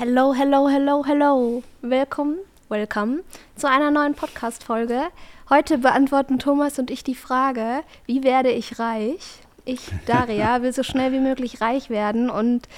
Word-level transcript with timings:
Hello, 0.00 0.32
hello, 0.32 0.68
hello, 0.68 1.04
hello. 1.04 1.64
Willkommen, 1.82 2.38
welcome 2.68 3.24
zu 3.56 3.68
einer 3.68 3.90
neuen 3.90 4.14
Podcast-Folge. 4.14 5.08
Heute 5.50 5.76
beantworten 5.78 6.38
Thomas 6.38 6.78
und 6.78 6.92
ich 6.92 7.02
die 7.02 7.16
Frage, 7.16 7.80
wie 8.06 8.22
werde 8.22 8.52
ich 8.52 8.78
reich? 8.78 9.40
Ich, 9.64 9.90
Daria, 10.06 10.62
will 10.62 10.72
so 10.72 10.84
schnell 10.84 11.10
wie 11.10 11.18
möglich 11.18 11.60
reich 11.60 11.90
werden 11.90 12.30
und 12.30 12.68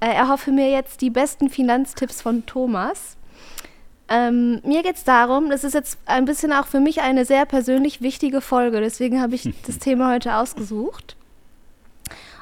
äh, 0.00 0.06
erhoffe 0.06 0.52
mir 0.52 0.70
jetzt 0.70 1.02
die 1.02 1.10
besten 1.10 1.50
Finanztipps 1.50 2.22
von 2.22 2.46
Thomas. 2.46 3.18
Ähm, 4.08 4.62
mir 4.64 4.82
geht 4.82 4.96
es 4.96 5.04
darum, 5.04 5.50
das 5.50 5.64
ist 5.64 5.74
jetzt 5.74 5.98
ein 6.06 6.24
bisschen 6.24 6.50
auch 6.54 6.66
für 6.66 6.80
mich 6.80 7.02
eine 7.02 7.26
sehr 7.26 7.44
persönlich 7.44 8.00
wichtige 8.00 8.40
Folge, 8.40 8.80
deswegen 8.80 9.20
habe 9.20 9.34
ich 9.34 9.52
das 9.66 9.80
Thema 9.80 10.14
heute 10.14 10.36
ausgesucht. 10.36 11.14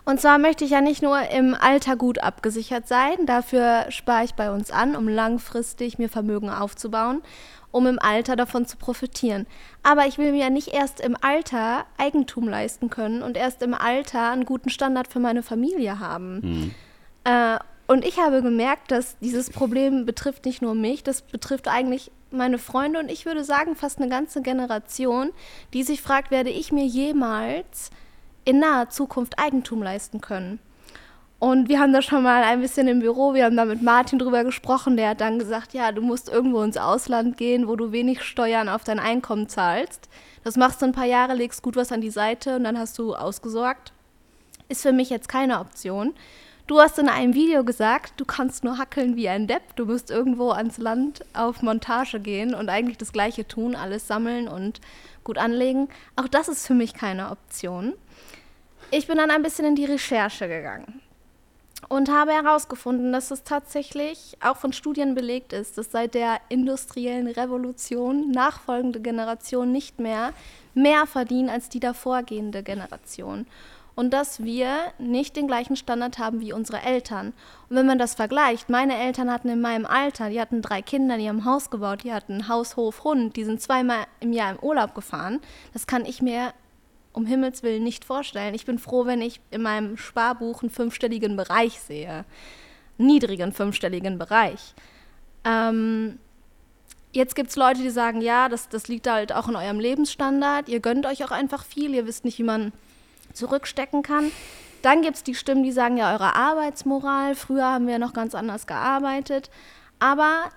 Und 0.05 0.21
zwar 0.21 0.39
möchte 0.39 0.65
ich 0.65 0.73
ja 0.73 0.81
nicht 0.81 1.03
nur 1.03 1.31
im 1.31 1.55
Alter 1.55 1.97
gut 1.97 2.19
abgesichert 2.19 2.89
sein, 2.89 3.25
dafür 3.25 3.87
spare 3.91 4.25
ich 4.25 4.35
bei 4.35 4.51
uns 4.51 4.71
an, 4.71 4.97
um 4.97 5.07
langfristig 5.09 5.99
mir 5.99 6.09
Vermögen 6.09 6.51
aufzubauen, 6.51 7.23
um 7.71 7.87
im 7.87 8.01
Alter 8.01 8.35
davon 8.35 8.67
zu 8.67 8.77
profitieren. 8.77 9.47
Aber 9.85 10.07
ich 10.07 10.19
will 10.19 10.33
mir 10.33 10.41
ja 10.45 10.51
nicht 10.51 10.69
erst 10.69 11.01
im 11.01 11.17
Alter 11.21 11.87
Eigentum 11.99 12.49
leisten 12.49 12.91
können 12.91 13.23
und 13.23 13.37
erst 13.37 13.63
im 13.63 13.75
Alter 13.75 14.31
einen 14.31 14.45
guten 14.45 14.71
Standard 14.71 15.07
für 15.07 15.21
meine 15.21 15.45
Familie 15.45 16.01
haben. 16.01 16.41
Mhm. 16.41 16.75
Äh, 17.25 17.59
und 17.87 18.05
ich 18.05 18.19
habe 18.19 18.43
gemerkt, 18.43 18.91
dass 18.91 19.19
dieses 19.19 19.51
Problem 19.51 20.05
betrifft 20.05 20.45
nicht 20.47 20.63
nur 20.63 20.75
mich, 20.75 21.05
das 21.05 21.23
betrifft 21.23 21.69
eigentlich 21.69 22.11
meine 22.31 22.59
Freunde 22.59 22.99
und 22.99 23.11
ich 23.11 23.27
würde 23.27 23.45
sagen 23.45 23.77
fast 23.77 23.99
eine 23.99 24.09
ganze 24.09 24.43
Generation, 24.43 25.31
die 25.75 25.83
sich 25.83 26.01
fragt, 26.01 26.31
werde 26.31 26.51
ich 26.51 26.73
mir 26.73 26.87
jemals 26.87 27.91
in 28.45 28.59
naher 28.59 28.89
Zukunft 28.91 29.39
Eigentum 29.39 29.83
leisten 29.83 30.21
können. 30.21 30.59
Und 31.39 31.69
wir 31.69 31.81
haben 31.81 31.93
da 31.93 32.03
schon 32.03 32.23
mal 32.23 32.45
ein 32.45 32.61
bisschen 32.61 32.87
im 32.87 33.01
Büro, 33.01 33.35
wir 33.35 33.45
haben 33.45 33.57
da 33.57 33.65
mit 33.65 33.83
Martin 33.83 34.21
drüber 34.21 34.45
gesprochen, 34.45 34.97
der 34.97 35.09
hat 35.09 35.21
dann 35.21 35.41
gesagt, 35.41 35.75
ja, 35.75 35.91
du 35.91 36.01
musst 36.01 36.29
irgendwo 36.29 36.63
ins 36.63 36.77
Ausland 36.77 37.37
gehen, 37.37 37.67
wo 37.67 37.75
du 37.75 37.91
wenig 37.91 38.23
Steuern 38.23 38.69
auf 38.69 38.85
dein 38.85 39.01
Einkommen 39.01 39.49
zahlst. 39.49 40.09
Das 40.45 40.57
machst 40.57 40.81
du 40.81 40.87
ein 40.87 40.93
paar 40.93 41.05
Jahre, 41.07 41.35
legst 41.35 41.63
gut 41.63 41.75
was 41.75 41.91
an 41.91 42.01
die 42.01 42.11
Seite 42.11 42.55
und 42.55 42.63
dann 42.63 42.79
hast 42.79 42.97
du 42.97 43.17
ausgesorgt. 43.17 43.93
Ist 44.69 44.83
für 44.83 44.93
mich 44.93 45.11
jetzt 45.11 45.29
keine 45.29 45.59
Option. 45.59 46.15
Du 46.69 46.79
hast 46.79 46.99
in 46.99 47.09
einem 47.09 47.35
Video 47.35 47.65
gesagt, 47.65 48.15
du 48.19 48.25
kannst 48.25 48.63
nur 48.63 48.79
hackeln 48.79 49.17
wie 49.17 49.29
ein 49.29 49.49
Depp. 49.49 49.75
Du 49.75 49.85
musst 49.85 50.11
irgendwo 50.11 50.51
ans 50.51 50.79
Land 50.79 51.25
auf 51.35 51.61
Montage 51.61 52.21
gehen 52.21 52.55
und 52.55 52.69
eigentlich 52.69 52.99
das 52.99 53.13
Gleiche 53.13 53.47
tun, 53.47 53.75
alles 53.75 54.07
sammeln 54.07 54.47
und 54.47 54.81
gut 55.25 55.39
anlegen. 55.39 55.89
Auch 56.15 56.29
das 56.29 56.49
ist 56.49 56.67
für 56.67 56.75
mich 56.75 56.95
keine 56.95 57.31
Option. 57.31 57.95
Ich 58.93 59.09
bin 59.09 59.17
dann 59.17 59.31
ein 59.31 59.43
bisschen 59.43 59.65
in 59.65 59.75
die 59.75 59.87
Recherche 59.87 60.47
gegangen 60.47 61.01
und 61.89 62.11
habe 62.11 62.33
herausgefunden, 62.33 63.13
dass 63.13 63.31
es 63.31 63.43
tatsächlich 63.43 64.37
auch 64.41 64.57
von 64.57 64.73
Studien 64.73 65.15
belegt 65.15 65.53
ist, 65.53 65.77
dass 65.79 65.91
seit 65.91 66.15
der 66.15 66.41
industriellen 66.49 67.27
Revolution 67.27 68.31
nachfolgende 68.31 69.01
Generationen 69.01 69.73
nicht 69.73 69.99
mehr 69.99 70.33
mehr 70.75 71.07
verdienen 71.07 71.51
als 71.51 71.69
die 71.69 71.81
davorgehende 71.81 72.63
Generation. 72.63 73.47
Und 73.95 74.15
dass 74.15 74.43
wir 74.43 74.77
nicht 74.99 75.37
den 75.37 75.47
gleichen 75.47 75.77
Standard 75.77 76.19
haben 76.19 76.41
wie 76.41 76.53
unsere 76.53 76.81
Eltern. 76.81 77.35
Und 77.69 77.77
wenn 77.77 77.87
man 77.87 77.99
das 77.99 78.15
vergleicht, 78.15 78.71
meine 78.71 78.97
Eltern 78.97 79.31
hatten 79.31 79.49
in 79.49 79.61
meinem 79.61 79.85
Alter, 79.85 80.31
die 80.31 80.41
hatten 80.41 80.63
drei 80.63 80.81
Kinder, 80.81 81.19
die 81.19 81.29
haben 81.29 81.45
Haus 81.45 81.69
gebaut, 81.69 82.05
die 82.05 82.13
hatten 82.13 82.49
Haus, 82.49 82.77
Hof, 82.77 83.05
Hund, 83.05 83.37
die 83.37 83.45
sind 83.45 83.61
zweimal 83.61 84.07
im 84.21 84.33
Jahr 84.33 84.53
im 84.53 84.59
Urlaub 84.61 84.95
gefahren. 84.95 85.41
Das 85.75 85.87
kann 85.87 86.07
ich 86.07 86.23
mir 86.23 86.55
um 87.13 87.27
Himmels 87.27 87.63
Willen 87.63 87.85
nicht 87.85 88.05
vorstellen. 88.05 88.55
Ich 88.55 88.65
bin 88.65 88.79
froh, 88.79 89.05
wenn 89.05 89.21
ich 89.21 89.41
in 89.51 89.63
meinem 89.63 89.97
Sparbuch 89.97 90.63
einen 90.63 90.71
fünfstelligen 90.71 91.37
Bereich 91.37 91.79
sehe. 91.81 92.25
Niedrigen 92.99 93.53
fünfstelligen 93.53 94.19
Bereich. 94.19 94.75
Ähm, 95.45 96.19
jetzt 97.13 97.35
gibt 97.35 97.51
es 97.51 97.57
Leute, 97.57 97.83
die 97.83 97.91
sagen, 97.91 98.21
ja, 98.21 98.49
das, 98.49 98.69
das 98.69 98.89
liegt 98.89 99.09
halt 99.09 99.33
auch 99.33 99.49
in 99.49 99.57
eurem 99.57 99.81
Lebensstandard. 99.81 100.69
Ihr 100.69 100.81
gönnt 100.81 101.07
euch 101.07 101.25
auch 101.25 101.31
einfach 101.31 101.65
viel. 101.65 101.95
Ihr 101.95 102.07
wisst 102.07 102.25
nicht, 102.25 102.39
wie 102.39 102.45
man 102.45 102.73
zurückstecken 103.35 104.03
kann. 104.03 104.31
Dann 104.83 105.03
gibt 105.03 105.17
es 105.17 105.23
die 105.23 105.35
Stimmen, 105.35 105.63
die 105.63 105.73
sagen, 105.73 105.97
ja, 105.97 106.13
eure 106.13 106.35
Arbeitsmoral. 106.35 107.35
Früher 107.35 107.67
haben 107.67 107.87
wir 107.87 107.99
noch 107.99 108.13
ganz 108.13 108.35
anders 108.35 108.67
gearbeitet. 108.67 109.51
Aber, 110.01 110.51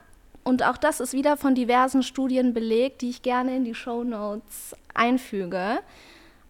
und 0.43 0.63
auch 0.63 0.77
das 0.77 0.99
ist 0.99 1.13
wieder 1.13 1.37
von 1.37 1.53
diversen 1.53 2.01
Studien 2.01 2.53
belegt, 2.53 3.01
die 3.01 3.09
ich 3.09 3.21
gerne 3.21 3.55
in 3.55 3.65
die 3.65 3.75
Show 3.75 4.03
Notes 4.03 4.75
einfüge, 4.93 5.79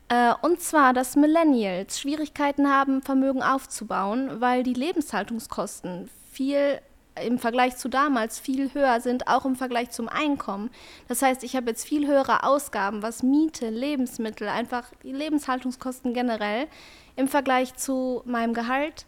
äh, 0.07 0.33
und 0.41 0.61
zwar, 0.61 0.93
dass 0.93 1.15
Millennials 1.15 1.99
Schwierigkeiten 1.99 2.69
haben, 2.69 3.01
Vermögen 3.01 3.41
aufzubauen, 3.41 4.39
weil 4.39 4.63
die 4.63 4.73
Lebenshaltungskosten 4.73 6.09
viel 6.31 6.79
im 7.23 7.39
Vergleich 7.39 7.77
zu 7.77 7.89
damals 7.89 8.39
viel 8.39 8.73
höher 8.73 8.99
sind, 9.01 9.27
auch 9.27 9.45
im 9.45 9.55
Vergleich 9.55 9.91
zum 9.91 10.07
Einkommen. 10.07 10.69
Das 11.07 11.21
heißt, 11.21 11.43
ich 11.43 11.55
habe 11.55 11.69
jetzt 11.69 11.85
viel 11.85 12.07
höhere 12.07 12.43
Ausgaben, 12.43 13.01
was 13.01 13.23
Miete, 13.23 13.69
Lebensmittel, 13.69 14.47
einfach 14.47 14.85
die 15.03 15.11
Lebenshaltungskosten 15.11 16.13
generell 16.13 16.67
im 17.15 17.27
Vergleich 17.27 17.75
zu 17.75 18.21
meinem 18.25 18.53
Gehalt 18.53 19.05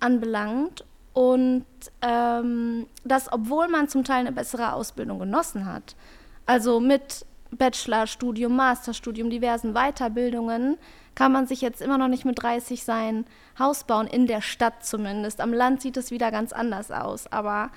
anbelangt. 0.00 0.84
Und 1.12 1.64
ähm, 2.02 2.86
das, 3.04 3.32
obwohl 3.32 3.68
man 3.68 3.88
zum 3.88 4.04
Teil 4.04 4.20
eine 4.20 4.32
bessere 4.32 4.74
Ausbildung 4.74 5.18
genossen 5.18 5.64
hat. 5.64 5.96
Also 6.44 6.78
mit 6.78 7.25
Bachelorstudium, 7.50 8.54
Masterstudium, 8.54 9.30
diversen 9.30 9.74
Weiterbildungen, 9.74 10.78
kann 11.14 11.32
man 11.32 11.46
sich 11.46 11.60
jetzt 11.60 11.80
immer 11.80 11.98
noch 11.98 12.08
nicht 12.08 12.24
mit 12.24 12.42
30 12.42 12.84
sein 12.84 13.24
Haus 13.58 13.84
bauen, 13.84 14.06
in 14.06 14.26
der 14.26 14.42
Stadt 14.42 14.84
zumindest. 14.84 15.40
Am 15.40 15.52
Land 15.52 15.80
sieht 15.80 15.96
es 15.96 16.10
wieder 16.10 16.30
ganz 16.30 16.52
anders 16.52 16.90
aus. 16.90 17.26
Aber 17.26 17.70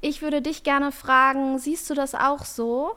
ich 0.00 0.22
würde 0.22 0.42
dich 0.42 0.64
gerne 0.64 0.92
fragen, 0.92 1.58
siehst 1.58 1.88
du 1.88 1.94
das 1.94 2.14
auch 2.14 2.44
so? 2.44 2.94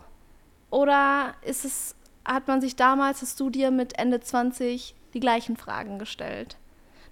Oder 0.70 1.36
ist 1.44 1.64
es, 1.64 1.96
hat 2.26 2.48
man 2.48 2.60
sich 2.60 2.76
damals, 2.76 3.22
hast 3.22 3.40
du 3.40 3.50
dir 3.50 3.72
mit 3.72 3.98
Ende 3.98 4.20
20 4.20 4.96
die 5.14 5.20
gleichen 5.20 5.58
Fragen 5.58 6.00
gestellt? 6.00 6.58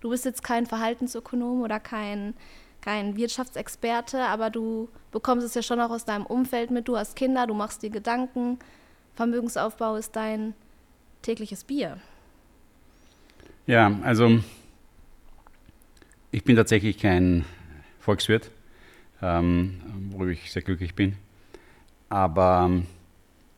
Du 0.01 0.09
bist 0.09 0.25
jetzt 0.25 0.43
kein 0.43 0.65
Verhaltensökonom 0.65 1.61
oder 1.61 1.79
kein, 1.79 2.33
kein 2.81 3.15
Wirtschaftsexperte, 3.15 4.21
aber 4.21 4.49
du 4.49 4.89
bekommst 5.11 5.45
es 5.45 5.55
ja 5.55 5.61
schon 5.61 5.79
auch 5.79 5.91
aus 5.91 6.05
deinem 6.05 6.25
Umfeld 6.25 6.71
mit. 6.71 6.87
Du 6.87 6.97
hast 6.97 7.15
Kinder, 7.15 7.47
du 7.47 7.53
machst 7.53 7.81
dir 7.81 7.89
Gedanken. 7.89 8.59
Vermögensaufbau 9.15 9.95
ist 9.95 10.15
dein 10.15 10.53
tägliches 11.21 11.63
Bier. 11.63 11.97
Ja, 13.65 13.97
also 14.03 14.39
ich 16.31 16.43
bin 16.43 16.55
tatsächlich 16.55 16.97
kein 16.97 17.45
Volkswirt, 17.99 18.51
ähm, 19.21 19.81
worüber 20.11 20.31
ich 20.31 20.51
sehr 20.51 20.61
glücklich 20.61 20.93
bin. 20.93 21.15
Aber 22.09 22.67
ähm, 22.69 22.85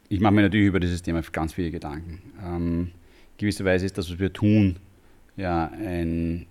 ich 0.10 0.22
mache 0.22 0.34
mir 0.34 0.44
natürlich 0.44 0.68
über 0.68 0.80
dieses 0.80 1.02
Thema 1.02 1.22
ganz 1.32 1.54
viele 1.54 1.72
Gedanken. 1.72 2.22
Ähm, 2.42 2.92
gewisserweise 3.38 3.86
ist 3.86 3.98
das, 3.98 4.10
was 4.12 4.20
wir 4.20 4.32
tun, 4.32 4.78
ja, 5.36 5.70
ein, 5.72 6.46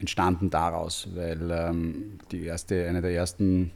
entstanden 0.00 0.50
daraus, 0.50 1.08
weil 1.14 1.50
ähm, 1.50 2.18
die 2.32 2.44
erste, 2.44 2.88
eine 2.88 3.02
der 3.02 3.12
ersten 3.12 3.70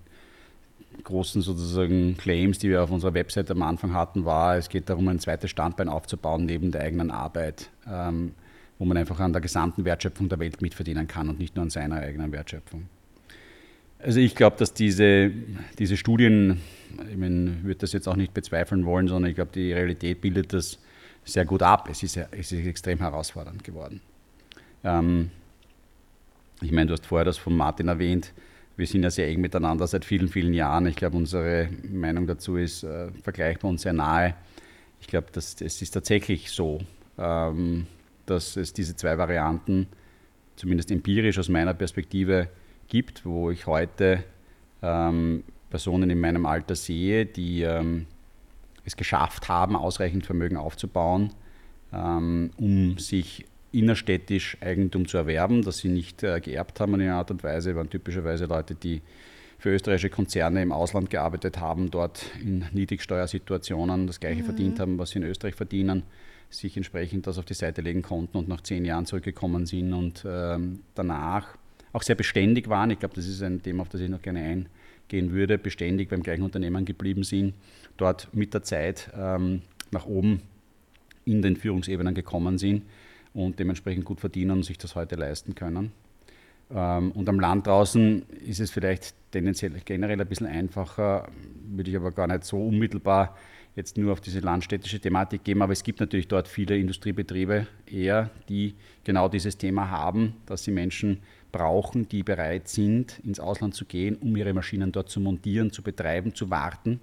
großen 1.05 1.43
sozusagen 1.43 2.17
Claims, 2.17 2.59
die 2.59 2.69
wir 2.69 2.83
auf 2.83 2.91
unserer 2.91 3.15
Website 3.15 3.51
am 3.51 3.63
Anfang 3.63 3.93
hatten, 3.93 4.25
war, 4.25 4.57
es 4.57 4.69
geht 4.69 4.89
darum, 4.89 5.09
ein 5.09 5.19
zweites 5.19 5.51
Standbein 5.51 5.89
aufzubauen 5.89 6.47
neben 6.47 6.73
der 6.73 6.83
eigenen 6.83 7.11
Arbeit, 7.11 7.71
ähm, 7.91 8.33
wo 8.79 8.85
man 8.85 8.97
einfach 8.97 9.21
an 9.21 9.33
der 9.33 9.43
gesamten 9.43 9.85
Wertschöpfung 9.85 10.29
der 10.29 10.39
Welt 10.39 10.63
mitverdienen 10.63 11.07
kann 11.07 11.29
und 11.29 11.39
nicht 11.39 11.57
nur 11.57 11.65
an 11.65 11.71
seiner 11.71 11.97
eigenen 11.97 12.33
Wertschöpfung. 12.33 12.89
Also 14.03 14.21
ich 14.21 14.35
glaube, 14.35 14.57
dass 14.57 14.73
diese, 14.73 15.31
diese 15.79 15.97
Studien, 15.97 16.61
ich 17.11 17.17
meine, 17.17 17.63
würde 17.63 17.81
das 17.81 17.93
jetzt 17.93 18.09
auch 18.09 18.17
nicht 18.17 18.33
bezweifeln 18.33 18.87
wollen, 18.87 19.09
sondern 19.09 19.31
ich 19.31 19.37
glaube, 19.37 19.51
die 19.55 19.73
Realität 19.73 20.21
bildet 20.21 20.53
das 20.55 20.79
sehr 21.25 21.45
gut 21.45 21.63
ab. 21.63 21.89
Es 21.91 22.03
ist, 22.03 22.17
es 22.17 22.53
ist 22.53 22.67
extrem 22.67 22.99
herausfordernd 22.99 23.63
geworden. 23.63 24.01
Ähm, 24.85 25.31
ich 26.63 26.73
meine, 26.73 26.87
du 26.87 26.93
hast 26.95 27.07
vorher 27.07 27.25
das 27.25 27.37
von 27.37 27.55
Martin 27.57 27.89
erwähnt, 27.89 28.33
wir 28.81 28.87
sind 28.87 29.03
ja 29.03 29.11
sehr 29.11 29.29
eng 29.29 29.43
miteinander 29.43 29.87
seit 29.87 30.07
vielen, 30.07 30.29
vielen 30.29 30.55
Jahren. 30.55 30.87
Ich 30.87 30.97
glaube, 30.97 31.17
unsere 31.17 31.69
Meinung 31.93 32.27
dazu 32.27 32.57
ist 32.57 32.83
äh, 32.83 33.13
vergleichbar 33.23 33.71
und 33.71 33.79
sehr 33.79 33.93
nahe. 33.93 34.35
Ich 35.01 35.07
glaube, 35.07 35.29
es 35.35 35.61
ist 35.61 35.91
tatsächlich 35.91 36.51
so, 36.51 36.81
ähm, 37.19 37.87
dass 38.25 38.57
es 38.57 38.73
diese 38.73 38.97
zwei 38.97 39.19
Varianten, 39.19 39.87
zumindest 40.57 40.91
empirisch 40.91 41.39
aus 41.39 41.51
meiner 41.51 41.75
Perspektive, 41.75 42.49
gibt, 42.89 43.25
wo 43.27 43.51
ich 43.51 43.67
heute 43.67 44.25
ähm, 44.83 45.45
Personen 45.69 46.09
in 46.09 46.19
meinem 46.19 46.47
Alter 46.47 46.75
sehe, 46.75 47.27
die 47.27 47.63
ähm, 47.63 48.07
es 48.85 48.97
geschafft 48.97 49.49
haben, 49.49 49.77
ausreichend 49.77 50.25
Vermögen 50.25 50.57
aufzubauen, 50.57 51.31
ähm, 51.93 52.51
um 52.57 52.99
sich 52.99 53.45
innerstädtisch 53.73 54.57
Eigentum 54.61 55.07
zu 55.07 55.17
erwerben, 55.17 55.63
das 55.63 55.79
sie 55.79 55.89
nicht 55.89 56.23
äh, 56.23 56.41
geerbt 56.41 56.81
haben 56.81 56.95
in 56.95 57.03
einer 57.03 57.17
Art 57.17 57.31
und 57.31 57.43
Weise, 57.43 57.77
waren 57.77 57.89
typischerweise 57.89 58.47
Leute, 58.47 58.75
die 58.75 59.01
für 59.59 59.71
österreichische 59.71 60.11
Konzerne 60.11 60.63
im 60.63 60.73
Ausland 60.73 61.11
gearbeitet 61.11 61.59
haben, 61.59 61.91
dort 61.91 62.25
in 62.43 62.65
Niedrigsteuersituationen 62.73 64.07
das 64.07 64.19
gleiche 64.19 64.41
mhm. 64.41 64.47
verdient 64.47 64.81
haben, 64.81 64.99
was 64.99 65.11
sie 65.11 65.19
in 65.19 65.25
Österreich 65.25 65.55
verdienen, 65.55 66.03
sich 66.49 66.77
entsprechend 66.77 67.27
das 67.27 67.39
auf 67.39 67.45
die 67.45 67.55
Seite 67.55 67.81
legen 67.83 68.03
konnten 68.03 68.39
und 68.39 68.49
nach 68.49 68.63
zehn 68.63 68.85
Jahren 68.85 69.07
zurückgekommen 69.07 69.67
sind 69.67 69.93
und 69.93 70.25
ähm, 70.27 70.81
danach 70.95 71.57
auch 71.93 72.03
sehr 72.03 72.17
beständig 72.17 72.69
waren. 72.69 72.91
Ich 72.91 72.99
glaube, 72.99 73.15
das 73.15 73.27
ist 73.27 73.43
ein 73.43 73.63
Thema, 73.63 73.83
auf 73.83 73.89
das 73.89 74.01
ich 74.01 74.09
noch 74.09 74.23
gerne 74.23 74.41
eingehen 74.41 75.33
würde, 75.33 75.59
beständig 75.59 76.09
beim 76.09 76.23
gleichen 76.23 76.43
Unternehmen 76.43 76.85
geblieben 76.85 77.23
sind, 77.23 77.55
dort 77.99 78.35
mit 78.35 78.55
der 78.55 78.63
Zeit 78.63 79.11
ähm, 79.17 79.63
nach 79.91 80.07
oben 80.07 80.41
in 81.25 81.43
den 81.43 81.57
Führungsebenen 81.57 82.15
gekommen 82.15 82.59
sind 82.59 82.83
und 83.35 83.59
dementsprechend 83.59 84.05
gut 84.05 84.21
verdienen 84.21 84.53
und 84.53 84.63
sich 84.65 84.79
das 84.79 84.95
heute 84.95 85.17
leisten 85.17 85.55
können. 85.55 85.93
Ähm, 86.73 87.13
und 87.13 87.29
am 87.29 87.41
Land 87.41 87.67
draußen 87.67 88.23
ist 88.47 88.61
es 88.61 88.71
vielleicht 88.71 89.15
tendenziell 89.31 89.73
generell 89.85 90.21
ein 90.21 90.29
bisschen 90.29 90.47
einfacher, 90.47 91.29
würde 91.69 91.91
ich 91.91 91.97
aber 91.97 92.13
gar 92.13 92.27
nicht 92.27 92.45
so 92.45 92.59
unmittelbar 92.59 93.37
jetzt 93.77 93.97
nur 93.97 94.13
auf 94.13 94.21
diese 94.21 94.41
landstädtische 94.41 94.99
Thematik 94.99 95.45
geben, 95.45 95.63
aber 95.63 95.73
es 95.73 95.85
gibt 95.85 96.01
natürlich 96.01 96.27
dort 96.27 96.49
viele 96.49 96.77
Industriebetriebe 96.77 97.69
eher, 97.87 98.31
die 98.49 98.75
genau 99.05 99.29
dieses 99.29 99.57
Thema 99.57 99.91
haben, 99.91 100.35
dass 100.47 100.65
sie 100.65 100.73
Menschen 100.73 101.21
brauchen, 101.53 102.09
die 102.09 102.25
bereit 102.25 102.69
sind, 102.69 103.21
ins 103.25 103.39
Ausland 103.39 103.75
zu 103.75 103.85
gehen, 103.85 104.17
um 104.17 104.37
ihre 104.37 104.53
Maschinen 104.53 104.91
dort 104.91 105.09
zu 105.09 105.21
montieren, 105.21 105.71
zu 105.71 105.83
betreiben, 105.83 106.35
zu 106.35 106.51
warten 106.51 107.01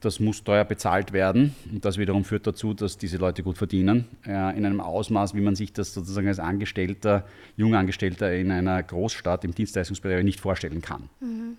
das 0.00 0.20
muss 0.20 0.44
teuer 0.44 0.64
bezahlt 0.64 1.12
werden 1.12 1.54
und 1.72 1.84
das 1.84 1.98
wiederum 1.98 2.24
führt 2.24 2.46
dazu, 2.46 2.74
dass 2.74 2.98
diese 2.98 3.16
Leute 3.16 3.42
gut 3.42 3.56
verdienen, 3.56 4.06
äh, 4.26 4.56
in 4.56 4.66
einem 4.66 4.80
Ausmaß, 4.80 5.34
wie 5.34 5.40
man 5.40 5.56
sich 5.56 5.72
das 5.72 5.94
sozusagen 5.94 6.28
als 6.28 6.38
Angestellter, 6.38 7.24
Jungangestellter 7.56 8.34
in 8.34 8.50
einer 8.50 8.82
Großstadt 8.82 9.44
im 9.44 9.54
Dienstleistungsbereich 9.54 10.24
nicht 10.24 10.40
vorstellen 10.40 10.82
kann. 10.82 11.08
Mhm. 11.20 11.56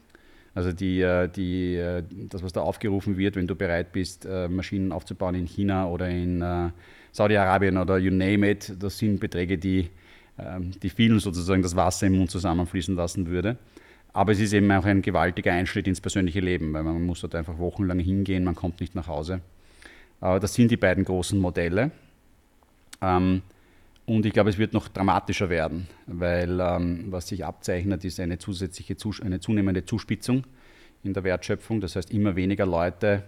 Also 0.53 0.71
die, 0.71 1.01
äh, 1.01 1.27
die, 1.27 1.75
äh, 1.75 2.03
das, 2.29 2.43
was 2.43 2.53
da 2.53 2.61
aufgerufen 2.61 3.17
wird, 3.17 3.35
wenn 3.35 3.47
du 3.47 3.55
bereit 3.55 3.91
bist, 3.91 4.27
Maschinen 4.49 4.91
aufzubauen 4.91 5.35
in 5.35 5.45
China 5.45 5.87
oder 5.87 6.09
in 6.09 6.43
Saudi-Arabien 7.11 7.77
oder 7.77 7.97
you 7.97 8.11
name 8.11 8.49
it, 8.49 8.73
das 8.79 8.97
sind 8.97 9.19
Beträge, 9.19 9.57
die, 9.57 9.89
ähm, 10.37 10.71
die 10.81 10.89
vielen 10.89 11.19
sozusagen 11.19 11.63
das 11.63 11.75
Wasser 11.75 12.07
im 12.07 12.17
Mund 12.17 12.29
zusammenfließen 12.29 12.95
lassen 12.95 13.27
würde. 13.27 13.57
Aber 14.17 14.31
es 14.31 14.39
ist 14.39 14.51
eben 14.53 14.71
auch 14.71 14.83
ein 14.83 15.03
gewaltiger 15.03 15.53
Einschnitt 15.53 15.87
ins 15.87 16.01
persönliche 16.01 16.39
Leben, 16.39 16.73
weil 16.73 16.81
man 16.81 17.05
muss 17.05 17.21
dort 17.21 17.35
einfach 17.35 17.59
wochenlang 17.59 17.99
hingehen, 17.99 18.43
man 18.43 18.55
kommt 18.55 18.79
nicht 18.79 18.95
nach 18.95 19.07
Hause. 19.07 19.41
Das 20.19 20.55
sind 20.55 20.71
die 20.71 20.75
beiden 20.75 21.05
großen 21.05 21.37
Modelle. 21.37 21.91
Ähm, 22.99 23.43
und 24.07 24.25
ich 24.25 24.33
glaube, 24.33 24.49
es 24.49 24.57
wird 24.57 24.73
noch 24.73 24.87
dramatischer 24.87 25.51
werden, 25.51 25.85
weil 26.07 26.59
ähm, 26.59 27.11
was 27.11 27.27
sich 27.27 27.45
abzeichnet, 27.45 28.03
ist 28.05 28.19
eine 28.19 28.39
zusätzliche, 28.39 28.95
eine 29.21 29.39
zunehmende 29.39 29.85
Zuspitzung 29.85 30.47
in 31.03 31.13
der 31.13 31.23
Wertschöpfung. 31.23 31.79
Das 31.79 31.95
heißt, 31.95 32.09
immer 32.11 32.35
weniger 32.35 32.65
Leute 32.65 33.21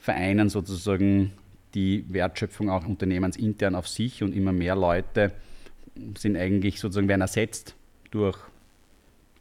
vereinen 0.00 0.48
sozusagen 0.48 1.30
die 1.74 2.06
Wertschöpfung 2.08 2.70
auch 2.70 2.84
unternehmensintern 2.84 3.76
auf 3.76 3.86
sich 3.86 4.20
und 4.24 4.34
immer 4.34 4.50
mehr 4.50 4.74
Leute 4.74 5.30
sind 6.18 6.36
eigentlich 6.36 6.80
sozusagen 6.80 7.06
werden 7.06 7.20
ersetzt 7.20 7.76
durch 8.10 8.36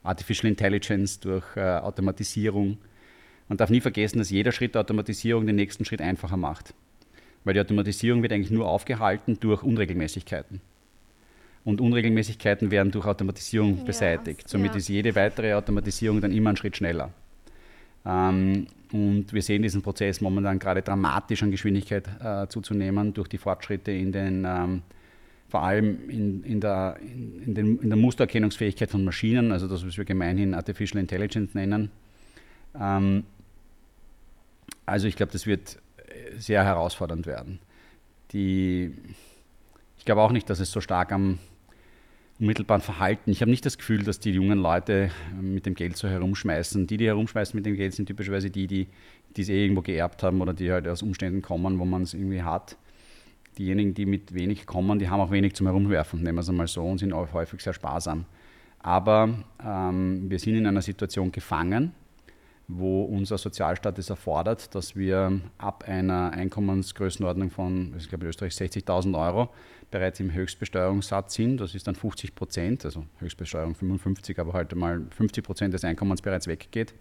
Artificial 0.04 0.50
Intelligence, 0.50 1.20
durch 1.20 1.46
äh, 1.56 1.62
Automatisierung. 1.62 2.78
Man 3.48 3.58
darf 3.58 3.70
nie 3.70 3.82
vergessen, 3.82 4.20
dass 4.20 4.30
jeder 4.30 4.52
Schritt 4.52 4.76
der 4.76 4.82
Automatisierung 4.82 5.46
den 5.46 5.56
nächsten 5.56 5.86
Schritt 5.86 6.02
einfacher 6.02 6.38
macht. 6.38 6.74
Weil 7.44 7.54
die 7.54 7.60
Automatisierung 7.60 8.22
wird 8.22 8.32
eigentlich 8.32 8.52
nur 8.52 8.68
aufgehalten 8.68 9.38
durch 9.40 9.64
Unregelmäßigkeiten. 9.64 10.62
Und 11.66 11.80
Unregelmäßigkeiten 11.80 12.72
werden 12.72 12.92
durch 12.92 13.06
Automatisierung 13.06 13.78
ja, 13.80 13.84
beseitigt. 13.84 14.50
Somit 14.50 14.72
ja. 14.72 14.78
ist 14.78 14.90
jede 14.90 15.16
weitere 15.16 15.54
Automatisierung 15.54 16.20
dann 16.20 16.32
immer 16.32 16.50
einen 16.50 16.58
Schritt 16.58 16.76
schneller. 16.76 17.12
Ähm, 18.06 18.68
und 18.92 19.32
wir 19.32 19.42
sehen 19.42 19.64
diesen 19.64 19.82
Prozess 19.82 20.22
momentan 20.22 20.60
gerade 20.60 20.82
dramatisch 20.82 21.42
an 21.42 21.52
Geschwindigkeit 21.52 22.08
äh, 22.22 22.48
zuzunehmen 22.48 23.14
durch 23.14 23.28
die 23.28 23.38
Fortschritte 23.38 23.92
in 23.92 24.12
den 24.12 24.46
ähm, 24.46 24.82
vor 25.54 25.62
allem 25.62 26.10
in, 26.10 26.44
in, 26.44 26.60
der, 26.62 26.98
in, 27.00 27.54
den, 27.54 27.78
in, 27.78 27.90
der 27.90 27.96
Mustererkennungsfähigkeit 27.96 28.90
von 28.90 29.04
Maschinen, 29.04 29.52
also 29.52 29.68
das, 29.68 29.86
was 29.86 30.00
wir 30.00 30.04
gemeinhin 30.04 30.56
Artificial 30.56 31.00
Intelligence 31.00 31.54
nennen. 31.54 31.92
Ähm, 32.74 33.24
also 34.88 35.06
ich 35.08 35.16
glaube, 35.16 35.32
das 35.32 35.46
wird 35.46 35.78
sehr 36.40 36.64
herausfordernd 36.64 37.28
werden. 37.28 37.60
Die, 38.32 38.96
ich 40.00 40.06
glaube 40.06 40.22
auch 40.24 40.32
nicht, 40.32 40.50
dass 40.50 40.60
es 40.60 40.72
so 40.72 40.82
stark 40.82 41.12
am 41.12 41.38
unmittelbaren 42.40 42.82
Verhalten, 42.82 43.30
ich 43.30 43.42
habe 43.42 43.52
nicht 43.52 43.64
das 43.64 43.78
Gefühl, 43.78 44.02
dass 44.02 44.20
die 44.20 44.32
jungen 44.32 44.58
Leute 44.58 45.12
mit 45.40 45.68
dem 45.68 45.76
Geld 45.76 45.98
so 45.98 46.08
herumschmeißen. 46.08 46.88
Die, 46.88 46.98
die 46.98 47.06
herumschmeißen 47.06 47.56
mit 47.56 47.68
dem 47.68 47.76
Geld, 47.76 47.94
sind 47.94 48.08
typischerweise 48.08 48.50
die, 48.50 48.66
die, 48.66 48.88
die 49.38 49.42
es 49.44 49.50
eh 49.50 49.62
irgendwo 49.62 49.84
geerbt 49.84 50.24
haben 50.24 50.42
oder 50.42 50.56
die 50.56 50.72
halt 50.72 50.88
aus 50.88 51.04
Umständen 51.04 51.44
kommen, 51.44 51.78
wo 51.78 51.86
man 51.86 52.02
es 52.02 52.16
irgendwie 52.16 52.42
hat 52.42 52.76
diejenigen, 53.58 53.94
die 53.94 54.06
mit 54.06 54.34
wenig 54.34 54.66
kommen, 54.66 55.00
die 55.00 55.10
haben 55.10 55.20
auch 55.20 55.32
wenig 55.32 55.54
zum 55.54 55.68
Herumwerfen, 55.68 56.22
nehmen 56.22 56.36
wir 56.36 56.42
es 56.42 56.50
einmal 56.50 56.68
so, 56.68 56.84
und 56.84 56.98
sind 57.00 57.14
auch 57.14 57.32
häufig 57.34 57.62
sehr 57.62 57.74
sparsam. 57.74 58.26
Aber 58.80 59.30
ähm, 59.66 60.30
wir 60.30 60.40
sind 60.40 60.56
in 60.56 60.68
einer 60.68 60.82
Situation 60.82 61.32
gefangen, 61.32 61.94
wo 62.68 63.04
unser 63.04 63.38
Sozialstaat 63.38 63.98
es 64.00 64.10
erfordert, 64.10 64.74
dass 64.76 64.96
wir 64.96 65.40
ab 65.58 65.86
einer 65.88 66.32
Einkommensgrößenordnung 66.32 67.50
von, 67.50 67.94
ich 67.98 68.10
glaube 68.10 68.26
in 68.26 68.30
Österreich 68.30 68.54
60.000 68.54 69.18
Euro 69.18 69.50
bereits 69.92 70.20
im 70.20 70.34
Höchstbesteuerungssatz 70.34 71.36
sind. 71.36 71.58
Das 71.58 71.76
ist 71.76 71.88
dann 71.88 71.96
50 71.96 72.36
Prozent, 72.36 72.84
also 72.86 73.06
Höchstbesteuerung 73.20 73.76
55, 73.76 74.40
aber 74.40 74.54
halt 74.54 74.76
mal 74.76 75.02
50 75.12 75.44
Prozent 75.44 75.74
des 75.74 75.84
Einkommens 75.84 76.22
bereits 76.22 76.48
weggeht. 76.48 76.94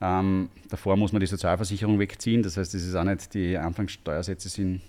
Ähm, 0.00 0.50
davor 0.68 0.96
muss 0.96 1.12
man 1.12 1.20
die 1.20 1.26
Sozialversicherung 1.26 1.98
wegziehen, 1.98 2.42
das 2.42 2.56
heißt, 2.56 2.74
das 2.74 2.82
ist 2.82 2.94
auch 2.94 3.04
nicht, 3.04 3.32
die 3.32 3.56
Anfangssteuersätze 3.56 4.48
sind 4.48 4.82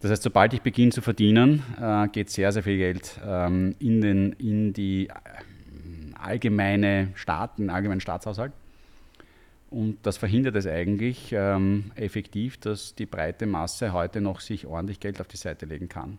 das 0.00 0.10
heißt, 0.10 0.22
sobald 0.22 0.52
ich 0.54 0.62
beginne 0.62 0.92
zu 0.92 1.00
verdienen, 1.00 1.62
äh, 1.80 2.08
geht 2.08 2.30
sehr, 2.30 2.52
sehr 2.52 2.62
viel 2.62 2.78
Geld 2.78 3.20
ähm, 3.26 3.74
in, 3.80 4.00
den, 4.00 4.32
in 4.34 4.72
die 4.72 5.08
äh, 5.08 5.12
allgemeine 6.14 7.08
Staat, 7.14 7.58
den 7.58 7.70
allgemeinen 7.70 8.00
Staatshaushalt. 8.00 8.52
Und 9.70 9.98
das 10.02 10.16
verhindert 10.16 10.56
es 10.56 10.66
eigentlich 10.66 11.32
ähm, 11.32 11.90
effektiv, 11.94 12.58
dass 12.58 12.94
die 12.94 13.06
breite 13.06 13.46
Masse 13.46 13.92
heute 13.92 14.20
noch 14.20 14.40
sich 14.40 14.66
ordentlich 14.66 15.00
Geld 15.00 15.20
auf 15.20 15.28
die 15.28 15.36
Seite 15.36 15.66
legen 15.66 15.88
kann. 15.88 16.18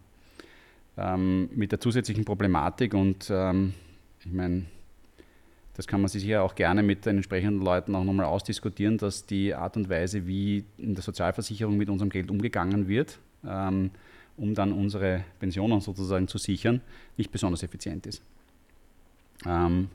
Ähm, 0.98 1.50
mit 1.56 1.72
der 1.72 1.80
zusätzlichen 1.80 2.26
Problematik 2.26 2.94
und 2.94 3.30
ähm, 3.32 3.74
ich 4.20 4.32
meine, 4.32 4.66
das 5.76 5.88
kann 5.88 6.02
man 6.02 6.10
sich 6.10 6.26
ja 6.26 6.42
auch 6.42 6.56
gerne 6.56 6.84
mit 6.84 7.06
den 7.06 7.16
entsprechenden 7.16 7.62
Leuten 7.62 7.96
auch 7.96 8.04
nochmal 8.04 8.26
ausdiskutieren, 8.26 8.98
dass 8.98 9.26
die 9.26 9.56
Art 9.56 9.78
und 9.78 9.90
Weise, 9.90 10.28
wie 10.28 10.66
in 10.78 10.94
der 10.94 11.04
Sozialversicherung 11.04 11.78
mit 11.78 11.90
unserem 11.90 12.10
Geld 12.10 12.30
umgegangen 12.30 12.90
wird, 12.90 13.18
ähm, 13.46 13.92
um 14.38 14.54
dann 14.54 14.72
unsere 14.72 15.24
Pensionen 15.40 15.82
sozusagen 15.82 16.28
zu 16.28 16.38
sichern, 16.38 16.82
nicht 17.18 17.32
besonders 17.32 17.64
effizient 17.64 18.08
ist. 18.08 18.22
Ähm, 19.46 19.90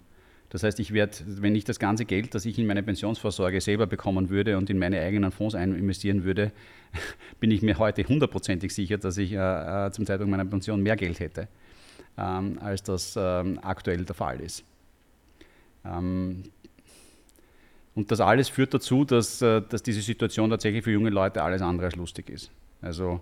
das 0.51 0.63
heißt, 0.63 0.79
ich 0.79 0.93
werde, 0.93 1.17
wenn 1.27 1.57
ich 1.57 1.65
das 1.65 1.81
ganze 1.81 2.05
Geld, 2.05 2.35
das 2.35 2.45
ich 2.47 2.59
in 2.61 2.67
meine 2.67 2.83
Pensionsvorsorge 2.85 3.61
selber 3.61 3.89
bekommen 3.89 4.31
würde 4.31 4.57
und 4.57 4.71
in 4.71 4.79
meine 4.79 5.01
eigenen 5.01 5.33
Fonds 5.33 5.55
investieren 5.55 6.23
würde, 6.23 6.53
bin 7.41 7.51
ich 7.51 7.61
mir 7.61 7.79
heute 7.79 8.05
hundertprozentig 8.05 8.73
sicher, 8.73 8.99
dass 8.99 9.17
ich 9.19 9.33
äh, 9.33 9.87
äh, 9.87 9.91
zum 9.91 10.07
Zeitpunkt 10.07 10.31
meiner 10.31 10.45
Pension 10.45 10.81
mehr 10.81 10.95
Geld 10.95 11.19
hätte, 11.19 11.49
ähm, 12.17 12.59
als 12.61 12.85
das 12.85 13.15
ähm, 13.17 13.59
aktuell 13.63 14.05
der 14.05 14.15
Fall 14.15 14.41
ist. 14.41 14.65
Ähm, 15.85 16.45
und 17.95 18.11
das 18.11 18.21
alles 18.21 18.49
führt 18.49 18.75
dazu, 18.75 19.05
dass, 19.05 19.41
äh, 19.43 19.63
dass 19.63 19.83
diese 19.83 20.01
Situation 20.01 20.51
tatsächlich 20.51 20.85
für 20.85 20.91
junge 20.91 21.11
Leute 21.11 21.43
alles 21.43 21.63
andere 21.63 21.87
als 21.87 21.97
lustig 21.97 22.29
ist. 22.31 22.51
Also 22.83 23.21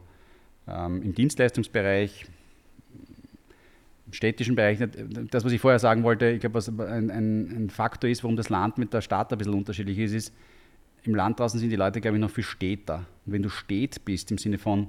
ähm, 0.69 1.03
Im 1.03 1.15
Dienstleistungsbereich, 1.15 2.27
im 4.07 4.13
städtischen 4.13 4.55
Bereich, 4.55 4.79
das, 5.31 5.45
was 5.45 5.53
ich 5.53 5.61
vorher 5.61 5.79
sagen 5.79 6.03
wollte, 6.03 6.31
ich 6.31 6.41
glaube, 6.41 6.55
was 6.55 6.69
ein, 6.69 7.11
ein, 7.11 7.71
Faktor 7.71 8.11
ist, 8.11 8.23
warum 8.23 8.37
das 8.37 8.49
Land 8.49 8.79
mit 8.79 8.93
der 8.93 9.01
Stadt 9.01 9.33
ein 9.33 9.39
bisschen 9.39 9.55
unterschiedlich 9.55 9.99
ist, 9.99 10.13
ist, 10.13 10.35
im 11.05 11.15
Land 11.15 11.41
draußen 11.41 11.59
sind 11.59 11.71
die 11.71 11.77
Leute, 11.77 12.01
glaube 12.01 12.17
ich, 12.17 12.21
noch 12.21 12.31
viel 12.31 12.45
städter. 12.45 13.07
Und 13.27 13.33
wenn 13.33 13.43
du 13.43 13.49
stät 13.49 14.05
bist, 14.05 14.31
im 14.31 14.39
Sinne 14.39 14.59
von, 14.59 14.89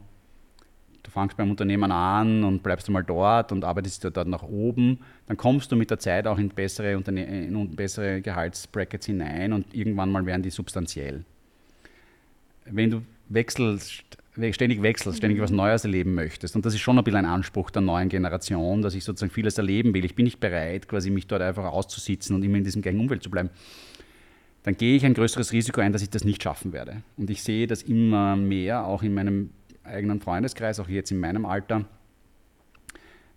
du 1.03 1.11
fangst 1.11 1.37
beim 1.37 1.51
Unternehmen 1.51 1.91
an 1.91 2.43
und 2.43 2.63
bleibst 2.63 2.89
mal 2.89 3.03
dort 3.03 3.51
und 3.51 3.63
arbeitest 3.63 4.05
dort 4.05 4.27
nach 4.27 4.43
oben, 4.43 4.99
dann 5.27 5.37
kommst 5.37 5.71
du 5.71 5.75
mit 5.75 5.91
der 5.91 5.99
Zeit 5.99 6.25
auch 6.27 6.37
in 6.37 6.49
bessere, 6.49 6.97
Unterne 6.97 7.45
in 7.45 7.75
bessere 7.75 8.21
Gehaltsbrackets 8.21 9.05
hinein 9.05 9.53
und 9.53 9.73
irgendwann 9.73 10.11
mal 10.11 10.25
werden 10.25 10.41
die 10.41 10.49
substanziell. 10.49 11.23
Wenn 12.65 12.89
du 12.89 13.01
wechselst 13.29 14.05
ständig 14.51 14.81
wechselst, 14.81 15.19
ständig 15.19 15.39
was 15.41 15.51
Neues 15.51 15.83
erleben 15.83 16.15
möchtest. 16.15 16.55
Und 16.55 16.65
das 16.65 16.73
ist 16.73 16.81
schon 16.81 16.97
ein 16.97 17.03
bisschen 17.03 17.19
ein 17.19 17.25
Anspruch 17.25 17.69
der 17.69 17.81
neuen 17.81 18.09
Generation, 18.09 18.81
dass 18.81 18.95
ich 18.95 19.03
sozusagen 19.03 19.31
vieles 19.31 19.57
erleben 19.57 19.93
will. 19.93 20.05
Ich 20.05 20.15
bin 20.15 20.23
nicht 20.25 20.39
bereit, 20.39 20.87
quasi 20.87 21.11
mich 21.11 21.27
dort 21.27 21.41
einfach 21.41 21.65
auszusitzen 21.65 22.35
und 22.35 22.43
immer 22.43 22.57
in 22.57 22.63
diesem 22.63 22.81
gleichen 22.81 22.99
Umfeld 22.99 23.21
zu 23.21 23.29
bleiben. 23.29 23.49
Dann 24.63 24.75
gehe 24.75 24.95
ich 24.95 25.05
ein 25.05 25.13
größeres 25.13 25.51
Risiko 25.51 25.81
ein, 25.81 25.91
dass 25.91 26.01
ich 26.01 26.09
das 26.09 26.23
nicht 26.23 26.41
schaffen 26.41 26.73
werde. 26.73 27.03
Und 27.17 27.29
ich 27.29 27.43
sehe 27.43 27.67
das 27.67 27.83
immer 27.83 28.35
mehr, 28.35 28.85
auch 28.85 29.03
in 29.03 29.13
meinem 29.13 29.51
eigenen 29.83 30.21
Freundeskreis, 30.21 30.79
auch 30.79 30.89
jetzt 30.89 31.11
in 31.11 31.19
meinem 31.19 31.45
Alter. 31.45 31.85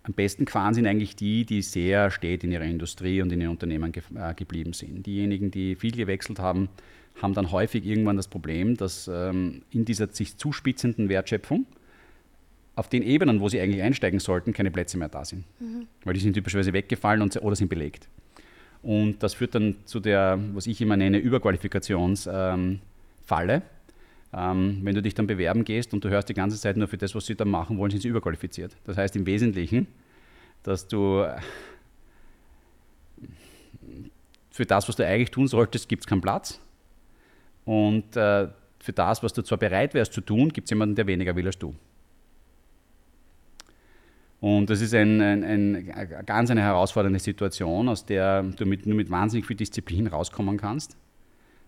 Am 0.02 0.12
besten 0.12 0.44
gefahren 0.44 0.72
sind 0.72 0.86
eigentlich 0.86 1.16
die, 1.16 1.44
die 1.44 1.62
sehr 1.62 2.10
stät 2.10 2.44
in 2.44 2.52
ihrer 2.52 2.64
Industrie 2.64 3.20
und 3.22 3.32
in 3.32 3.40
ihren 3.40 3.50
Unternehmen 3.50 3.90
ge 3.90 4.02
äh, 4.14 4.34
geblieben 4.34 4.72
sind. 4.72 5.04
Diejenigen, 5.04 5.50
die 5.50 5.74
viel 5.74 5.92
gewechselt 5.92 6.38
haben, 6.38 6.68
haben 7.20 7.34
dann 7.34 7.50
häufig 7.50 7.84
irgendwann 7.84 8.16
das 8.16 8.28
Problem, 8.28 8.76
dass 8.76 9.10
ähm, 9.12 9.62
in 9.70 9.84
dieser 9.84 10.06
sich 10.08 10.36
zuspitzenden 10.36 11.08
Wertschöpfung 11.08 11.66
auf 12.76 12.88
den 12.88 13.02
Ebenen, 13.02 13.40
wo 13.40 13.48
sie 13.48 13.60
eigentlich 13.60 13.82
einsteigen 13.82 14.20
sollten, 14.20 14.52
keine 14.52 14.70
Plätze 14.70 14.98
mehr 14.98 15.08
da 15.08 15.24
sind. 15.24 15.44
Mhm. 15.58 15.86
Weil 16.04 16.14
die 16.14 16.20
sind 16.20 16.34
typischerweise 16.34 16.72
weggefallen 16.72 17.22
und, 17.22 17.36
oder 17.42 17.56
sind 17.56 17.68
belegt. 17.68 18.08
Und 18.82 19.22
das 19.22 19.34
führt 19.34 19.54
dann 19.54 19.76
zu 19.86 19.98
der, 19.98 20.38
was 20.52 20.66
ich 20.66 20.80
immer 20.80 20.96
nenne, 20.96 21.18
Überqualifikationsfalle. 21.18 22.80
Ähm, 23.28 23.62
ähm, 24.32 24.80
wenn 24.82 24.94
du 24.94 25.02
dich 25.02 25.14
dann 25.14 25.26
bewerben 25.26 25.64
gehst 25.64 25.94
und 25.94 26.04
du 26.04 26.08
hörst 26.08 26.28
die 26.28 26.34
ganze 26.34 26.58
Zeit 26.58 26.76
nur 26.76 26.88
für 26.88 26.98
das, 26.98 27.14
was 27.14 27.26
sie 27.26 27.34
dann 27.34 27.48
machen 27.48 27.78
wollen, 27.78 27.90
sind 27.90 28.00
sie 28.00 28.08
überqualifiziert. 28.08 28.76
Das 28.84 28.96
heißt 28.96 29.16
im 29.16 29.26
Wesentlichen, 29.26 29.86
dass 30.62 30.88
du 30.88 31.24
für 34.50 34.64
das, 34.64 34.88
was 34.88 34.96
du 34.96 35.06
eigentlich 35.06 35.30
tun 35.30 35.46
solltest, 35.46 35.88
gibt 35.88 36.04
es 36.04 36.06
keinen 36.06 36.22
Platz. 36.22 36.60
Und 37.64 38.16
äh, 38.16 38.48
für 38.78 38.92
das, 38.92 39.22
was 39.22 39.32
du 39.32 39.42
zwar 39.42 39.58
bereit 39.58 39.94
wärst 39.94 40.12
zu 40.12 40.20
tun, 40.20 40.52
gibt 40.52 40.66
es 40.66 40.70
jemanden, 40.70 40.94
der 40.94 41.06
weniger 41.06 41.36
will 41.36 41.46
als 41.46 41.58
du. 41.58 41.74
Und 44.40 44.70
das 44.70 44.80
ist 44.80 44.94
ein, 44.94 45.20
ein, 45.20 45.44
ein, 45.44 45.92
ganz 46.24 46.50
eine 46.50 46.62
herausfordernde 46.62 47.18
Situation, 47.18 47.88
aus 47.88 48.06
der 48.06 48.42
du 48.42 48.64
mit, 48.64 48.86
nur 48.86 48.96
mit 48.96 49.10
wahnsinnig 49.10 49.46
viel 49.46 49.56
Disziplin 49.56 50.06
rauskommen 50.06 50.56
kannst. 50.56 50.96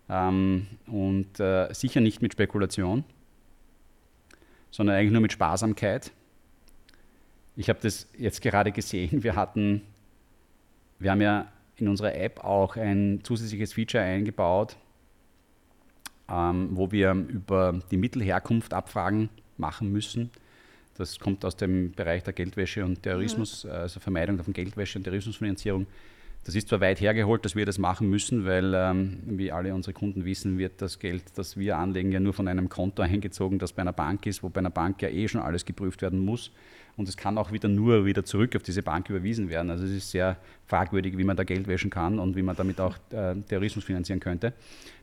Ähm, 0.08 0.66
und 0.86 1.38
äh, 1.40 1.72
sicher 1.72 2.00
nicht 2.00 2.22
mit 2.22 2.32
Spekulation, 2.32 3.04
sondern 4.70 4.96
eigentlich 4.96 5.12
nur 5.12 5.20
mit 5.20 5.32
Sparsamkeit. 5.32 6.12
Ich 7.56 7.68
habe 7.68 7.78
das 7.82 8.08
jetzt 8.16 8.40
gerade 8.40 8.72
gesehen. 8.72 9.22
Wir 9.22 9.36
hatten, 9.36 9.82
wir 10.98 11.10
haben 11.10 11.20
ja 11.20 11.50
in 11.76 11.88
unserer 11.88 12.14
App 12.14 12.44
auch 12.44 12.76
ein 12.76 13.20
zusätzliches 13.22 13.72
Feature 13.72 14.02
eingebaut, 14.02 14.76
ähm, 16.28 16.70
wo 16.72 16.90
wir 16.90 17.12
über 17.12 17.78
die 17.90 17.96
Mittelherkunft 17.96 18.72
Abfragen 18.72 19.28
machen 19.56 19.92
müssen 19.92 20.30
das 20.98 21.18
kommt 21.20 21.44
aus 21.44 21.56
dem 21.56 21.92
Bereich 21.92 22.24
der 22.24 22.32
Geldwäsche 22.32 22.84
und 22.84 23.02
Terrorismus, 23.02 23.64
mhm. 23.64 23.70
also 23.70 24.00
Vermeidung 24.00 24.42
von 24.42 24.52
Geldwäsche 24.52 24.98
und 24.98 25.04
Terrorismusfinanzierung. 25.04 25.86
Das 26.44 26.54
ist 26.54 26.68
zwar 26.68 26.80
weit 26.80 27.00
hergeholt, 27.00 27.44
dass 27.44 27.56
wir 27.56 27.66
das 27.66 27.78
machen 27.78 28.08
müssen, 28.08 28.46
weil, 28.46 28.72
ähm, 28.74 29.18
wie 29.26 29.52
alle 29.52 29.74
unsere 29.74 29.92
Kunden 29.92 30.24
wissen, 30.24 30.56
wird 30.58 30.80
das 30.80 30.98
Geld, 30.98 31.22
das 31.34 31.58
wir 31.58 31.76
anlegen, 31.76 32.10
ja 32.10 32.20
nur 32.20 32.32
von 32.32 32.48
einem 32.48 32.70
Konto 32.70 33.02
eingezogen, 33.02 33.58
das 33.58 33.74
bei 33.74 33.82
einer 33.82 33.92
Bank 33.92 34.24
ist, 34.24 34.42
wo 34.42 34.48
bei 34.48 34.60
einer 34.60 34.70
Bank 34.70 35.02
ja 35.02 35.10
eh 35.10 35.28
schon 35.28 35.42
alles 35.42 35.66
geprüft 35.66 36.00
werden 36.00 36.20
muss. 36.20 36.50
Und 36.96 37.08
es 37.08 37.16
kann 37.16 37.38
auch 37.38 37.52
wieder 37.52 37.68
nur 37.68 38.06
wieder 38.06 38.24
zurück 38.24 38.56
auf 38.56 38.62
diese 38.62 38.82
Bank 38.82 39.08
überwiesen 39.08 39.48
werden. 39.50 39.70
Also 39.70 39.84
es 39.84 39.92
ist 39.92 40.10
sehr 40.10 40.36
fragwürdig, 40.66 41.16
wie 41.16 41.22
man 41.22 41.36
da 41.36 41.44
Geld 41.44 41.68
wäschen 41.68 41.90
kann 41.90 42.18
und 42.18 42.34
wie 42.34 42.42
man 42.42 42.56
damit 42.56 42.80
auch 42.80 42.96
äh, 43.10 43.36
Terrorismus 43.48 43.84
finanzieren 43.84 44.18
könnte. 44.18 44.52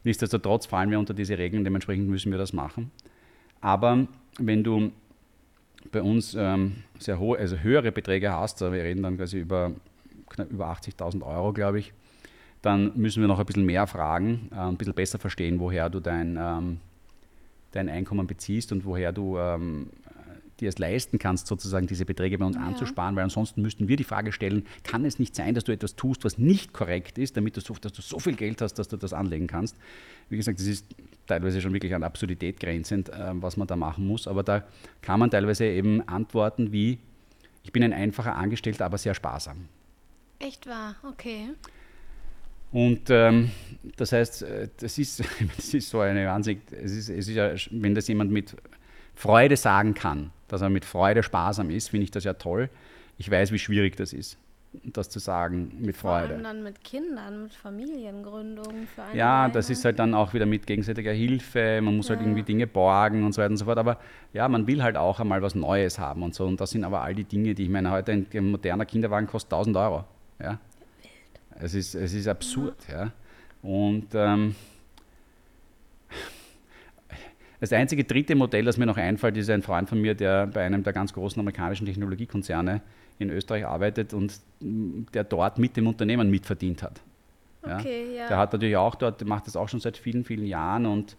Nichtsdestotrotz 0.03 0.65
fallen 0.65 0.91
wir 0.91 0.99
unter 0.99 1.13
diese 1.13 1.37
Regeln, 1.37 1.63
dementsprechend 1.63 2.09
müssen 2.09 2.31
wir 2.31 2.37
das 2.37 2.51
machen. 2.51 2.91
Aber 3.61 4.07
wenn 4.39 4.63
du 4.63 4.91
bei 5.91 6.01
uns 6.01 6.35
ähm, 6.37 6.83
sehr 6.99 7.19
hohe, 7.19 7.37
also 7.37 7.59
höhere 7.59 7.91
Beträge 7.91 8.31
hast, 8.31 8.59
wir 8.61 8.71
reden 8.71 9.03
dann 9.03 9.17
quasi 9.17 9.39
über 9.39 9.71
knapp 10.35 10.51
über 10.51 10.71
80.000 10.71 11.23
Euro, 11.23 11.53
glaube 11.53 11.79
ich, 11.79 11.93
dann 12.61 12.91
müssen 12.95 13.21
wir 13.21 13.27
noch 13.27 13.39
ein 13.39 13.45
bisschen 13.45 13.65
mehr 13.65 13.87
fragen, 13.87 14.49
äh, 14.51 14.59
ein 14.59 14.77
bisschen 14.77 14.93
besser 14.93 15.19
verstehen, 15.19 15.59
woher 15.59 15.89
du 15.89 15.99
dein, 15.99 16.37
ähm, 16.39 16.79
dein 17.71 17.89
Einkommen 17.89 18.27
beziehst 18.27 18.71
und 18.71 18.85
woher 18.85 19.11
du 19.11 19.37
ähm, 19.37 19.87
dir 20.59 20.69
es 20.69 20.77
leisten 20.77 21.19
kannst, 21.19 21.47
sozusagen 21.47 21.87
diese 21.87 22.05
Beträge 22.05 22.37
bei 22.37 22.45
uns 22.45 22.55
ja. 22.55 22.63
anzusparen, 22.63 23.15
weil 23.15 23.23
ansonsten 23.23 23.61
müssten 23.61 23.87
wir 23.87 23.97
die 23.97 24.03
Frage 24.03 24.31
stellen, 24.31 24.65
kann 24.83 25.05
es 25.05 25.19
nicht 25.19 25.35
sein, 25.35 25.53
dass 25.53 25.65
du 25.65 25.71
etwas 25.71 25.95
tust, 25.95 26.23
was 26.23 26.37
nicht 26.37 26.73
korrekt 26.73 27.17
ist, 27.17 27.35
damit 27.37 27.57
du 27.57 27.61
so, 27.61 27.73
dass 27.73 27.93
du 27.93 28.01
so 28.01 28.19
viel 28.19 28.35
Geld 28.35 28.61
hast, 28.61 28.75
dass 28.75 28.87
du 28.87 28.97
das 28.97 29.13
anlegen 29.13 29.47
kannst. 29.47 29.75
Wie 30.29 30.37
gesagt, 30.37 30.59
das 30.59 30.67
ist 30.67 30.85
teilweise 31.27 31.61
schon 31.61 31.73
wirklich 31.73 31.93
an 31.93 32.03
Absurdität 32.03 32.59
grenzend, 32.59 33.09
äh, 33.09 33.31
was 33.33 33.57
man 33.57 33.67
da 33.67 33.75
machen 33.75 34.07
muss, 34.07 34.27
aber 34.27 34.43
da 34.43 34.63
kann 35.01 35.19
man 35.19 35.29
teilweise 35.29 35.65
eben 35.65 36.01
antworten 36.07 36.71
wie, 36.71 36.99
ich 37.63 37.71
bin 37.71 37.83
ein 37.83 37.93
einfacher 37.93 38.35
Angestellter, 38.35 38.85
aber 38.85 38.97
sehr 38.97 39.13
sparsam. 39.13 39.67
Echt 40.39 40.67
wahr, 40.67 40.95
okay. 41.03 41.49
Und 42.71 43.09
ähm, 43.09 43.51
das 43.95 44.11
heißt, 44.11 44.43
äh, 44.43 44.67
das 44.77 44.97
ist, 44.97 45.23
das 45.55 45.73
ist 45.73 45.89
so 45.89 46.01
eine 46.01 46.29
Ansicht, 46.29 46.73
es 46.73 46.91
ist, 46.91 47.09
es 47.09 47.27
ist 47.27 47.35
ja, 47.35 47.53
wenn 47.71 47.95
das 47.95 48.07
jemand 48.07 48.31
mit 48.31 48.55
Freude 49.13 49.55
sagen 49.55 49.93
kann, 49.93 50.31
dass 50.47 50.61
er 50.61 50.69
mit 50.69 50.83
Freude 50.83 51.23
sparsam 51.23 51.69
ist, 51.69 51.89
finde 51.89 52.03
ich 52.03 52.11
das 52.11 52.25
ja 52.25 52.33
toll. 52.33 52.69
Ich 53.17 53.31
weiß, 53.31 53.53
wie 53.53 53.59
schwierig 53.59 53.95
das 53.95 54.11
ist, 54.11 54.37
das 54.83 55.09
zu 55.09 55.19
sagen 55.19 55.71
mit 55.79 55.95
Freude. 55.95 56.27
Vor 56.27 56.35
allem 56.35 56.43
dann 56.43 56.63
mit 56.63 56.83
Kindern, 56.83 57.43
mit 57.43 57.53
Familiengründung. 57.53 58.87
Für 58.93 59.03
eine 59.03 59.17
ja, 59.17 59.47
das 59.47 59.69
ist 59.69 59.85
halt 59.85 59.97
dann 59.99 60.13
auch 60.13 60.33
wieder 60.33 60.45
mit 60.45 60.67
gegenseitiger 60.67 61.13
Hilfe. 61.13 61.79
Man 61.81 61.95
muss 61.95 62.09
halt 62.09 62.19
ja. 62.19 62.25
halt 62.25 62.27
irgendwie 62.27 62.43
Dinge 62.43 62.67
borgen 62.67 63.23
und 63.23 63.31
so 63.31 63.41
weiter 63.41 63.51
und 63.51 63.57
so 63.57 63.63
fort. 63.63 63.77
Aber 63.77 63.99
ja, 64.33 64.49
man 64.49 64.67
will 64.67 64.83
halt 64.83 64.97
auch 64.97 65.21
einmal 65.21 65.41
was 65.41 65.55
Neues 65.55 65.97
haben 65.97 66.23
und 66.23 66.35
so. 66.35 66.45
Und 66.45 66.59
das 66.59 66.71
sind 66.71 66.83
aber 66.83 67.03
all 67.03 67.15
die 67.15 67.23
Dinge, 67.23 67.55
die 67.55 67.63
ich 67.63 67.69
meine, 67.69 67.89
heute 67.89 68.11
ein 68.11 68.51
moderner 68.51 68.85
Kinderwagen 68.85 69.27
kostet 69.27 69.53
1000 69.53 69.77
Euro. 69.77 70.03
Ja? 70.39 70.59
Es, 71.59 71.73
ist, 71.73 71.95
es 71.95 72.13
ist 72.13 72.27
absurd. 72.27 72.75
Ja. 72.89 73.11
Und 73.61 74.07
ähm, 74.13 74.55
das 77.59 77.73
einzige 77.73 78.03
dritte 78.03 78.35
Modell, 78.35 78.65
das 78.65 78.77
mir 78.77 78.85
noch 78.85 78.97
einfällt, 78.97 79.37
ist 79.37 79.49
ein 79.49 79.61
Freund 79.61 79.89
von 79.89 79.99
mir, 80.01 80.13
der 80.13 80.47
bei 80.47 80.65
einem 80.65 80.83
der 80.83 80.93
ganz 80.93 81.13
großen 81.13 81.39
amerikanischen 81.39 81.85
Technologiekonzerne 81.85 82.81
in 83.17 83.29
Österreich 83.29 83.65
arbeitet 83.65 84.13
und 84.13 84.39
der 84.59 85.23
dort 85.23 85.57
mit 85.57 85.77
dem 85.77 85.87
Unternehmen 85.87 86.29
mitverdient 86.29 86.83
hat. 86.83 87.01
Ja? 87.65 87.79
Okay, 87.79 88.15
ja. 88.15 88.27
Der 88.27 88.37
hat 88.37 88.53
natürlich 88.53 88.77
auch 88.77 88.95
dort, 88.95 89.23
macht 89.25 89.47
das 89.47 89.55
auch 89.55 89.69
schon 89.69 89.79
seit 89.79 89.97
vielen, 89.97 90.25
vielen 90.25 90.45
Jahren 90.45 90.85
und, 90.85 91.15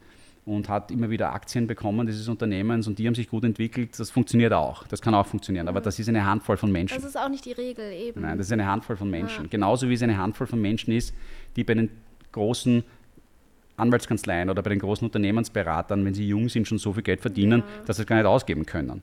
und 0.46 0.68
hat 0.68 0.92
immer 0.92 1.10
wieder 1.10 1.34
Aktien 1.34 1.66
bekommen 1.66 2.06
dieses 2.06 2.28
Unternehmens 2.28 2.86
und 2.86 3.00
die 3.00 3.06
haben 3.06 3.16
sich 3.16 3.28
gut 3.28 3.44
entwickelt. 3.44 3.98
Das 3.98 4.10
funktioniert 4.10 4.52
auch. 4.52 4.86
Das 4.86 5.02
kann 5.02 5.12
auch 5.12 5.26
funktionieren, 5.26 5.66
aber 5.66 5.80
mhm. 5.80 5.84
das 5.84 5.98
ist 5.98 6.08
eine 6.08 6.24
Handvoll 6.24 6.56
von 6.56 6.70
Menschen. 6.70 6.94
Das 6.94 7.04
ist 7.04 7.18
auch 7.18 7.28
nicht 7.28 7.44
die 7.44 7.52
Regel 7.52 7.92
eben. 7.92 8.22
Nein, 8.22 8.38
das 8.38 8.46
ist 8.46 8.52
eine 8.52 8.66
Handvoll 8.66 8.96
von 8.96 9.10
Menschen. 9.10 9.44
Ja. 9.44 9.50
Genauso 9.50 9.88
wie 9.88 9.94
es 9.94 10.02
eine 10.02 10.16
Handvoll 10.16 10.46
von 10.46 10.62
Menschen 10.62 10.94
ist, 10.94 11.12
die 11.56 11.64
bei 11.64 11.74
den 11.74 11.90
großen 12.30 12.84
Anwaltskanzleien 13.76 14.48
oder 14.48 14.62
bei 14.62 14.70
den 14.70 14.78
großen 14.78 15.04
Unternehmensberatern, 15.04 16.04
wenn 16.04 16.14
sie 16.14 16.26
jung 16.28 16.48
sind, 16.48 16.68
schon 16.68 16.78
so 16.78 16.92
viel 16.92 17.02
Geld 17.02 17.20
verdienen, 17.20 17.60
ja. 17.60 17.84
dass 17.84 17.96
sie 17.96 18.02
es 18.02 18.06
gar 18.06 18.16
nicht 18.16 18.26
ausgeben 18.26 18.64
können. 18.64 19.02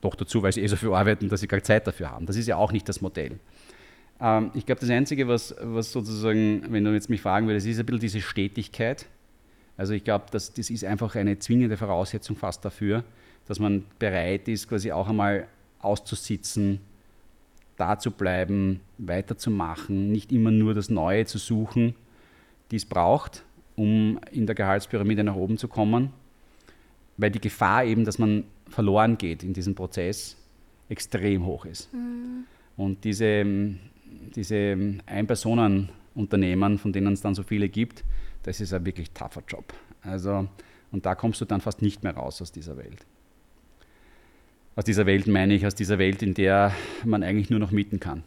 Doch 0.00 0.14
dazu, 0.14 0.44
weil 0.44 0.52
sie 0.52 0.62
eh 0.62 0.68
so 0.68 0.76
viel 0.76 0.92
arbeiten, 0.92 1.28
dass 1.28 1.40
sie 1.40 1.48
gar 1.48 1.62
Zeit 1.62 1.88
dafür 1.88 2.12
haben. 2.12 2.26
Das 2.26 2.36
ist 2.36 2.46
ja 2.46 2.56
auch 2.56 2.70
nicht 2.70 2.88
das 2.88 3.00
Modell. 3.00 3.40
Ähm, 4.20 4.52
ich 4.54 4.64
glaube, 4.64 4.80
das 4.80 4.90
Einzige, 4.90 5.26
was, 5.26 5.56
was 5.60 5.90
sozusagen, 5.90 6.66
wenn 6.68 6.84
du 6.84 6.92
jetzt 6.92 7.10
mich 7.10 7.20
fragen 7.20 7.48
würdest, 7.48 7.66
ist 7.66 7.80
ein 7.80 7.86
bisschen 7.86 8.00
diese 8.00 8.20
Stetigkeit. 8.20 9.06
Also 9.82 9.94
ich 9.94 10.04
glaube, 10.04 10.26
das, 10.30 10.52
das 10.52 10.70
ist 10.70 10.84
einfach 10.84 11.16
eine 11.16 11.40
zwingende 11.40 11.76
Voraussetzung 11.76 12.36
fast 12.36 12.64
dafür, 12.64 13.02
dass 13.48 13.58
man 13.58 13.82
bereit 13.98 14.46
ist, 14.46 14.68
quasi 14.68 14.92
auch 14.92 15.08
einmal 15.08 15.48
auszusitzen, 15.80 16.78
da 17.76 17.98
zu 17.98 18.12
bleiben, 18.12 18.78
weiterzumachen, 18.98 20.12
nicht 20.12 20.30
immer 20.30 20.52
nur 20.52 20.72
das 20.74 20.88
Neue 20.88 21.26
zu 21.26 21.38
suchen, 21.38 21.96
die 22.70 22.76
es 22.76 22.86
braucht, 22.86 23.42
um 23.74 24.20
in 24.30 24.46
der 24.46 24.54
Gehaltspyramide 24.54 25.24
nach 25.24 25.34
oben 25.34 25.58
zu 25.58 25.66
kommen, 25.66 26.12
weil 27.16 27.32
die 27.32 27.40
Gefahr 27.40 27.84
eben, 27.84 28.04
dass 28.04 28.20
man 28.20 28.44
verloren 28.68 29.18
geht 29.18 29.42
in 29.42 29.52
diesem 29.52 29.74
Prozess, 29.74 30.36
extrem 30.90 31.44
hoch 31.44 31.64
ist. 31.64 31.92
Mhm. 31.92 32.44
Und 32.76 33.02
diese, 33.02 33.44
diese 34.36 34.76
Ein-Personen-Unternehmen, 35.06 36.78
von 36.78 36.92
denen 36.92 37.14
es 37.14 37.20
dann 37.20 37.34
so 37.34 37.42
viele 37.42 37.68
gibt, 37.68 38.04
das 38.42 38.60
ist 38.60 38.72
ein 38.72 38.84
wirklich 38.84 39.10
tougher 39.12 39.42
Job. 39.46 39.72
Also, 40.02 40.48
und 40.90 41.06
da 41.06 41.14
kommst 41.14 41.40
du 41.40 41.44
dann 41.44 41.60
fast 41.60 41.82
nicht 41.82 42.02
mehr 42.02 42.14
raus 42.14 42.42
aus 42.42 42.52
dieser 42.52 42.76
Welt. 42.76 43.06
Aus 44.74 44.84
dieser 44.84 45.06
Welt 45.06 45.26
meine 45.26 45.54
ich, 45.54 45.66
aus 45.66 45.74
dieser 45.74 45.98
Welt, 45.98 46.22
in 46.22 46.34
der 46.34 46.72
man 47.04 47.22
eigentlich 47.22 47.50
nur 47.50 47.60
noch 47.60 47.70
mieten 47.70 48.00
kann. 48.00 48.22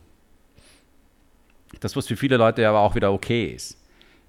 Das, 1.79 1.95
was 1.95 2.07
für 2.07 2.15
viele 2.15 2.38
Leute 2.38 2.67
aber 2.67 2.79
auch 2.79 2.95
wieder 2.95 3.12
okay 3.12 3.48
ist 3.48 3.77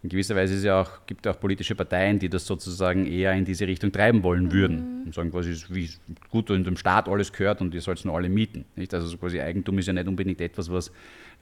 in 0.06 0.10
gewisser 0.10 0.36
Weise 0.36 0.64
ja 0.64 0.82
auch, 0.82 1.06
gibt 1.06 1.26
es 1.26 1.34
auch 1.34 1.40
politische 1.40 1.74
Parteien, 1.74 2.18
die 2.20 2.28
das 2.28 2.46
sozusagen 2.46 3.06
eher 3.06 3.32
in 3.32 3.44
diese 3.44 3.66
Richtung 3.66 3.90
treiben 3.90 4.22
wollen 4.22 4.52
würden. 4.52 5.00
Mhm. 5.00 5.06
Und 5.06 5.14
sagen 5.14 5.30
quasi, 5.32 5.56
wie 5.70 5.90
gut 6.30 6.48
in 6.50 6.62
dem 6.62 6.76
Staat 6.76 7.08
alles 7.08 7.32
gehört 7.32 7.60
und 7.60 7.74
ihr 7.74 7.80
sollt 7.80 7.98
es 7.98 8.04
nur 8.04 8.14
alle 8.14 8.28
mieten. 8.28 8.64
Nicht? 8.76 8.94
Also 8.94 9.08
so 9.08 9.16
quasi 9.16 9.40
Eigentum 9.40 9.78
ist 9.78 9.86
ja 9.86 9.92
nicht 9.92 10.06
unbedingt 10.06 10.40
etwas, 10.40 10.70
was 10.70 10.92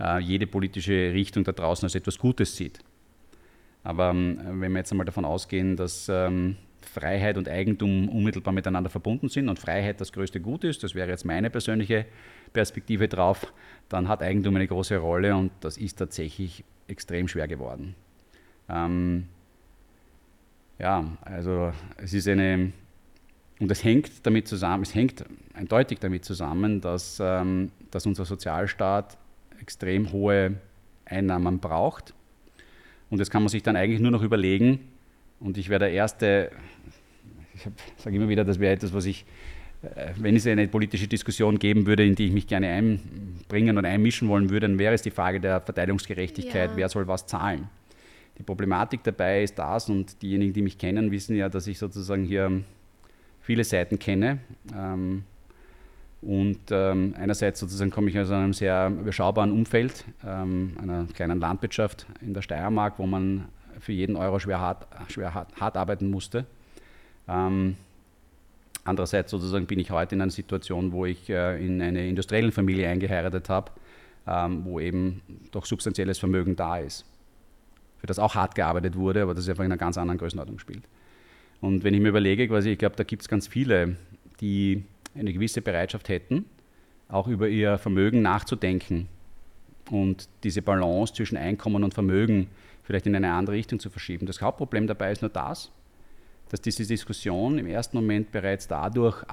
äh, 0.00 0.18
jede 0.20 0.46
politische 0.46 1.12
Richtung 1.12 1.44
da 1.44 1.52
draußen 1.52 1.84
als 1.84 1.94
etwas 1.94 2.18
Gutes 2.18 2.56
sieht. 2.56 2.80
Aber 3.84 4.10
ähm, 4.10 4.40
wenn 4.44 4.72
wir 4.72 4.78
jetzt 4.78 4.90
einmal 4.90 5.04
davon 5.04 5.24
ausgehen, 5.24 5.76
dass 5.76 6.08
ähm, 6.08 6.56
Freiheit 6.80 7.36
und 7.36 7.48
Eigentum 7.48 8.08
unmittelbar 8.08 8.52
miteinander 8.52 8.90
verbunden 8.90 9.28
sind 9.28 9.48
und 9.48 9.58
Freiheit 9.58 10.00
das 10.00 10.12
größte 10.12 10.40
Gut 10.40 10.64
ist, 10.64 10.82
das 10.82 10.94
wäre 10.94 11.08
jetzt 11.08 11.24
meine 11.24 11.50
persönliche 11.50 12.06
Perspektive 12.52 13.08
drauf, 13.08 13.52
dann 13.88 14.08
hat 14.08 14.22
Eigentum 14.22 14.56
eine 14.56 14.66
große 14.66 14.96
Rolle 14.96 15.36
und 15.36 15.52
das 15.60 15.76
ist 15.76 15.96
tatsächlich 15.96 16.64
extrem 16.88 17.28
schwer 17.28 17.46
geworden. 17.46 17.94
Ähm, 18.68 19.28
ja, 20.78 21.04
also 21.22 21.72
es 21.96 22.14
ist 22.14 22.28
eine, 22.28 22.72
und 23.60 23.70
es 23.70 23.84
hängt 23.84 24.26
damit 24.26 24.48
zusammen, 24.48 24.82
es 24.82 24.94
hängt 24.94 25.24
eindeutig 25.52 25.98
damit 25.98 26.24
zusammen, 26.24 26.80
dass, 26.80 27.18
ähm, 27.20 27.70
dass 27.90 28.06
unser 28.06 28.24
Sozialstaat 28.24 29.18
extrem 29.60 30.10
hohe 30.12 30.56
Einnahmen 31.04 31.58
braucht. 31.58 32.14
Und 33.14 33.20
das 33.20 33.30
kann 33.30 33.44
man 33.44 33.48
sich 33.48 33.62
dann 33.62 33.76
eigentlich 33.76 34.00
nur 34.00 34.10
noch 34.10 34.22
überlegen. 34.22 34.80
Und 35.38 35.56
ich 35.56 35.68
wäre 35.68 35.78
der 35.78 35.92
Erste, 35.92 36.50
ich 37.54 37.62
sage 38.02 38.16
immer 38.16 38.28
wieder, 38.28 38.44
das 38.44 38.58
wäre 38.58 38.72
etwas, 38.72 38.92
was 38.92 39.06
ich 39.06 39.24
äh, 39.82 40.08
wenn 40.16 40.34
es 40.34 40.48
eine 40.48 40.66
politische 40.66 41.06
Diskussion 41.06 41.60
geben 41.60 41.86
würde, 41.86 42.04
in 42.04 42.16
die 42.16 42.26
ich 42.26 42.32
mich 42.32 42.48
gerne 42.48 42.66
einbringen 42.70 43.78
oder 43.78 43.88
einmischen 43.88 44.28
wollen 44.28 44.50
würde, 44.50 44.66
dann 44.66 44.80
wäre 44.80 44.94
es 44.94 45.02
die 45.02 45.12
Frage 45.12 45.38
der 45.38 45.60
Verteilungsgerechtigkeit, 45.60 46.70
ja. 46.70 46.76
wer 46.76 46.88
soll 46.88 47.06
was 47.06 47.24
zahlen. 47.28 47.68
Die 48.36 48.42
Problematik 48.42 49.04
dabei 49.04 49.44
ist 49.44 49.56
das, 49.56 49.88
und 49.88 50.20
diejenigen, 50.20 50.52
die 50.52 50.62
mich 50.62 50.76
kennen, 50.76 51.12
wissen 51.12 51.36
ja, 51.36 51.48
dass 51.48 51.68
ich 51.68 51.78
sozusagen 51.78 52.24
hier 52.24 52.64
viele 53.42 53.62
Seiten 53.62 54.00
kenne. 54.00 54.38
Ähm, 54.76 55.22
und 56.24 56.58
ähm, 56.70 57.14
einerseits 57.18 57.60
sozusagen 57.60 57.90
komme 57.90 58.08
ich 58.08 58.18
aus 58.18 58.30
einem 58.30 58.54
sehr 58.54 58.88
überschaubaren 58.88 59.52
Umfeld, 59.52 60.06
ähm, 60.26 60.74
einer 60.80 61.04
kleinen 61.12 61.38
Landwirtschaft 61.38 62.06
in 62.22 62.32
der 62.32 62.40
Steiermark, 62.40 62.98
wo 62.98 63.06
man 63.06 63.44
für 63.78 63.92
jeden 63.92 64.16
Euro 64.16 64.38
schwer 64.38 64.58
hart, 64.58 64.86
schwer 65.10 65.34
hart, 65.34 65.54
hart 65.60 65.76
arbeiten 65.76 66.10
musste. 66.10 66.46
Ähm, 67.28 67.76
andererseits 68.84 69.30
sozusagen 69.30 69.66
bin 69.66 69.78
ich 69.78 69.90
heute 69.90 70.14
in 70.14 70.22
einer 70.22 70.30
Situation, 70.30 70.92
wo 70.92 71.04
ich 71.04 71.28
äh, 71.28 71.62
in 71.62 71.82
eine 71.82 72.08
industrielle 72.08 72.52
Familie 72.52 72.88
eingeheiratet 72.88 73.50
habe, 73.50 73.72
ähm, 74.26 74.64
wo 74.64 74.80
eben 74.80 75.20
doch 75.52 75.66
substanzielles 75.66 76.18
Vermögen 76.18 76.56
da 76.56 76.78
ist, 76.78 77.04
für 77.98 78.06
das 78.06 78.18
auch 78.18 78.34
hart 78.34 78.54
gearbeitet 78.54 78.96
wurde, 78.96 79.22
aber 79.22 79.34
das 79.34 79.46
einfach 79.46 79.64
in 79.64 79.72
einer 79.72 79.78
ganz 79.78 79.98
anderen 79.98 80.18
Größenordnung 80.18 80.58
spielt. 80.58 80.84
Und 81.60 81.84
wenn 81.84 81.92
ich 81.92 82.00
mir 82.00 82.08
überlege, 82.08 82.48
quasi, 82.48 82.70
ich 82.70 82.78
glaube, 82.78 82.96
da 82.96 83.04
gibt 83.04 83.20
es 83.20 83.28
ganz 83.28 83.46
viele, 83.46 83.96
die 84.40 84.84
eine 85.14 85.32
gewisse 85.32 85.62
Bereitschaft 85.62 86.08
hätten, 86.08 86.44
auch 87.08 87.28
über 87.28 87.48
ihr 87.48 87.78
Vermögen 87.78 88.22
nachzudenken 88.22 89.08
und 89.90 90.28
diese 90.42 90.62
Balance 90.62 91.14
zwischen 91.14 91.36
Einkommen 91.36 91.84
und 91.84 91.94
Vermögen 91.94 92.48
vielleicht 92.82 93.06
in 93.06 93.16
eine 93.16 93.32
andere 93.32 93.56
Richtung 93.56 93.78
zu 93.78 93.90
verschieben. 93.90 94.26
Das 94.26 94.40
Hauptproblem 94.40 94.86
dabei 94.86 95.12
ist 95.12 95.22
nur 95.22 95.30
das, 95.30 95.70
dass 96.50 96.60
diese 96.60 96.86
Diskussion 96.86 97.58
im 97.58 97.66
ersten 97.66 97.96
Moment 97.96 98.30
bereits 98.32 98.68
dadurch 98.68 99.24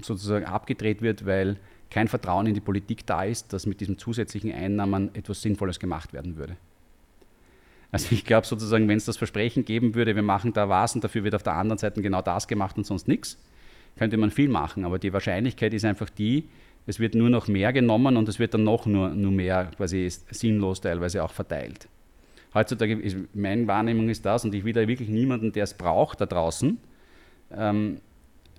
sozusagen 0.00 0.46
abgedreht 0.46 1.02
wird, 1.02 1.26
weil 1.26 1.58
kein 1.90 2.08
Vertrauen 2.08 2.46
in 2.46 2.54
die 2.54 2.60
Politik 2.60 3.06
da 3.06 3.24
ist, 3.24 3.52
dass 3.52 3.66
mit 3.66 3.80
diesen 3.80 3.98
zusätzlichen 3.98 4.52
Einnahmen 4.52 5.14
etwas 5.14 5.42
Sinnvolles 5.42 5.78
gemacht 5.78 6.14
werden 6.14 6.36
würde. 6.36 6.56
Also 7.90 8.08
ich 8.12 8.24
glaube 8.24 8.46
sozusagen, 8.46 8.88
wenn 8.88 8.96
es 8.96 9.04
das 9.04 9.18
Versprechen 9.18 9.66
geben 9.66 9.94
würde, 9.94 10.16
wir 10.16 10.22
machen 10.22 10.54
da 10.54 10.70
was 10.70 10.94
und 10.94 11.04
dafür 11.04 11.24
wird 11.24 11.34
auf 11.34 11.42
der 11.42 11.52
anderen 11.52 11.76
Seite 11.76 12.00
genau 12.00 12.22
das 12.22 12.48
gemacht 12.48 12.78
und 12.78 12.86
sonst 12.86 13.06
nichts, 13.06 13.38
könnte 13.96 14.16
man 14.16 14.30
viel 14.30 14.48
machen. 14.48 14.84
Aber 14.84 14.98
die 14.98 15.12
Wahrscheinlichkeit 15.12 15.74
ist 15.74 15.84
einfach 15.84 16.10
die, 16.10 16.48
es 16.86 16.98
wird 16.98 17.14
nur 17.14 17.30
noch 17.30 17.48
mehr 17.48 17.72
genommen 17.72 18.16
und 18.16 18.28
es 18.28 18.38
wird 18.38 18.54
dann 18.54 18.64
noch 18.64 18.86
nur, 18.86 19.10
nur 19.10 19.30
mehr 19.30 19.70
quasi 19.76 20.08
sinnlos 20.08 20.80
teilweise 20.80 21.22
auch 21.22 21.32
verteilt. 21.32 21.88
Heutzutage, 22.54 22.94
ist, 22.94 23.16
meine 23.34 23.66
Wahrnehmung 23.66 24.08
ist 24.08 24.26
das, 24.26 24.44
und 24.44 24.54
ich 24.54 24.64
will 24.64 24.72
da 24.72 24.86
wirklich 24.86 25.08
niemanden, 25.08 25.52
der 25.52 25.64
es 25.64 25.74
braucht, 25.74 26.20
da 26.20 26.26
draußen, 26.26 26.78
ähm, 27.52 28.00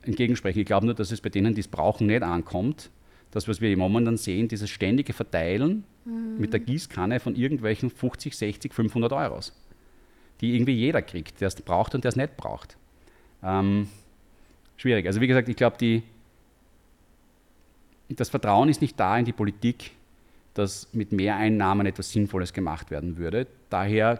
entgegensprechen. 0.01 0.61
Ich 0.61 0.65
glaube 0.65 0.85
nur, 0.85 0.95
dass 0.95 1.11
es 1.11 1.21
bei 1.21 1.29
denen, 1.29 1.53
die 1.53 1.61
es 1.61 1.67
brauchen, 1.67 2.07
nicht 2.07 2.23
ankommt. 2.23 2.89
Das, 3.31 3.47
was 3.47 3.61
wir 3.61 3.75
momentan 3.77 4.17
sehen, 4.17 4.47
dieses 4.47 4.69
ständige 4.69 5.13
Verteilen 5.13 5.83
mhm. 6.05 6.39
mit 6.39 6.53
der 6.53 6.59
Gießkanne 6.59 7.19
von 7.19 7.35
irgendwelchen 7.35 7.89
50, 7.89 8.35
60, 8.35 8.73
500 8.73 9.11
Euros, 9.11 9.53
die 10.41 10.55
irgendwie 10.55 10.73
jeder 10.73 11.01
kriegt, 11.01 11.41
der 11.41 11.47
es 11.47 11.55
braucht 11.55 11.95
und 11.95 12.03
der 12.03 12.09
es 12.09 12.15
nicht 12.15 12.37
braucht. 12.37 12.77
Ähm, 13.43 13.87
schwierig. 14.83 15.07
Also 15.07 15.21
wie 15.21 15.27
gesagt, 15.27 15.47
ich 15.47 15.55
glaube, 15.55 16.03
das 18.09 18.29
Vertrauen 18.29 18.67
ist 18.67 18.81
nicht 18.81 18.99
da 18.99 19.17
in 19.17 19.23
die 19.23 19.31
Politik, 19.31 19.91
dass 20.53 20.93
mit 20.93 21.13
Mehreinnahmen 21.13 21.87
etwas 21.87 22.11
Sinnvolles 22.11 22.51
gemacht 22.51 22.91
werden 22.91 23.17
würde. 23.17 23.47
Daher 23.69 24.19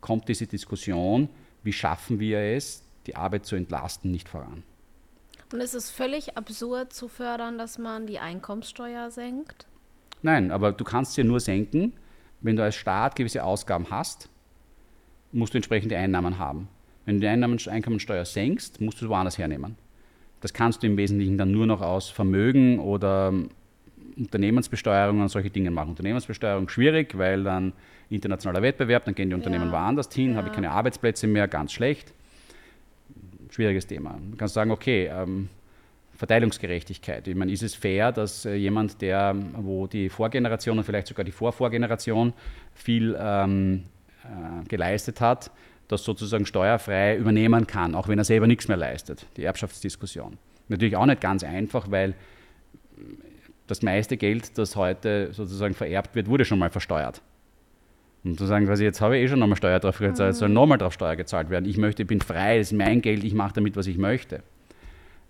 kommt 0.00 0.28
diese 0.28 0.46
Diskussion, 0.46 1.28
wie 1.62 1.72
schaffen 1.74 2.18
wir 2.18 2.38
es, 2.38 2.82
die 3.06 3.16
Arbeit 3.16 3.44
zu 3.44 3.54
entlasten, 3.54 4.10
nicht 4.10 4.28
voran. 4.28 4.62
Und 5.52 5.60
ist 5.60 5.74
es 5.74 5.90
völlig 5.90 6.36
absurd 6.36 6.92
zu 6.92 7.08
fördern, 7.08 7.58
dass 7.58 7.78
man 7.78 8.06
die 8.06 8.18
Einkommenssteuer 8.18 9.10
senkt? 9.10 9.66
Nein, 10.22 10.50
aber 10.50 10.72
du 10.72 10.84
kannst 10.84 11.14
sie 11.14 11.24
nur 11.24 11.40
senken, 11.40 11.92
wenn 12.40 12.56
du 12.56 12.62
als 12.62 12.76
Staat 12.76 13.14
gewisse 13.14 13.44
Ausgaben 13.44 13.86
hast, 13.90 14.28
musst 15.32 15.52
du 15.52 15.58
entsprechende 15.58 15.96
Einnahmen 15.98 16.38
haben. 16.38 16.68
Wenn 17.04 17.20
du 17.20 17.56
die 17.56 17.70
Einkommenssteuer 17.70 18.24
senkst, 18.24 18.80
musst 18.80 19.00
du 19.00 19.04
es 19.04 19.10
woanders 19.10 19.36
hernehmen. 19.38 19.76
Das 20.40 20.52
kannst 20.52 20.82
du 20.82 20.86
im 20.86 20.96
Wesentlichen 20.96 21.36
dann 21.36 21.50
nur 21.50 21.66
noch 21.66 21.80
aus 21.80 22.08
Vermögen 22.08 22.78
oder 22.78 23.32
Unternehmensbesteuerung 24.16 25.20
und 25.20 25.28
solche 25.28 25.50
Dinge 25.50 25.70
machen. 25.70 25.90
Unternehmensbesteuerung 25.90 26.68
schwierig, 26.68 27.16
weil 27.16 27.44
dann 27.44 27.72
internationaler 28.10 28.62
Wettbewerb, 28.62 29.04
dann 29.04 29.14
gehen 29.14 29.28
die 29.30 29.34
Unternehmen 29.34 29.66
ja. 29.66 29.72
woanders 29.72 30.12
hin, 30.12 30.32
ja. 30.32 30.36
habe 30.36 30.48
ich 30.48 30.54
keine 30.54 30.70
Arbeitsplätze 30.70 31.26
mehr, 31.26 31.46
ganz 31.48 31.72
schlecht. 31.72 32.12
Schwieriges 33.50 33.86
Thema. 33.86 34.18
Du 34.30 34.36
kannst 34.36 34.54
sagen, 34.54 34.70
okay, 34.70 35.10
ähm, 35.12 35.48
Verteilungsgerechtigkeit. 36.14 37.28
Ich 37.28 37.36
meine, 37.36 37.52
ist 37.52 37.62
es 37.62 37.74
fair, 37.74 38.10
dass 38.10 38.44
äh, 38.44 38.54
jemand, 38.54 39.00
der, 39.00 39.36
wo 39.56 39.86
die 39.86 40.08
Vorgeneration 40.08 40.78
und 40.78 40.84
vielleicht 40.84 41.06
sogar 41.06 41.24
die 41.24 41.32
Vorvorgeneration 41.32 42.32
viel 42.74 43.16
ähm, 43.18 43.84
äh, 44.24 44.66
geleistet 44.66 45.20
hat, 45.20 45.50
das 45.88 46.04
sozusagen 46.04 46.46
steuerfrei 46.46 47.16
übernehmen 47.16 47.66
kann, 47.66 47.94
auch 47.94 48.08
wenn 48.08 48.18
er 48.18 48.24
selber 48.24 48.46
nichts 48.46 48.68
mehr 48.68 48.76
leistet, 48.76 49.26
die 49.36 49.44
Erbschaftsdiskussion. 49.44 50.38
Natürlich 50.68 50.96
auch 50.96 51.06
nicht 51.06 51.20
ganz 51.20 51.42
einfach, 51.42 51.90
weil 51.90 52.14
das 53.66 53.82
meiste 53.82 54.16
Geld, 54.16 54.56
das 54.58 54.76
heute 54.76 55.32
sozusagen 55.32 55.74
vererbt 55.74 56.14
wird, 56.14 56.28
wurde 56.28 56.44
schon 56.44 56.58
mal 56.58 56.70
versteuert. 56.70 57.22
Und 58.24 58.38
zu 58.38 58.46
sagen, 58.46 58.66
quasi, 58.66 58.84
jetzt 58.84 59.00
habe 59.00 59.16
ich 59.16 59.24
eh 59.24 59.28
schon 59.28 59.38
nochmal 59.38 59.56
Steuer 59.56 59.78
drauf 59.78 59.98
gezahlt, 59.98 60.30
jetzt 60.30 60.38
soll 60.38 60.48
nochmal 60.48 60.78
drauf 60.78 60.92
Steuer 60.92 61.16
gezahlt 61.16 61.50
werden. 61.50 61.66
Ich 61.66 61.78
möchte, 61.78 62.02
ich 62.02 62.08
bin 62.08 62.20
frei, 62.20 62.58
das 62.58 62.72
ist 62.72 62.78
mein 62.78 63.00
Geld, 63.00 63.24
ich 63.24 63.32
mache 63.32 63.54
damit, 63.54 63.76
was 63.76 63.86
ich 63.86 63.96
möchte. 63.96 64.42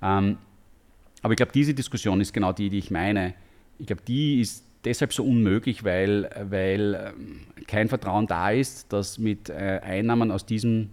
Ähm, 0.03 0.38
aber 1.23 1.33
ich 1.33 1.37
glaube, 1.37 1.53
diese 1.53 1.75
Diskussion 1.75 2.21
ist 2.21 2.33
genau 2.33 2.53
die, 2.53 2.71
die 2.71 2.79
ich 2.79 2.90
meine. 2.90 3.35
Ich 3.79 3.87
glaube, 3.87 4.03
die 4.07 4.40
ist 4.40 4.64
deshalb 4.88 5.12
so 5.12 5.24
unmöglich, 5.24 5.85
weil, 5.85 6.31
weil 6.51 7.12
ähm, 7.16 7.40
kein 7.66 7.88
Vertrauen 7.88 8.27
da 8.27 8.51
ist, 8.51 8.92
dass 8.92 9.18
mit 9.18 9.51
äh, 9.51 9.81
Einnahmen 9.83 10.31
aus 10.31 10.46
diesem 10.46 10.90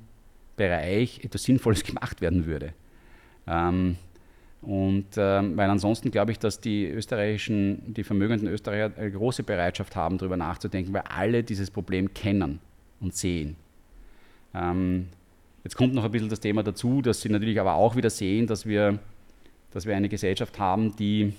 Bereich 0.58 1.22
etwas 1.24 1.44
Sinnvolles 1.44 1.84
gemacht 1.86 2.22
werden 2.22 2.46
würde. 2.46 2.74
Ähm, 3.48 3.98
und 4.62 5.06
ähm, 5.18 5.56
weil 5.56 5.70
ansonsten 5.70 6.12
glaube 6.12 6.32
ich, 6.32 6.40
dass 6.40 6.60
die 6.60 6.86
österreichischen, 6.86 7.94
die 7.94 8.04
vermögenden 8.04 8.48
Österreicher 8.48 8.92
eine 8.98 9.12
große 9.12 9.44
Bereitschaft 9.44 9.96
haben, 9.96 10.18
darüber 10.18 10.38
nachzudenken, 10.38 10.94
weil 10.94 11.04
alle 11.04 11.44
dieses 11.44 11.72
Problem 11.72 12.14
kennen 12.14 12.60
und 13.00 13.16
sehen. 13.16 13.56
Jetzt 15.66 15.76
kommt 15.76 15.94
noch 15.94 16.06
ein 16.06 16.12
bisschen 16.12 16.30
das 16.30 16.40
Thema 16.40 16.64
dazu, 16.64 17.02
dass 17.02 17.22
sie 17.22 17.28
natürlich 17.28 17.60
aber 17.60 17.74
auch 17.74 17.96
wieder 17.96 18.10
sehen, 18.10 18.48
dass 18.48 18.66
wir, 18.66 19.00
dass 19.72 19.86
wir 19.86 19.96
eine 19.96 20.08
Gesellschaft 20.08 20.60
haben, 20.60 20.96
die 20.96 21.34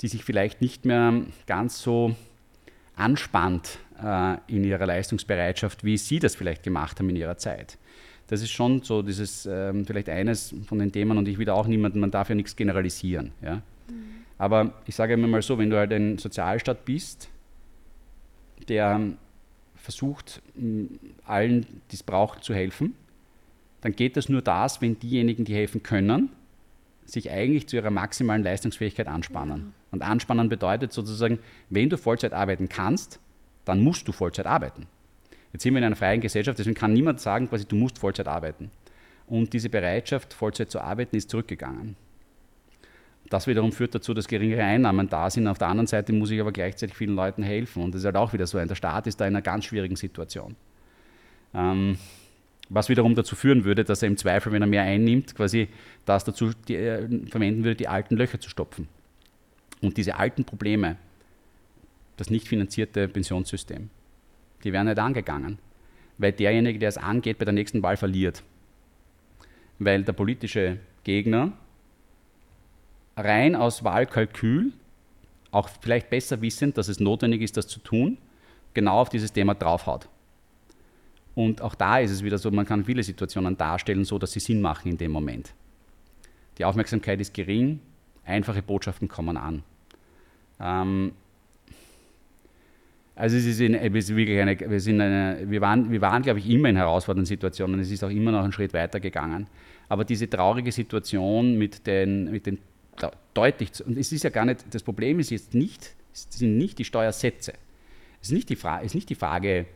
die 0.00 0.08
sich 0.08 0.24
vielleicht 0.24 0.60
nicht 0.60 0.84
mehr 0.84 1.22
ganz 1.46 1.80
so 1.80 2.14
anspannt 2.96 3.78
äh, 4.02 4.36
in 4.46 4.64
ihrer 4.64 4.86
Leistungsbereitschaft, 4.86 5.84
wie 5.84 5.96
Sie 5.96 6.18
das 6.18 6.34
vielleicht 6.34 6.62
gemacht 6.62 6.98
haben 6.98 7.08
in 7.10 7.16
Ihrer 7.16 7.36
Zeit. 7.36 7.78
Das 8.26 8.42
ist 8.42 8.50
schon 8.50 8.82
so 8.82 9.02
dieses, 9.02 9.46
ähm, 9.46 9.86
vielleicht 9.86 10.08
eines 10.08 10.54
von 10.66 10.78
den 10.78 10.92
Themen, 10.92 11.16
und 11.16 11.26
ich 11.28 11.38
will 11.38 11.48
auch 11.48 11.66
niemanden, 11.66 12.00
man 12.00 12.10
darf 12.10 12.28
ja 12.28 12.34
nichts 12.34 12.56
generalisieren. 12.56 13.32
Ja? 13.42 13.56
Mhm. 13.56 13.62
Aber 14.36 14.74
ich 14.86 14.94
sage 14.94 15.14
immer 15.14 15.26
mal 15.26 15.42
so, 15.42 15.58
wenn 15.58 15.70
du 15.70 15.78
halt 15.78 15.92
ein 15.92 16.18
Sozialstaat 16.18 16.84
bist, 16.84 17.28
der 18.68 19.00
versucht, 19.76 20.42
allen, 21.24 21.66
die 21.90 21.94
es 21.94 22.02
braucht, 22.02 22.44
zu 22.44 22.52
helfen, 22.52 22.94
dann 23.80 23.92
geht 23.92 24.16
das 24.16 24.28
nur 24.28 24.42
das, 24.42 24.82
wenn 24.82 24.98
diejenigen, 24.98 25.44
die 25.44 25.54
helfen 25.54 25.82
können, 25.82 26.30
sich 27.06 27.30
eigentlich 27.30 27.68
zu 27.68 27.76
ihrer 27.76 27.90
maximalen 27.90 28.42
Leistungsfähigkeit 28.42 29.06
anspannen. 29.06 29.72
Und 29.90 30.02
anspannen 30.02 30.48
bedeutet 30.48 30.92
sozusagen, 30.92 31.38
wenn 31.70 31.88
du 31.88 31.96
Vollzeit 31.96 32.32
arbeiten 32.32 32.68
kannst, 32.68 33.20
dann 33.64 33.82
musst 33.82 34.06
du 34.06 34.12
Vollzeit 34.12 34.46
arbeiten. 34.46 34.86
Jetzt 35.52 35.62
sind 35.62 35.74
wir 35.74 35.78
in 35.78 35.84
einer 35.84 35.96
freien 35.96 36.20
Gesellschaft, 36.20 36.58
deswegen 36.58 36.76
kann 36.76 36.92
niemand 36.92 37.20
sagen, 37.20 37.48
quasi, 37.48 37.64
du 37.64 37.76
musst 37.76 37.98
Vollzeit 37.98 38.28
arbeiten. 38.28 38.70
Und 39.26 39.52
diese 39.52 39.68
Bereitschaft, 39.68 40.34
Vollzeit 40.34 40.70
zu 40.70 40.80
arbeiten, 40.80 41.16
ist 41.16 41.30
zurückgegangen. 41.30 41.96
Das 43.28 43.46
wiederum 43.46 43.72
führt 43.72 43.94
dazu, 43.94 44.14
dass 44.14 44.26
geringere 44.26 44.62
Einnahmen 44.62 45.08
da 45.08 45.28
sind. 45.28 45.48
Auf 45.48 45.58
der 45.58 45.68
anderen 45.68 45.86
Seite 45.86 46.12
muss 46.12 46.30
ich 46.30 46.40
aber 46.40 46.52
gleichzeitig 46.52 46.96
vielen 46.96 47.14
Leuten 47.14 47.42
helfen. 47.42 47.82
Und 47.82 47.94
das 47.94 48.00
ist 48.00 48.04
halt 48.06 48.16
auch 48.16 48.32
wieder 48.32 48.46
so. 48.46 48.62
Der 48.62 48.74
Staat 48.74 49.06
ist 49.06 49.20
da 49.20 49.26
in 49.26 49.34
einer 49.34 49.42
ganz 49.42 49.66
schwierigen 49.66 49.96
Situation. 49.96 50.56
Ähm, 51.54 51.98
was 52.70 52.88
wiederum 52.88 53.14
dazu 53.14 53.36
führen 53.36 53.64
würde, 53.64 53.84
dass 53.84 54.02
er 54.02 54.08
im 54.08 54.16
Zweifel, 54.16 54.52
wenn 54.52 54.62
er 54.62 54.68
mehr 54.68 54.82
einnimmt, 54.82 55.34
quasi 55.34 55.68
das 56.04 56.24
dazu 56.24 56.52
die, 56.68 56.76
äh, 56.76 57.26
verwenden 57.26 57.64
würde, 57.64 57.76
die 57.76 57.88
alten 57.88 58.16
Löcher 58.16 58.40
zu 58.40 58.48
stopfen. 58.48 58.88
Und 59.80 59.96
diese 59.96 60.16
alten 60.16 60.44
Probleme, 60.44 60.96
das 62.16 62.30
nicht 62.30 62.48
finanzierte 62.48 63.08
Pensionssystem, 63.08 63.90
die 64.64 64.72
werden 64.72 64.88
nicht 64.88 64.98
angegangen, 64.98 65.58
weil 66.18 66.32
derjenige, 66.32 66.78
der 66.78 66.88
es 66.88 66.98
angeht, 66.98 67.38
bei 67.38 67.44
der 67.44 67.54
nächsten 67.54 67.82
Wahl 67.82 67.96
verliert. 67.96 68.42
Weil 69.78 70.02
der 70.02 70.12
politische 70.12 70.78
Gegner 71.04 71.52
rein 73.16 73.54
aus 73.54 73.84
Wahlkalkül, 73.84 74.72
auch 75.50 75.68
vielleicht 75.80 76.10
besser 76.10 76.40
wissend, 76.42 76.76
dass 76.76 76.88
es 76.88 77.00
notwendig 77.00 77.42
ist, 77.42 77.56
das 77.56 77.68
zu 77.68 77.80
tun, 77.80 78.18
genau 78.74 79.00
auf 79.00 79.08
dieses 79.08 79.32
Thema 79.32 79.54
draufhaut. 79.54 80.08
Und 81.34 81.62
auch 81.62 81.76
da 81.76 82.00
ist 82.00 82.10
es 82.10 82.24
wieder 82.24 82.36
so, 82.36 82.50
man 82.50 82.66
kann 82.66 82.84
viele 82.84 83.02
Situationen 83.02 83.56
darstellen, 83.56 84.04
so 84.04 84.18
dass 84.18 84.32
sie 84.32 84.40
Sinn 84.40 84.60
machen 84.60 84.90
in 84.90 84.98
dem 84.98 85.12
Moment. 85.12 85.54
Die 86.58 86.64
Aufmerksamkeit 86.64 87.20
ist 87.20 87.32
gering, 87.32 87.78
einfache 88.28 88.62
Botschaften 88.62 89.08
kommen 89.08 89.36
an. 89.36 89.62
Ähm, 90.60 91.12
also 93.18 93.36
es 93.36 93.46
ist, 93.46 93.60
in, 93.60 93.74
es 93.74 93.92
ist 93.92 94.14
wirklich 94.14 94.40
eine, 94.40 94.58
wir, 94.58 94.80
sind 94.80 95.00
eine, 95.00 95.40
wir 95.44 95.60
waren, 95.60 95.90
wir 95.90 96.00
waren, 96.00 96.22
glaube 96.22 96.38
ich, 96.38 96.48
immer 96.48 96.68
in 96.68 96.76
herausfordernden 96.76 97.26
Situationen. 97.26 97.80
Es 97.80 97.90
ist 97.90 98.04
auch 98.04 98.10
immer 98.10 98.30
noch 98.30 98.44
einen 98.44 98.52
Schritt 98.52 98.72
weiter 98.72 99.00
gegangen. 99.00 99.48
Aber 99.88 100.04
diese 100.04 100.30
traurige 100.30 100.70
Situation 100.70 101.58
mit 101.58 101.86
den, 101.86 102.30
mit 102.30 102.46
den 102.46 102.58
deutlich, 103.34 103.70
und 103.84 103.98
es 103.98 104.12
ist 104.12 104.22
ja 104.22 104.30
gar 104.30 104.44
nicht, 104.44 104.64
das 104.70 104.82
Problem 104.82 105.18
ist 105.18 105.30
jetzt 105.30 105.54
nicht, 105.54 105.94
sind 106.12 106.58
nicht 106.58 106.78
die 106.78 106.84
Steuersätze. 106.84 107.54
Es 108.20 108.28
ist 108.28 108.34
nicht 108.34 108.48
die, 108.50 108.56
Fra 108.56 108.78
ist 108.78 108.94
nicht 108.94 109.08
die 109.08 109.14
Frage, 109.14 109.66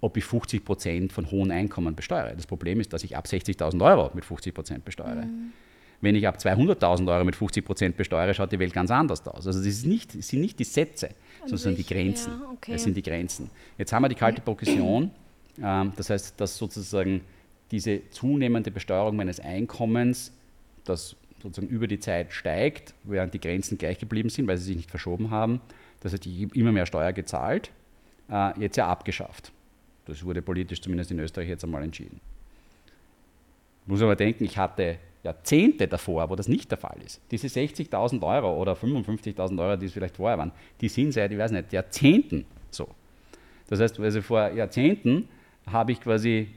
ob 0.00 0.16
ich 0.16 0.24
50 0.24 0.64
Prozent 0.64 1.12
von 1.12 1.30
hohen 1.30 1.50
Einkommen 1.50 1.94
besteuere. 1.94 2.34
Das 2.34 2.46
Problem 2.46 2.80
ist, 2.80 2.92
dass 2.92 3.04
ich 3.04 3.16
ab 3.16 3.26
60.000 3.26 3.82
Euro 3.82 4.10
mit 4.14 4.24
50 4.24 4.54
Prozent 4.54 4.84
besteuere. 4.84 5.26
Mhm. 5.26 5.52
Wenn 6.00 6.14
ich 6.14 6.26
ab 6.26 6.38
200.000 6.38 7.12
Euro 7.12 7.24
mit 7.24 7.36
50 7.36 7.64
Prozent 7.64 7.96
besteuere, 7.96 8.32
schaut 8.32 8.52
die 8.52 8.58
Welt 8.58 8.72
ganz 8.72 8.90
anders 8.90 9.26
aus. 9.26 9.46
Also 9.46 9.62
das 9.62 9.84
nicht, 9.84 10.16
das 10.16 10.28
sind 10.28 10.40
nicht 10.40 10.58
die 10.58 10.64
Sätze, 10.64 11.10
sondern 11.40 11.58
sind 11.58 11.78
die 11.78 11.86
Grenzen. 11.86 12.32
Ja, 12.40 12.50
okay. 12.52 12.72
Das 12.72 12.82
sind 12.82 12.96
die 12.96 13.02
Grenzen. 13.02 13.50
Jetzt 13.76 13.92
haben 13.92 14.02
wir 14.02 14.08
die 14.08 14.14
kalte 14.14 14.40
Progression. 14.40 15.10
Ähm, 15.62 15.92
das 15.96 16.08
heißt, 16.08 16.40
dass 16.40 16.56
sozusagen 16.56 17.20
diese 17.70 18.08
zunehmende 18.10 18.70
Besteuerung 18.70 19.16
meines 19.16 19.40
Einkommens, 19.40 20.32
das 20.84 21.16
sozusagen 21.42 21.72
über 21.72 21.86
die 21.86 22.00
Zeit 22.00 22.32
steigt, 22.32 22.94
während 23.04 23.34
die 23.34 23.40
Grenzen 23.40 23.78
gleich 23.78 23.98
geblieben 23.98 24.30
sind, 24.30 24.46
weil 24.46 24.56
sie 24.56 24.64
sich 24.64 24.76
nicht 24.76 24.90
verschoben 24.90 25.30
haben. 25.30 25.60
Das 26.00 26.12
heißt, 26.12 26.26
ich 26.26 26.42
habe 26.44 26.54
immer 26.58 26.72
mehr 26.72 26.86
Steuer 26.86 27.12
gezahlt, 27.12 27.70
äh, 28.30 28.58
jetzt 28.58 28.76
ja 28.76 28.88
abgeschafft. 28.88 29.52
Das 30.06 30.24
wurde 30.24 30.42
politisch 30.42 30.80
zumindest 30.80 31.10
in 31.10 31.18
Österreich 31.18 31.48
jetzt 31.48 31.64
einmal 31.64 31.82
entschieden. 31.82 32.20
Ich 33.82 33.88
muss 33.88 34.02
aber 34.02 34.16
denken, 34.16 34.44
ich 34.44 34.56
hatte 34.56 34.98
Jahrzehnte 35.22 35.86
davor, 35.86 36.30
wo 36.30 36.36
das 36.36 36.48
nicht 36.48 36.70
der 36.70 36.78
Fall 36.78 36.96
ist. 37.04 37.20
Diese 37.30 37.46
60.000 37.46 38.22
Euro 38.22 38.60
oder 38.60 38.72
55.000 38.72 39.60
Euro, 39.60 39.76
die 39.76 39.86
es 39.86 39.92
vielleicht 39.92 40.16
vorher 40.16 40.38
waren, 40.38 40.52
die 40.80 40.88
sind 40.88 41.12
seit, 41.12 41.30
ich 41.30 41.38
weiß 41.38 41.50
nicht, 41.52 41.72
Jahrzehnten 41.72 42.46
so. 42.70 42.88
Das 43.68 43.80
heißt, 43.80 44.00
also 44.00 44.22
vor 44.22 44.50
Jahrzehnten 44.50 45.28
habe 45.66 45.92
ich 45.92 46.00
quasi, 46.00 46.48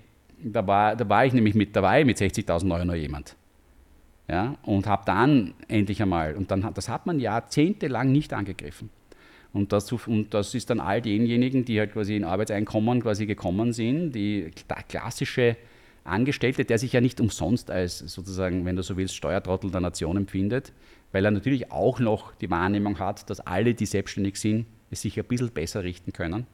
da 0.41 0.65
war, 0.65 0.95
da 0.95 1.07
war 1.07 1.25
ich 1.25 1.33
nämlich 1.33 1.55
mit 1.55 1.75
dabei 1.75 2.05
mit 2.05 2.17
60.000 2.17 2.73
Euro 2.73 2.85
noch 2.85 2.95
jemand. 2.95 3.35
Ja, 4.29 4.55
und 4.63 4.87
habe 4.87 5.03
dann 5.05 5.53
endlich 5.67 6.01
einmal, 6.01 6.35
und 6.35 6.49
dann, 6.49 6.73
das 6.73 6.87
hat 6.87 7.05
man 7.05 7.19
jahrzehntelang 7.19 8.11
nicht 8.11 8.31
angegriffen. 8.31 8.89
Und 9.51 9.71
das, 9.71 9.91
und 9.91 10.33
das 10.33 10.55
ist 10.55 10.69
dann 10.69 10.79
all 10.79 11.01
denjenigen, 11.01 11.65
die 11.65 11.77
halt 11.77 11.93
quasi 11.93 12.15
in 12.15 12.23
Arbeitseinkommen 12.23 13.01
quasi 13.01 13.25
gekommen 13.25 13.73
sind, 13.73 14.13
die 14.13 14.49
klassische 14.87 15.57
Angestellte, 16.03 16.65
der 16.65 16.77
sich 16.77 16.93
ja 16.93 17.01
nicht 17.01 17.21
umsonst 17.21 17.71
als 17.71 17.99
sozusagen, 17.99 18.65
wenn 18.65 18.75
du 18.75 18.83
so 18.83 18.97
willst, 18.97 19.15
Steuertrottel 19.15 19.71
der 19.71 19.81
Nation 19.81 20.17
empfindet, 20.17 20.73
weil 21.11 21.23
er 21.23 21.31
natürlich 21.31 21.71
auch 21.71 21.99
noch 21.99 22.35
die 22.35 22.49
Wahrnehmung 22.49 22.99
hat, 22.99 23.29
dass 23.29 23.39
alle, 23.39 23.73
die 23.73 23.85
selbstständig 23.85 24.35
sind, 24.37 24.65
es 24.91 25.01
sich 25.01 25.17
ein 25.17 25.25
bisschen 25.25 25.49
besser 25.49 25.83
richten 25.83 26.11
können, 26.11 26.45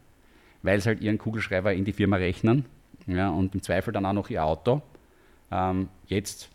weil 0.61 0.79
sie 0.79 0.89
halt 0.89 1.01
ihren 1.01 1.17
Kugelschreiber 1.17 1.73
in 1.73 1.85
die 1.85 1.93
Firma 1.93 2.17
rechnen 2.17 2.65
ja, 3.07 3.29
und 3.29 3.55
im 3.55 3.63
Zweifel 3.63 3.91
dann 3.91 4.05
auch 4.05 4.13
noch 4.13 4.29
ihr 4.29 4.43
Auto. 4.43 4.81
Ähm, 5.51 5.89
jetzt 6.05 6.49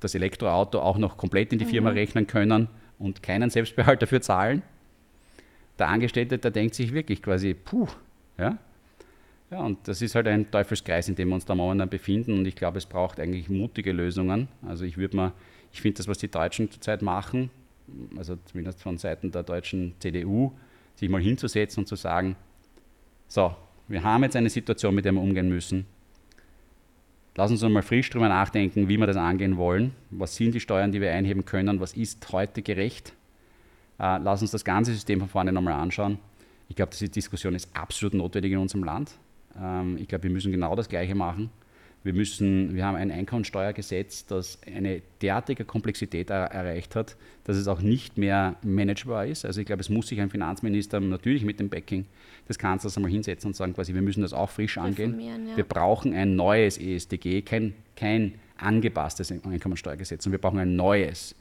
das 0.00 0.14
Elektroauto 0.14 0.78
auch 0.78 0.96
noch 0.96 1.16
komplett 1.16 1.52
in 1.52 1.58
die 1.58 1.64
Firma 1.64 1.90
mhm. 1.90 1.96
rechnen 1.96 2.26
können 2.26 2.68
und 2.98 3.22
keinen 3.22 3.50
Selbstbehalt 3.50 4.00
dafür 4.00 4.20
zahlen. 4.20 4.62
Der 5.78 5.88
Angestellte, 5.88 6.38
der 6.38 6.50
denkt 6.50 6.74
sich 6.74 6.92
wirklich 6.92 7.22
quasi, 7.22 7.54
puh, 7.54 7.88
ja, 8.36 8.58
ja, 9.50 9.60
und 9.60 9.78
das 9.88 10.02
ist 10.02 10.14
halt 10.14 10.28
ein 10.28 10.50
Teufelskreis, 10.50 11.08
in 11.08 11.14
dem 11.14 11.28
wir 11.28 11.34
uns 11.34 11.46
da 11.46 11.54
momentan 11.54 11.88
befinden. 11.88 12.34
Und 12.34 12.46
ich 12.46 12.54
glaube, 12.54 12.78
es 12.78 12.86
braucht 12.86 13.18
eigentlich 13.18 13.48
mutige 13.48 13.92
Lösungen. 13.92 14.48
Also 14.66 14.84
ich 14.84 14.98
würde 14.98 15.16
mal, 15.16 15.32
ich 15.72 15.80
finde 15.80 15.96
das, 15.98 16.08
was 16.08 16.18
die 16.18 16.28
Deutschen 16.28 16.70
zurzeit 16.70 17.00
machen, 17.00 17.50
also 18.16 18.36
zumindest 18.44 18.82
von 18.82 18.98
Seiten 18.98 19.30
der 19.30 19.42
deutschen 19.42 19.94
CDU, 20.00 20.52
sich 20.96 21.08
mal 21.08 21.22
hinzusetzen 21.22 21.82
und 21.82 21.86
zu 21.86 21.96
sagen, 21.96 22.36
so, 23.26 23.54
wir 23.86 24.02
haben 24.02 24.22
jetzt 24.22 24.36
eine 24.36 24.50
Situation, 24.50 24.94
mit 24.94 25.06
der 25.06 25.12
wir 25.12 25.22
umgehen 25.22 25.48
müssen. 25.48 25.86
Lass 27.36 27.50
uns 27.50 27.62
mal 27.62 27.82
frisch 27.82 28.10
drüber 28.10 28.28
nachdenken, 28.28 28.88
wie 28.88 28.98
wir 28.98 29.06
das 29.06 29.16
angehen 29.16 29.56
wollen. 29.56 29.92
Was 30.10 30.36
sind 30.36 30.54
die 30.54 30.60
Steuern, 30.60 30.92
die 30.92 31.00
wir 31.00 31.12
einheben 31.12 31.44
können? 31.44 31.80
Was 31.80 31.94
ist 31.94 32.32
heute 32.32 32.62
gerecht? 32.62 33.14
Äh, 33.98 34.18
lass 34.18 34.42
uns 34.42 34.50
das 34.50 34.64
ganze 34.64 34.92
System 34.92 35.20
von 35.20 35.28
vorne 35.28 35.52
nochmal 35.52 35.74
anschauen. 35.74 36.18
Ich 36.68 36.76
glaube, 36.76 36.90
diese 36.90 37.08
Diskussion 37.08 37.54
ist 37.54 37.74
absolut 37.74 38.14
notwendig 38.14 38.52
in 38.52 38.58
unserem 38.58 38.84
Land. 38.84 39.12
Ähm, 39.62 39.96
ich 39.98 40.08
glaube, 40.08 40.24
wir 40.24 40.30
müssen 40.30 40.52
genau 40.52 40.74
das 40.76 40.88
Gleiche 40.88 41.14
machen. 41.14 41.50
Wir, 42.04 42.12
müssen, 42.12 42.74
wir 42.74 42.86
haben 42.86 42.94
ein 42.94 43.10
Einkommensteuergesetz, 43.10 44.24
das 44.26 44.60
eine 44.66 45.02
derartige 45.20 45.64
Komplexität 45.64 46.30
er 46.30 46.44
erreicht 46.44 46.94
hat, 46.94 47.16
dass 47.44 47.56
es 47.56 47.66
auch 47.66 47.80
nicht 47.80 48.16
mehr 48.16 48.54
managebar 48.62 49.26
ist. 49.26 49.44
Also 49.44 49.60
ich 49.60 49.66
glaube, 49.66 49.80
es 49.80 49.88
muss 49.88 50.06
sich 50.06 50.20
ein 50.20 50.30
Finanzminister 50.30 51.00
natürlich 51.00 51.44
mit 51.44 51.58
dem 51.58 51.68
Backing 51.68 52.06
des 52.48 52.58
Kanzlers 52.58 52.96
einmal 52.96 53.10
hinsetzen 53.10 53.48
und 53.48 53.54
sagen, 53.54 53.74
quasi, 53.74 53.94
wir 53.94 54.02
müssen 54.02 54.22
das 54.22 54.32
auch 54.32 54.48
frisch 54.48 54.78
angehen. 54.78 55.20
Ja. 55.20 55.56
Wir 55.56 55.64
brauchen 55.64 56.14
ein 56.14 56.36
neues 56.36 56.78
ESDG, 56.78 57.42
kein, 57.42 57.74
kein 57.96 58.34
angepasstes 58.56 59.32
Einkommensteuergesetz, 59.32 60.22
sondern 60.22 60.40
wir 60.40 60.42
brauchen 60.42 60.60
ein 60.60 60.76
neues, 60.76 61.34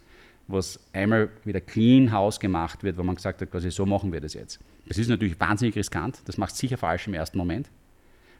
was 0.47 0.79
einmal 0.91 1.29
wieder 1.45 1.61
clean 1.61 2.11
House 2.11 2.39
gemacht 2.39 2.83
wird, 2.83 2.97
wo 2.97 3.03
man 3.03 3.15
gesagt 3.15 3.41
hat, 3.41 3.51
quasi 3.51 3.69
so 3.69 3.85
machen 3.85 4.11
wir 4.11 4.21
das 4.21 4.33
jetzt. 4.33 4.59
Das 4.87 4.97
ist 4.97 5.07
natürlich 5.07 5.39
wahnsinnig 5.39 5.75
riskant, 5.75 6.21
das 6.25 6.37
macht 6.37 6.55
sicher 6.55 6.77
falsch 6.77 7.07
im 7.07 7.13
ersten 7.13 7.37
Moment 7.37 7.69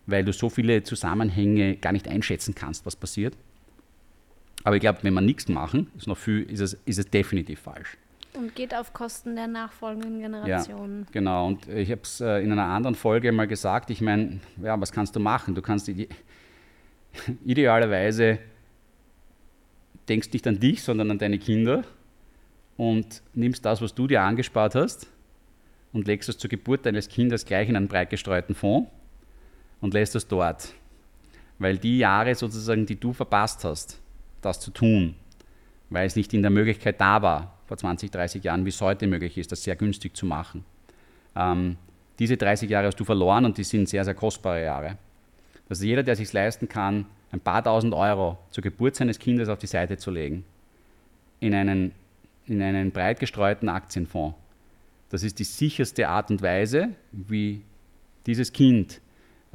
weil 0.07 0.25
du 0.25 0.33
so 0.33 0.49
viele 0.49 0.83
Zusammenhänge 0.83 1.75
gar 1.75 1.91
nicht 1.91 2.07
einschätzen 2.07 2.55
kannst, 2.55 2.85
was 2.85 2.95
passiert. 2.95 3.37
Aber 4.63 4.75
ich 4.75 4.81
glaube, 4.81 4.99
wenn 5.03 5.13
wir 5.13 5.21
nichts 5.21 5.47
machen, 5.47 5.91
ist, 5.97 6.07
noch 6.07 6.17
viel, 6.17 6.43
ist, 6.43 6.61
es, 6.61 6.73
ist 6.85 6.97
es 6.97 7.09
definitiv 7.09 7.59
falsch. 7.59 7.97
Und 8.33 8.55
geht 8.55 8.73
auf 8.73 8.93
Kosten 8.93 9.35
der 9.35 9.47
nachfolgenden 9.47 10.19
Generationen. 10.19 11.03
Ja, 11.03 11.11
genau. 11.11 11.47
Und 11.47 11.67
ich 11.67 11.91
habe 11.91 12.01
es 12.03 12.21
äh, 12.21 12.43
in 12.43 12.51
einer 12.51 12.65
anderen 12.65 12.95
Folge 12.95 13.31
mal 13.31 13.47
gesagt, 13.47 13.89
ich 13.89 14.01
meine, 14.01 14.39
ja, 14.61 14.79
was 14.79 14.91
kannst 14.91 15.15
du 15.15 15.19
machen? 15.19 15.55
Du 15.55 15.61
kannst 15.61 15.87
ide 15.87 16.07
idealerweise 17.45 18.39
denkst 20.07 20.31
nicht 20.31 20.47
an 20.47 20.59
dich, 20.59 20.83
sondern 20.83 21.11
an 21.11 21.17
deine 21.17 21.37
Kinder 21.37 21.83
und 22.77 23.21
nimmst 23.33 23.65
das, 23.65 23.81
was 23.81 23.93
du 23.93 24.07
dir 24.07 24.21
angespart 24.21 24.75
hast 24.75 25.07
und 25.93 26.07
legst 26.07 26.29
es 26.29 26.37
zur 26.37 26.49
Geburt 26.49 26.85
deines 26.85 27.09
Kindes 27.09 27.45
gleich 27.45 27.67
in 27.69 27.75
einen 27.75 27.87
breit 27.87 28.09
gestreuten 28.09 28.55
Fonds 28.55 28.89
und 29.81 29.93
lässt 29.93 30.15
es 30.15 30.27
dort. 30.27 30.73
Weil 31.59 31.77
die 31.77 31.99
Jahre 31.99 32.35
sozusagen, 32.35 32.85
die 32.85 32.99
du 32.99 33.13
verpasst 33.13 33.63
hast, 33.63 33.99
das 34.41 34.59
zu 34.59 34.71
tun, 34.71 35.15
weil 35.89 36.05
es 36.05 36.15
nicht 36.15 36.33
in 36.33 36.41
der 36.41 36.51
Möglichkeit 36.51 36.99
da 37.01 37.21
war, 37.21 37.57
vor 37.65 37.77
20, 37.77 38.11
30 38.11 38.43
Jahren, 38.43 38.65
wie 38.65 38.69
es 38.69 38.81
heute 38.81 39.07
möglich 39.07 39.37
ist, 39.37 39.51
das 39.51 39.63
sehr 39.63 39.75
günstig 39.75 40.15
zu 40.15 40.25
machen. 40.25 40.63
Ähm, 41.35 41.77
diese 42.19 42.37
30 42.37 42.69
Jahre 42.69 42.87
hast 42.87 42.99
du 42.99 43.03
verloren 43.03 43.45
und 43.45 43.57
die 43.57 43.63
sind 43.63 43.89
sehr, 43.89 44.05
sehr 44.05 44.13
kostbare 44.13 44.63
Jahre. 44.63 44.97
Also 45.69 45.85
jeder, 45.85 46.03
der 46.03 46.15
sich 46.15 46.31
leisten 46.31 46.69
kann, 46.69 47.05
ein 47.31 47.41
paar 47.41 47.63
tausend 47.63 47.93
Euro 47.93 48.37
zur 48.51 48.63
Geburt 48.63 48.95
seines 48.95 49.19
Kindes 49.19 49.49
auf 49.49 49.59
die 49.59 49.67
Seite 49.67 49.97
zu 49.97 50.11
legen, 50.11 50.45
in 51.39 51.53
einen, 51.53 51.91
in 52.45 52.61
einen 52.61 52.91
breit 52.91 53.19
gestreuten 53.19 53.69
Aktienfonds, 53.69 54.35
das 55.09 55.23
ist 55.23 55.39
die 55.39 55.43
sicherste 55.43 56.07
Art 56.07 56.31
und 56.31 56.41
Weise, 56.41 56.89
wie 57.11 57.61
dieses 58.25 58.51
Kind 58.51 58.99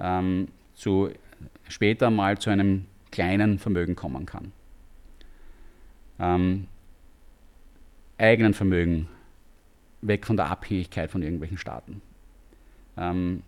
ähm, 0.02 0.48
zu, 0.74 1.10
später 1.68 2.10
mal 2.10 2.36
zu 2.36 2.50
einem 2.50 2.86
kleinen 3.10 3.58
Vermögen 3.58 3.94
kommen 3.94 4.26
kann. 4.26 4.52
Ähm, 6.18 6.66
eigenen 8.18 8.52
Vermögen, 8.52 9.08
weg 10.02 10.26
von 10.26 10.36
der 10.36 10.50
Abhängigkeit 10.50 11.10
von 11.10 11.22
irgendwelchen 11.22 11.56
Staaten. 11.56 12.02
Ähm, 12.96 13.42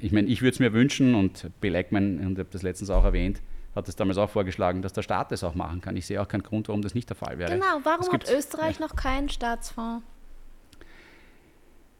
ich 0.00 0.12
meine, 0.12 0.28
ich 0.28 0.42
würde 0.42 0.52
es 0.52 0.58
mir 0.58 0.72
wünschen, 0.72 1.14
und 1.14 1.50
Bill 1.60 1.74
Eckman, 1.74 2.18
und 2.18 2.32
ich 2.32 2.38
habe 2.38 2.48
das 2.50 2.62
letztens 2.62 2.90
auch 2.90 3.04
erwähnt, 3.04 3.40
hat 3.74 3.88
es 3.88 3.96
damals 3.96 4.18
auch 4.18 4.30
vorgeschlagen, 4.30 4.82
dass 4.82 4.92
der 4.92 5.02
Staat 5.02 5.30
das 5.32 5.44
auch 5.44 5.54
machen 5.54 5.80
kann. 5.80 5.96
Ich 5.96 6.06
sehe 6.06 6.20
auch 6.20 6.28
keinen 6.28 6.42
Grund, 6.42 6.68
warum 6.68 6.82
das 6.82 6.94
nicht 6.94 7.08
der 7.08 7.16
Fall 7.16 7.38
wäre. 7.38 7.52
Genau, 7.52 7.80
warum 7.84 8.12
hat 8.12 8.28
Österreich 8.28 8.78
ja. 8.78 8.86
noch 8.86 8.96
keinen 8.96 9.28
Staatsfonds? 9.28 10.04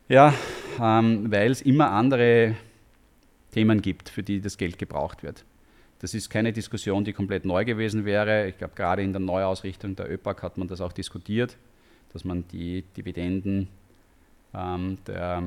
Ja, 0.08 0.34
ähm, 0.80 1.30
weil 1.30 1.52
es 1.52 1.62
immer 1.62 1.92
andere 1.92 2.56
Themen 3.50 3.82
gibt, 3.82 4.08
für 4.08 4.22
die 4.22 4.40
das 4.40 4.56
Geld 4.56 4.78
gebraucht 4.78 5.22
wird. 5.22 5.44
Das 6.00 6.14
ist 6.14 6.30
keine 6.30 6.52
Diskussion, 6.52 7.04
die 7.04 7.12
komplett 7.12 7.44
neu 7.44 7.64
gewesen 7.64 8.04
wäre. 8.04 8.48
Ich 8.48 8.58
glaube, 8.58 8.74
gerade 8.74 9.02
in 9.02 9.12
der 9.12 9.20
Neuausrichtung 9.20 9.96
der 9.96 10.10
ÖPAC 10.10 10.42
hat 10.42 10.56
man 10.56 10.66
das 10.66 10.80
auch 10.80 10.92
diskutiert, 10.92 11.56
dass 12.12 12.24
man 12.24 12.48
die 12.48 12.82
Dividenden 12.96 13.68
ähm, 14.54 14.98
der 15.06 15.42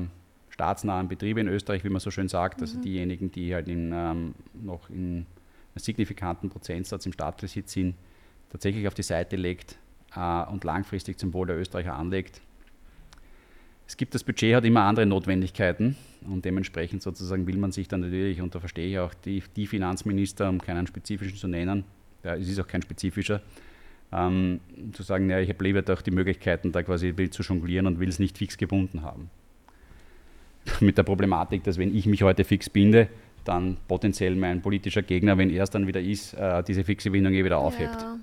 staatsnahen 0.50 1.08
Betriebe 1.08 1.40
in 1.40 1.48
Österreich, 1.48 1.82
wie 1.82 1.88
man 1.88 2.00
so 2.00 2.12
schön 2.12 2.28
sagt, 2.28 2.60
also 2.60 2.74
mhm. 2.74 2.78
also 2.78 2.88
diejenigen, 2.88 3.32
die 3.32 3.52
halt 3.52 3.68
in, 3.68 3.92
ähm, 3.92 4.34
noch 4.62 4.88
in 4.88 4.96
einem 5.16 5.26
signifikanten 5.76 6.50
Prozentsatz 6.50 7.04
im 7.06 7.12
Staatsbesitz 7.12 7.72
sind, 7.72 7.96
tatsächlich 8.50 8.86
auf 8.86 8.94
die 8.94 9.02
Seite 9.02 9.34
legt 9.34 9.76
äh, 10.14 10.44
und 10.44 10.62
langfristig 10.62 11.18
zum 11.18 11.32
Wohl 11.34 11.48
der 11.48 11.58
Österreicher 11.58 11.94
anlegt. 11.94 12.40
Es 13.86 13.96
gibt 13.96 14.14
das 14.14 14.24
Budget, 14.24 14.54
hat 14.54 14.64
immer 14.64 14.82
andere 14.82 15.06
Notwendigkeiten 15.06 15.96
und 16.26 16.44
dementsprechend 16.44 17.02
sozusagen 17.02 17.46
will 17.46 17.58
man 17.58 17.72
sich 17.72 17.86
dann 17.88 18.00
natürlich, 18.00 18.40
und 18.40 18.54
da 18.54 18.60
verstehe 18.60 18.88
ich 18.88 18.98
auch 18.98 19.12
die, 19.14 19.42
die 19.56 19.66
Finanzminister, 19.66 20.48
um 20.48 20.60
keinen 20.60 20.86
spezifischen 20.86 21.36
zu 21.36 21.48
nennen, 21.48 21.84
ja, 22.22 22.34
es 22.36 22.48
ist 22.48 22.58
auch 22.58 22.66
kein 22.66 22.82
spezifischer, 22.82 23.42
ähm, 24.12 24.60
zu 24.92 25.02
sagen, 25.02 25.28
ja, 25.28 25.38
ich 25.40 25.50
habe 25.50 25.62
lieber 25.64 25.82
doch 25.82 26.00
die 26.00 26.10
Möglichkeiten, 26.10 26.72
da 26.72 26.82
quasi 26.82 27.14
zu 27.30 27.42
jonglieren 27.42 27.86
und 27.86 28.00
will 28.00 28.08
es 28.08 28.18
nicht 28.18 28.38
fix 28.38 28.56
gebunden 28.56 29.02
haben. 29.02 29.28
Mit 30.80 30.96
der 30.96 31.02
Problematik, 31.02 31.62
dass 31.64 31.76
wenn 31.76 31.94
ich 31.94 32.06
mich 32.06 32.22
heute 32.22 32.44
fix 32.44 32.70
binde, 32.70 33.08
dann 33.44 33.76
potenziell 33.86 34.34
mein 34.36 34.62
politischer 34.62 35.02
Gegner, 35.02 35.36
wenn 35.36 35.50
er 35.50 35.64
es 35.64 35.70
dann 35.70 35.86
wieder 35.86 36.00
ist, 36.00 36.32
äh, 36.32 36.62
diese 36.62 36.84
fixe 36.84 37.10
Bindung 37.10 37.34
eh 37.34 37.44
wieder 37.44 37.58
aufhebt. 37.58 38.00
Ja. 38.00 38.16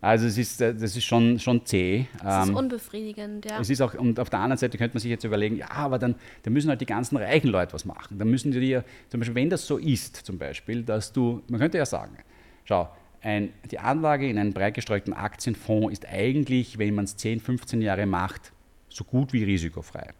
Also 0.00 0.26
es 0.26 0.36
ist, 0.38 0.60
äh, 0.60 0.74
das 0.74 0.96
ist 0.96 1.04
schon, 1.04 1.38
schon 1.38 1.64
zäh. 1.64 2.06
Das 2.22 2.44
ist 2.44 2.50
ähm, 2.50 2.56
unbefriedigend, 2.56 3.46
ja. 3.46 3.60
Es 3.60 3.70
ist 3.70 3.80
auch, 3.80 3.94
und 3.94 4.20
auf 4.20 4.30
der 4.30 4.40
anderen 4.40 4.58
Seite 4.58 4.76
könnte 4.78 4.94
man 4.94 5.00
sich 5.00 5.10
jetzt 5.10 5.24
überlegen, 5.24 5.56
ja, 5.56 5.70
aber 5.70 5.98
dann, 5.98 6.14
dann 6.42 6.52
müssen 6.52 6.68
halt 6.68 6.80
die 6.80 6.86
ganzen 6.86 7.16
reichen 7.16 7.48
Leute 7.48 7.72
was 7.72 7.84
machen. 7.84 8.18
Dann 8.18 8.28
müssen 8.28 8.52
die 8.52 8.60
dir, 8.60 8.84
zum 9.08 9.20
Beispiel, 9.20 9.34
wenn 9.34 9.50
das 9.50 9.66
so 9.66 9.78
ist, 9.78 10.16
zum 10.16 10.38
Beispiel, 10.38 10.82
dass 10.82 11.12
du, 11.12 11.42
man 11.48 11.60
könnte 11.60 11.78
ja 11.78 11.86
sagen, 11.86 12.16
schau, 12.64 12.88
ein, 13.22 13.52
die 13.70 13.78
Anlage 13.78 14.28
in 14.28 14.38
einen 14.38 14.52
breit 14.52 14.74
gestreuten 14.74 15.12
Aktienfonds 15.12 15.92
ist 15.92 16.06
eigentlich, 16.06 16.78
wenn 16.78 16.94
man 16.94 17.06
es 17.06 17.16
10, 17.16 17.40
15 17.40 17.82
Jahre 17.82 18.06
macht, 18.06 18.52
so 18.88 19.02
gut 19.02 19.32
wie 19.32 19.42
risikofrei. 19.42 20.10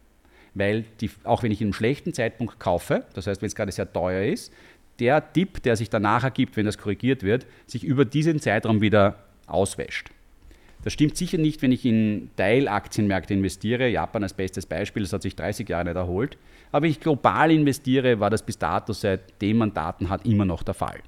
Weil 0.54 0.84
die, 1.00 1.10
auch 1.24 1.42
wenn 1.42 1.52
ich 1.52 1.60
in 1.60 1.66
einem 1.66 1.74
schlechten 1.74 2.14
Zeitpunkt 2.14 2.58
kaufe, 2.58 3.04
das 3.14 3.26
heißt, 3.26 3.42
wenn 3.42 3.46
es 3.46 3.54
gerade 3.54 3.70
sehr 3.70 3.92
teuer 3.92 4.24
ist, 4.24 4.52
der 4.98 5.32
Tipp, 5.32 5.62
der 5.62 5.76
sich 5.76 5.90
danach 5.90 6.24
ergibt, 6.24 6.56
wenn 6.56 6.66
das 6.66 6.78
korrigiert 6.78 7.22
wird, 7.22 7.46
sich 7.66 7.84
über 7.84 8.04
diesen 8.04 8.40
Zeitraum 8.40 8.80
wieder 8.80 9.25
auswäscht. 9.46 10.10
Das 10.86 10.92
stimmt 10.92 11.16
sicher 11.16 11.38
nicht, 11.38 11.62
wenn 11.62 11.72
ich 11.72 11.84
in 11.84 12.30
Teilaktienmärkte 12.36 13.34
investiere. 13.34 13.88
Japan 13.88 14.22
als 14.22 14.34
bestes 14.34 14.66
Beispiel, 14.66 15.02
das 15.02 15.12
hat 15.12 15.22
sich 15.22 15.34
30 15.34 15.68
Jahre 15.68 15.86
nicht 15.86 15.96
erholt. 15.96 16.38
Aber 16.70 16.84
wenn 16.84 16.90
ich 16.90 17.00
global 17.00 17.50
investiere, 17.50 18.20
war 18.20 18.30
das 18.30 18.44
bis 18.44 18.58
dato, 18.58 18.92
seitdem 18.92 19.58
man 19.58 19.74
Daten 19.74 20.08
hat, 20.08 20.24
immer 20.26 20.44
noch 20.44 20.62
der 20.62 20.74
Fall. 20.74 21.00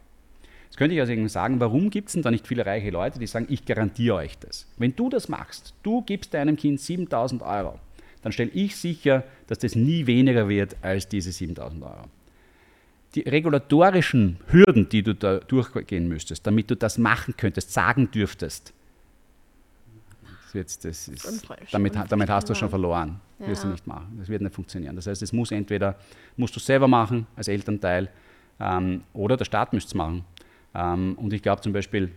Jetzt 0.64 0.76
könnte 0.76 0.94
ich 0.94 1.00
also 1.00 1.28
sagen, 1.28 1.60
warum 1.60 1.90
gibt 1.90 2.08
es 2.08 2.14
denn 2.14 2.22
da 2.22 2.30
nicht 2.30 2.46
viele 2.46 2.66
reiche 2.66 2.90
Leute, 2.90 3.20
die 3.20 3.26
sagen, 3.28 3.46
ich 3.48 3.64
garantiere 3.64 4.16
euch 4.16 4.36
das. 4.38 4.66
Wenn 4.78 4.96
du 4.96 5.08
das 5.08 5.28
machst, 5.28 5.74
du 5.82 6.02
gibst 6.02 6.34
deinem 6.34 6.56
Kind 6.56 6.80
7000 6.80 7.42
Euro, 7.42 7.78
dann 8.22 8.32
stelle 8.32 8.50
ich 8.52 8.74
sicher, 8.76 9.22
dass 9.46 9.58
das 9.58 9.76
nie 9.76 10.06
weniger 10.06 10.48
wird 10.48 10.76
als 10.82 11.08
diese 11.08 11.30
7000 11.30 11.84
Euro 11.84 12.04
die 13.14 13.20
regulatorischen 13.22 14.38
Hürden, 14.48 14.88
die 14.88 15.02
du 15.02 15.14
da 15.14 15.38
durchgehen 15.38 16.08
müsstest, 16.08 16.46
damit 16.46 16.70
du 16.70 16.76
das 16.76 16.98
machen 16.98 17.34
könntest, 17.36 17.72
sagen 17.72 18.10
dürftest, 18.10 18.72
das 20.54 20.78
das 20.78 21.08
ist, 21.08 21.48
damit, 21.70 21.94
damit 22.08 22.30
hast 22.30 22.48
du 22.48 22.54
schon 22.54 22.70
verloren. 22.70 23.20
Ja. 23.38 23.48
Wirst 23.48 23.64
du 23.64 23.68
nicht 23.68 23.86
machen. 23.86 24.16
Das 24.18 24.28
wird 24.28 24.42
nicht 24.42 24.54
funktionieren. 24.54 24.96
Das 24.96 25.06
heißt, 25.06 25.22
es 25.22 25.32
muss 25.32 25.50
entweder 25.50 25.96
musst 26.36 26.56
du 26.56 26.60
selber 26.60 26.88
machen 26.88 27.26
als 27.36 27.48
Elternteil 27.48 28.08
ähm, 28.58 29.02
oder 29.12 29.36
der 29.36 29.44
Staat 29.44 29.72
müsste 29.72 29.88
es 29.88 29.94
machen. 29.94 30.24
Ähm, 30.74 31.14
und 31.16 31.32
ich 31.32 31.42
glaube 31.42 31.60
zum 31.60 31.72
Beispiel, 31.72 32.10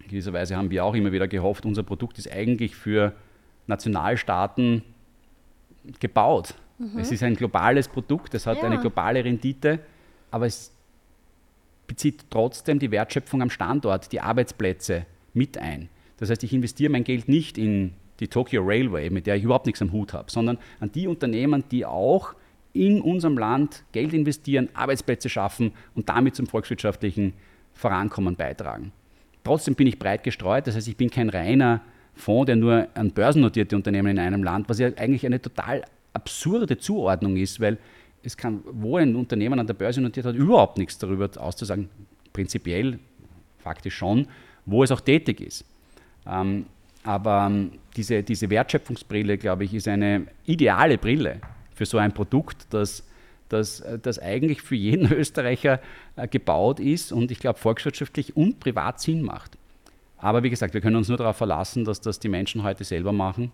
in 0.00 0.08
gewisser 0.08 0.32
Weise 0.32 0.56
haben 0.56 0.70
wir 0.70 0.84
auch 0.84 0.94
immer 0.94 1.12
wieder 1.12 1.28
gehofft, 1.28 1.66
unser 1.66 1.82
Produkt 1.82 2.18
ist 2.18 2.30
eigentlich 2.30 2.74
für 2.74 3.12
Nationalstaaten 3.66 4.82
gebaut. 6.00 6.54
Mhm. 6.78 6.98
Es 6.98 7.12
ist 7.12 7.22
ein 7.22 7.34
globales 7.34 7.88
Produkt, 7.88 8.34
es 8.34 8.46
hat 8.46 8.58
ja. 8.58 8.64
eine 8.64 8.78
globale 8.80 9.24
Rendite 9.24 9.80
aber 10.32 10.46
es 10.46 10.72
bezieht 11.86 12.24
trotzdem 12.30 12.78
die 12.78 12.90
Wertschöpfung 12.90 13.42
am 13.42 13.50
Standort, 13.50 14.10
die 14.12 14.20
Arbeitsplätze 14.20 15.06
mit 15.34 15.58
ein. 15.58 15.88
Das 16.16 16.30
heißt, 16.30 16.42
ich 16.42 16.52
investiere 16.52 16.90
mein 16.90 17.04
Geld 17.04 17.28
nicht 17.28 17.58
in 17.58 17.92
die 18.20 18.28
Tokyo 18.28 18.62
Railway, 18.64 19.10
mit 19.10 19.26
der 19.26 19.36
ich 19.36 19.44
überhaupt 19.44 19.66
nichts 19.66 19.82
am 19.82 19.92
Hut 19.92 20.12
habe, 20.12 20.30
sondern 20.30 20.58
an 20.80 20.90
die 20.92 21.06
Unternehmen, 21.06 21.64
die 21.70 21.84
auch 21.84 22.34
in 22.72 23.00
unserem 23.00 23.36
Land 23.36 23.84
Geld 23.92 24.12
investieren, 24.12 24.68
Arbeitsplätze 24.74 25.28
schaffen 25.28 25.72
und 25.94 26.08
damit 26.08 26.34
zum 26.34 26.46
volkswirtschaftlichen 26.46 27.34
Vorankommen 27.74 28.36
beitragen. 28.36 28.92
Trotzdem 29.44 29.74
bin 29.74 29.86
ich 29.86 29.98
breit 29.98 30.22
gestreut, 30.22 30.66
das 30.66 30.76
heißt, 30.76 30.88
ich 30.88 30.96
bin 30.96 31.10
kein 31.10 31.28
reiner 31.28 31.80
Fonds, 32.14 32.46
der 32.46 32.56
nur 32.56 32.88
an 32.94 33.10
börsennotierte 33.10 33.74
Unternehmen 33.74 34.12
in 34.12 34.18
einem 34.18 34.44
Land, 34.44 34.68
was 34.68 34.78
ja 34.78 34.88
eigentlich 34.96 35.26
eine 35.26 35.42
total 35.42 35.82
absurde 36.12 36.78
Zuordnung 36.78 37.36
ist, 37.36 37.60
weil 37.60 37.78
es 38.22 38.36
kann, 38.36 38.62
wo 38.64 38.96
ein 38.96 39.16
Unternehmen 39.16 39.58
an 39.58 39.66
der 39.66 39.74
Börse 39.74 40.00
notiert 40.00 40.26
hat, 40.26 40.34
überhaupt 40.34 40.78
nichts 40.78 40.98
darüber 40.98 41.28
auszusagen, 41.36 41.88
prinzipiell, 42.32 42.98
faktisch 43.58 43.96
schon, 43.96 44.26
wo 44.64 44.82
es 44.82 44.90
auch 44.90 45.00
tätig 45.00 45.40
ist. 45.40 45.64
Ähm, 46.26 46.66
aber 47.04 47.46
ähm, 47.50 47.72
diese, 47.96 48.22
diese 48.22 48.48
Wertschöpfungsbrille, 48.48 49.38
glaube 49.38 49.64
ich, 49.64 49.74
ist 49.74 49.88
eine 49.88 50.26
ideale 50.46 50.98
Brille 50.98 51.40
für 51.74 51.84
so 51.84 51.98
ein 51.98 52.12
Produkt, 52.12 52.66
das, 52.70 53.04
das, 53.48 53.82
das 54.02 54.18
eigentlich 54.18 54.62
für 54.62 54.76
jeden 54.76 55.12
Österreicher 55.12 55.80
äh, 56.16 56.28
gebaut 56.28 56.78
ist 56.78 57.12
und 57.12 57.30
ich 57.30 57.40
glaube 57.40 57.58
volkswirtschaftlich 57.58 58.36
und 58.36 58.60
privat 58.60 59.00
Sinn 59.00 59.22
macht. 59.22 59.58
Aber 60.18 60.44
wie 60.44 60.50
gesagt, 60.50 60.74
wir 60.74 60.80
können 60.80 60.94
uns 60.94 61.08
nur 61.08 61.18
darauf 61.18 61.36
verlassen, 61.36 61.84
dass 61.84 62.00
das 62.00 62.20
die 62.20 62.28
Menschen 62.28 62.62
heute 62.62 62.84
selber 62.84 63.10
machen 63.10 63.50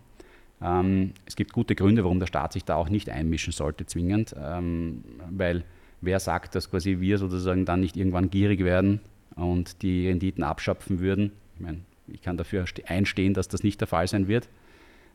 es 0.61 1.35
gibt 1.37 1.53
gute 1.53 1.73
Gründe, 1.73 2.03
warum 2.03 2.19
der 2.19 2.27
Staat 2.27 2.51
sich 2.51 2.65
da 2.65 2.75
auch 2.75 2.89
nicht 2.89 3.09
einmischen 3.09 3.53
sollte, 3.53 3.85
zwingend, 3.85 4.35
ähm, 4.37 5.03
weil 5.29 5.63
wer 6.01 6.19
sagt, 6.19 6.55
dass 6.55 6.69
quasi 6.69 6.99
wir 6.99 7.17
sozusagen 7.17 7.63
dann 7.63 7.79
nicht 7.79 7.95
irgendwann 7.95 8.29
gierig 8.29 8.63
werden 8.63 8.99
und 9.35 9.81
die 9.81 10.07
Renditen 10.09 10.43
abschöpfen 10.43 10.99
würden? 10.99 11.31
Ich 11.55 11.61
meine, 11.61 11.79
ich 12.07 12.21
kann 12.21 12.35
dafür 12.35 12.65
einstehen, 12.87 13.33
dass 13.33 13.47
das 13.47 13.63
nicht 13.63 13.79
der 13.79 13.87
Fall 13.87 14.07
sein 14.07 14.27
wird, 14.27 14.49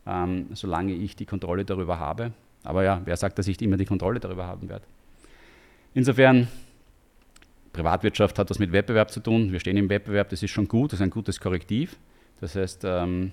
ähm, 0.06 0.46
solange 0.54 0.94
ich 0.94 1.14
die 1.14 1.26
Kontrolle 1.26 1.66
darüber 1.66 1.98
habe. 1.98 2.32
Aber 2.62 2.82
ja, 2.82 3.02
wer 3.04 3.16
sagt, 3.18 3.38
dass 3.38 3.46
ich 3.46 3.60
immer 3.60 3.76
die 3.76 3.84
Kontrolle 3.84 4.20
darüber 4.20 4.46
haben 4.46 4.70
werde? 4.70 4.86
Insofern, 5.92 6.48
Privatwirtschaft 7.74 8.38
hat 8.38 8.48
das 8.48 8.58
mit 8.58 8.72
Wettbewerb 8.72 9.10
zu 9.10 9.20
tun. 9.20 9.52
Wir 9.52 9.60
stehen 9.60 9.76
im 9.76 9.90
Wettbewerb, 9.90 10.30
das 10.30 10.42
ist 10.42 10.52
schon 10.52 10.68
gut, 10.68 10.92
das 10.92 11.00
ist 11.00 11.04
ein 11.04 11.10
gutes 11.10 11.38
Korrektiv. 11.38 11.96
Das 12.40 12.56
heißt, 12.56 12.84
ähm, 12.84 13.32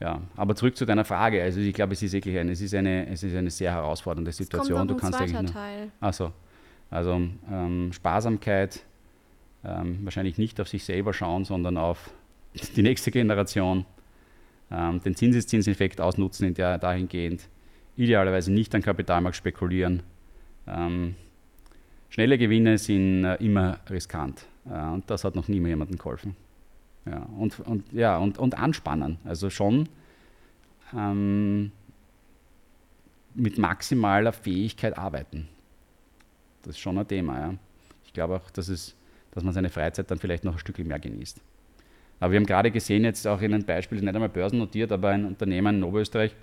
ja, 0.00 0.20
aber 0.36 0.54
zurück 0.56 0.76
zu 0.76 0.84
deiner 0.84 1.04
Frage. 1.04 1.42
Also 1.42 1.60
ich 1.60 1.72
glaube, 1.72 1.92
es 1.92 2.02
ist 2.02 2.12
wirklich 2.12 2.36
eine, 2.38 2.52
es 2.52 2.60
ist 2.60 2.74
eine, 2.74 3.08
es 3.08 3.22
ist 3.22 3.34
eine 3.34 3.50
sehr 3.50 3.72
herausfordernde 3.72 4.32
Situation. 4.32 4.88
du 4.88 4.96
kannst 4.96 5.20
eigentlich 5.20 5.50
Teil. 5.50 5.90
Achso, 6.00 6.32
also 6.90 7.20
ähm, 7.50 7.92
Sparsamkeit, 7.92 8.84
ähm, 9.64 10.00
wahrscheinlich 10.02 10.38
nicht 10.38 10.60
auf 10.60 10.68
sich 10.68 10.84
selber 10.84 11.12
schauen, 11.12 11.44
sondern 11.44 11.76
auf 11.76 12.12
die 12.76 12.82
nächste 12.82 13.10
Generation, 13.10 13.86
ähm, 14.70 15.00
den 15.00 15.14
Zinseszinseffekt 15.14 16.00
ausnutzen 16.00 16.48
in 16.48 16.54
der, 16.54 16.78
dahingehend, 16.78 17.48
idealerweise 17.96 18.52
nicht 18.52 18.74
am 18.74 18.82
Kapitalmarkt 18.82 19.36
spekulieren. 19.36 20.02
Ähm, 20.66 21.14
schnelle 22.08 22.38
Gewinne 22.38 22.78
sind 22.78 23.24
äh, 23.24 23.36
immer 23.36 23.78
riskant 23.88 24.46
äh, 24.66 24.92
und 24.92 25.08
das 25.08 25.24
hat 25.24 25.36
noch 25.36 25.48
nie 25.48 25.60
mehr 25.60 25.70
jemandem 25.70 25.98
geholfen. 25.98 26.36
Ja, 27.06 27.26
und, 27.38 27.60
und, 27.60 27.92
ja, 27.92 28.16
und, 28.18 28.38
und 28.38 28.56
anspannen. 28.56 29.18
Also 29.24 29.50
schon 29.50 29.88
ähm, 30.96 31.70
mit 33.34 33.58
maximaler 33.58 34.32
Fähigkeit 34.32 34.96
arbeiten. 34.96 35.48
Das 36.62 36.76
ist 36.76 36.78
schon 36.80 36.98
ein 36.98 37.06
Thema. 37.06 37.38
Ja. 37.38 37.54
Ich 38.06 38.12
glaube 38.12 38.36
auch, 38.36 38.50
dass, 38.50 38.68
es, 38.68 38.94
dass 39.32 39.44
man 39.44 39.52
seine 39.52 39.68
Freizeit 39.68 40.10
dann 40.10 40.18
vielleicht 40.18 40.44
noch 40.44 40.54
ein 40.54 40.58
Stückchen 40.58 40.86
mehr 40.86 40.98
genießt. 40.98 41.40
Aber 42.20 42.32
wir 42.32 42.38
haben 42.38 42.46
gerade 42.46 42.70
gesehen, 42.70 43.04
jetzt 43.04 43.26
auch 43.26 43.40
in 43.42 43.52
einem 43.52 43.64
Beispiel, 43.64 44.00
nicht 44.00 44.14
einmal 44.14 44.28
börsennotiert, 44.28 44.92
aber 44.92 45.10
ein 45.10 45.26
Unternehmen 45.26 45.76
in 45.76 45.82
Oberösterreich, 45.82 46.34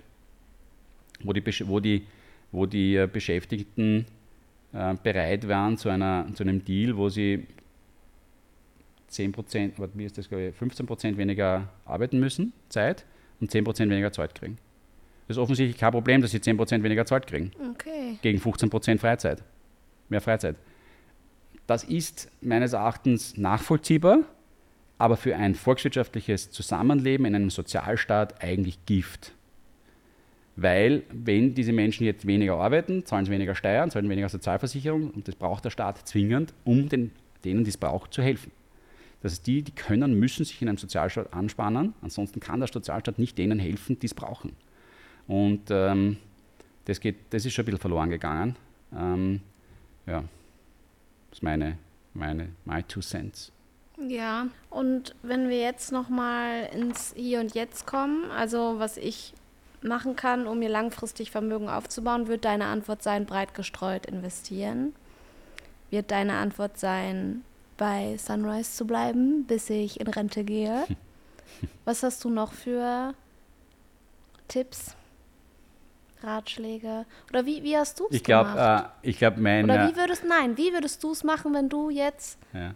wo 1.24 1.32
die, 1.32 1.42
wo 1.66 1.80
die, 1.80 2.06
wo 2.52 2.66
die 2.66 2.96
äh, 2.96 3.08
Beschäftigten 3.10 4.06
äh, 4.72 4.94
bereit 5.02 5.48
waren 5.48 5.76
zu, 5.76 5.88
einer, 5.88 6.26
zu 6.34 6.44
einem 6.44 6.64
Deal, 6.64 6.96
wo 6.96 7.08
sie 7.08 7.46
10 9.12 9.32
Prozent, 9.32 9.74
wie 9.94 10.04
ist 10.04 10.18
das, 10.18 10.28
glaube 10.28 10.48
ich, 10.48 10.54
15 10.54 10.86
Prozent 10.86 11.18
weniger 11.18 11.68
arbeiten 11.84 12.18
müssen, 12.18 12.52
Zeit, 12.68 13.04
und 13.40 13.50
10 13.50 13.64
Prozent 13.64 13.90
weniger 13.90 14.12
Zeit 14.12 14.34
kriegen. 14.34 14.58
Das 15.28 15.36
ist 15.36 15.42
offensichtlich 15.42 15.78
kein 15.78 15.92
Problem, 15.92 16.20
dass 16.20 16.30
sie 16.30 16.40
10 16.40 16.56
Prozent 16.56 16.84
weniger 16.84 17.06
Zeit 17.06 17.26
kriegen. 17.26 17.52
Okay. 17.72 18.18
Gegen 18.22 18.38
15 18.38 18.70
Prozent 18.70 19.00
Freizeit. 19.00 19.42
Mehr 20.08 20.20
Freizeit. 20.20 20.56
Das 21.66 21.84
ist 21.84 22.30
meines 22.40 22.72
Erachtens 22.72 23.36
nachvollziehbar, 23.36 24.20
aber 24.98 25.16
für 25.16 25.36
ein 25.36 25.54
volkswirtschaftliches 25.54 26.50
Zusammenleben 26.50 27.26
in 27.26 27.34
einem 27.34 27.50
Sozialstaat 27.50 28.42
eigentlich 28.42 28.84
Gift. 28.86 29.32
Weil, 30.54 31.02
wenn 31.10 31.54
diese 31.54 31.72
Menschen 31.72 32.04
jetzt 32.04 32.26
weniger 32.26 32.56
arbeiten, 32.56 33.06
zahlen 33.06 33.24
sie 33.24 33.30
weniger 33.30 33.54
Steuern, 33.54 33.90
zahlen 33.90 34.08
weniger 34.10 34.28
Sozialversicherung 34.28 35.10
und 35.10 35.26
das 35.28 35.34
braucht 35.34 35.64
der 35.64 35.70
Staat 35.70 36.06
zwingend, 36.06 36.52
um 36.64 36.88
den, 36.88 37.10
denen, 37.44 37.64
die 37.64 37.70
es 37.70 37.78
braucht, 37.78 38.12
zu 38.12 38.22
helfen. 38.22 38.52
Das 39.22 39.32
heißt, 39.32 39.46
die, 39.46 39.62
die 39.62 39.72
können, 39.72 40.18
müssen 40.18 40.44
sich 40.44 40.60
in 40.60 40.68
einem 40.68 40.78
Sozialstaat 40.78 41.32
anspannen, 41.32 41.94
ansonsten 42.02 42.40
kann 42.40 42.60
der 42.60 42.68
Sozialstaat 42.68 43.18
nicht 43.18 43.38
denen 43.38 43.58
helfen, 43.58 43.98
die 43.98 44.06
es 44.06 44.14
brauchen. 44.14 44.56
Und 45.28 45.70
ähm, 45.70 46.16
das, 46.84 46.98
geht, 46.98 47.16
das 47.30 47.44
ist 47.46 47.54
schon 47.54 47.62
ein 47.62 47.66
bisschen 47.66 47.80
verloren 47.80 48.10
gegangen. 48.10 48.56
Ähm, 48.94 49.40
ja, 50.06 50.24
das 51.30 51.38
ist 51.38 51.42
meine, 51.42 51.78
meine, 52.14 52.48
my 52.64 52.82
two 52.82 53.00
cents. 53.00 53.52
Ja, 54.08 54.48
und 54.70 55.14
wenn 55.22 55.48
wir 55.48 55.60
jetzt 55.60 55.92
nochmal 55.92 56.68
ins 56.74 57.14
Hier 57.16 57.38
und 57.38 57.54
Jetzt 57.54 57.86
kommen, 57.86 58.30
also 58.32 58.78
was 58.78 58.96
ich 58.96 59.34
machen 59.82 60.16
kann, 60.16 60.46
um 60.46 60.58
mir 60.58 60.68
langfristig 60.68 61.30
Vermögen 61.30 61.68
aufzubauen, 61.68 62.26
wird 62.26 62.44
deine 62.44 62.66
Antwort 62.66 63.02
sein, 63.02 63.26
breit 63.26 63.54
gestreut 63.54 64.06
investieren? 64.06 64.94
Wird 65.90 66.10
deine 66.10 66.34
Antwort 66.34 66.78
sein, 66.78 67.44
bei 67.82 68.16
Sunrise 68.16 68.70
zu 68.76 68.86
bleiben, 68.86 69.44
bis 69.44 69.68
ich 69.68 69.98
in 69.98 70.06
Rente 70.06 70.44
gehe. 70.44 70.84
Was 71.84 72.04
hast 72.04 72.22
du 72.22 72.30
noch 72.30 72.52
für 72.52 73.12
Tipps, 74.46 74.94
Ratschläge? 76.22 77.06
Oder 77.30 77.44
wie, 77.44 77.64
wie 77.64 77.76
hast 77.76 77.98
du 77.98 78.06
es 78.08 78.14
Ich 78.14 78.22
glaube, 78.22 78.50
gemacht? 78.52 78.92
äh, 79.02 79.08
ich 79.08 79.18
glaube, 79.18 79.40
mein. 79.40 79.64
Oder 79.64 79.82
äh, 79.82 79.88
wie 79.88 79.96
würdest 79.96 80.22
nein, 80.24 80.56
wie 80.56 80.72
würdest 80.72 81.02
du 81.02 81.10
es 81.10 81.24
machen, 81.24 81.54
wenn 81.54 81.68
du 81.68 81.90
jetzt 81.90 82.38
ja. 82.52 82.72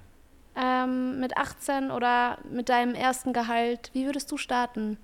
ähm, 0.56 1.20
mit 1.20 1.36
18 1.36 1.92
oder 1.92 2.38
mit 2.50 2.68
deinem 2.68 2.96
ersten 2.96 3.32
Gehalt, 3.32 3.90
wie 3.92 4.06
würdest 4.06 4.32
du 4.32 4.36
starten? 4.36 4.98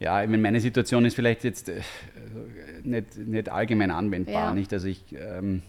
Ja, 0.00 0.22
ich 0.22 0.30
meine, 0.30 0.40
meine 0.40 0.60
Situation 0.60 1.04
ist 1.04 1.14
vielleicht 1.14 1.44
jetzt 1.44 1.68
äh, 1.68 1.82
nicht, 2.82 3.18
nicht 3.18 3.50
allgemein 3.50 3.90
anwendbar. 3.90 4.34
Ja. 4.34 4.54
Nicht? 4.54 4.72
Also 4.72 4.88
ich, 4.88 5.04
ähm, 5.12 5.62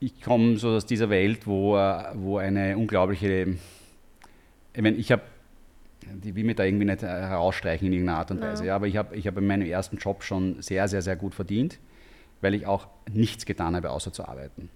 ich 0.00 0.22
komme 0.22 0.56
so 0.56 0.70
aus 0.70 0.86
dieser 0.86 1.10
Welt, 1.10 1.46
wo, 1.46 1.76
äh, 1.76 2.04
wo 2.14 2.38
eine 2.38 2.76
unglaubliche, 2.76 3.56
ich 4.74 4.82
meine, 4.82 4.96
ich 4.96 5.12
habe, 5.12 5.22
die 6.24 6.34
will 6.34 6.44
mich 6.44 6.56
da 6.56 6.64
irgendwie 6.64 6.86
nicht 6.86 7.02
herausstreichen 7.02 7.86
in 7.86 7.92
irgendeiner 7.92 8.18
Art 8.18 8.30
und. 8.30 8.40
Weise, 8.40 8.66
ja, 8.66 8.74
aber 8.74 8.86
ich 8.86 8.96
habe 8.96 9.14
ich 9.14 9.26
hab 9.26 9.36
in 9.36 9.46
meinem 9.46 9.68
ersten 9.68 9.98
Job 9.98 10.24
schon 10.24 10.60
sehr, 10.62 10.88
sehr, 10.88 11.02
sehr 11.02 11.16
gut 11.16 11.34
verdient, 11.34 11.78
weil 12.40 12.54
ich 12.54 12.66
auch 12.66 12.88
nichts 13.12 13.44
getan 13.44 13.76
habe, 13.76 13.90
außer 13.90 14.12
zu 14.12 14.26
arbeiten. 14.26 14.70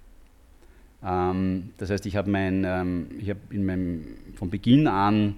Ähm, 1.02 1.70
das 1.78 1.90
heißt, 1.90 2.04
ich 2.04 2.16
habe 2.16 2.30
mein, 2.30 2.64
ähm, 2.64 3.06
ich 3.18 3.30
habe 3.30 3.40
in 3.50 3.64
meinem, 3.64 4.06
von 4.34 4.50
Beginn 4.50 4.86
an 4.86 5.36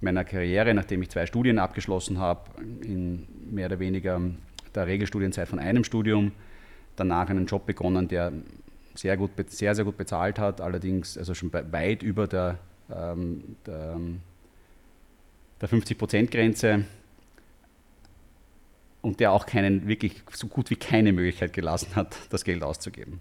meiner 0.00 0.24
Karriere, 0.24 0.72
nachdem 0.72 1.02
ich 1.02 1.10
zwei 1.10 1.26
Studien 1.26 1.58
abgeschlossen 1.58 2.18
habe, 2.18 2.48
in 2.82 3.26
mehr 3.50 3.66
oder 3.66 3.78
weniger 3.78 4.20
der 4.74 4.86
Regelstudienzeit 4.86 5.48
von 5.48 5.58
einem 5.58 5.84
Studium, 5.84 6.32
danach 6.96 7.28
einen 7.28 7.46
Job 7.46 7.66
begonnen, 7.66 8.08
der 8.08 8.32
sehr, 8.98 9.16
gut, 9.16 9.30
sehr, 9.46 9.74
sehr 9.74 9.84
gut 9.84 9.96
bezahlt 9.96 10.38
hat, 10.38 10.60
allerdings 10.60 11.16
also 11.16 11.34
schon 11.34 11.52
weit 11.52 12.02
über 12.02 12.26
der, 12.26 12.58
ähm, 12.90 13.56
der, 13.64 13.92
ähm, 13.94 14.20
der 15.60 15.68
50-Prozent-Grenze 15.68 16.84
und 19.02 19.20
der 19.20 19.30
auch 19.32 19.46
keinen, 19.46 19.86
wirklich 19.86 20.22
so 20.32 20.48
gut 20.48 20.70
wie 20.70 20.76
keine 20.76 21.12
Möglichkeit 21.12 21.52
gelassen 21.52 21.94
hat, 21.94 22.16
das 22.30 22.42
Geld 22.42 22.62
auszugeben. 22.64 23.20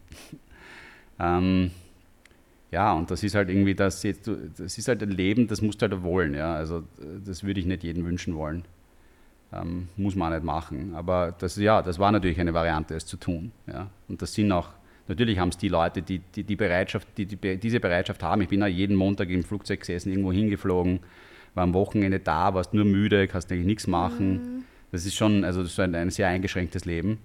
ähm, 1.19 1.71
ja, 2.71 2.93
und 2.93 3.11
das 3.11 3.23
ist 3.23 3.35
halt 3.35 3.49
irgendwie 3.49 3.75
das, 3.75 4.01
das 4.01 4.77
ist 4.77 4.87
halt 4.87 5.01
ein 5.01 5.11
Leben, 5.11 5.47
das 5.47 5.61
musst 5.61 5.81
du 5.81 5.87
halt 5.87 6.03
wollen. 6.03 6.33
Ja? 6.33 6.55
Also 6.55 6.83
das 7.23 7.43
würde 7.43 7.59
ich 7.59 7.65
nicht 7.65 7.83
jedem 7.83 8.03
wünschen 8.03 8.35
wollen. 8.35 8.65
Ähm, 9.53 9.87
muss 9.95 10.15
man 10.15 10.33
auch 10.33 10.35
nicht 10.35 10.43
machen. 10.43 10.93
Aber 10.95 11.33
das, 11.37 11.55
ja, 11.55 11.81
das 11.81 11.99
war 11.99 12.11
natürlich 12.11 12.39
eine 12.41 12.53
Variante, 12.53 12.95
es 12.95 13.05
zu 13.05 13.15
tun. 13.15 13.53
Ja? 13.67 13.89
Und 14.09 14.21
das 14.21 14.33
sind 14.33 14.51
auch, 14.51 14.69
natürlich 15.07 15.39
haben 15.39 15.49
es 15.49 15.57
die 15.57 15.69
Leute, 15.69 16.01
die, 16.01 16.19
die, 16.19 16.43
die 16.43 16.55
Bereitschaft, 16.55 17.07
die, 17.17 17.25
die 17.25 17.57
diese 17.57 17.79
Bereitschaft 17.79 18.23
haben. 18.23 18.41
Ich 18.41 18.49
bin 18.49 18.61
auch 18.63 18.67
jeden 18.67 18.95
Montag 18.95 19.29
im 19.29 19.43
Flugzeug 19.43 19.81
gesessen, 19.81 20.09
irgendwo 20.09 20.31
hingeflogen, 20.31 20.99
war 21.53 21.63
am 21.63 21.73
Wochenende 21.73 22.19
da, 22.19 22.53
warst 22.53 22.73
nur 22.73 22.85
müde, 22.85 23.27
kannst 23.27 23.51
eigentlich 23.51 23.65
nichts 23.65 23.87
machen. 23.87 24.65
Das 24.91 25.05
ist 25.05 25.15
schon, 25.15 25.43
also 25.43 25.63
das 25.63 25.71
ist 25.71 25.79
ein, 25.79 25.95
ein 25.95 26.09
sehr 26.09 26.27
eingeschränktes 26.27 26.85
Leben 26.85 27.19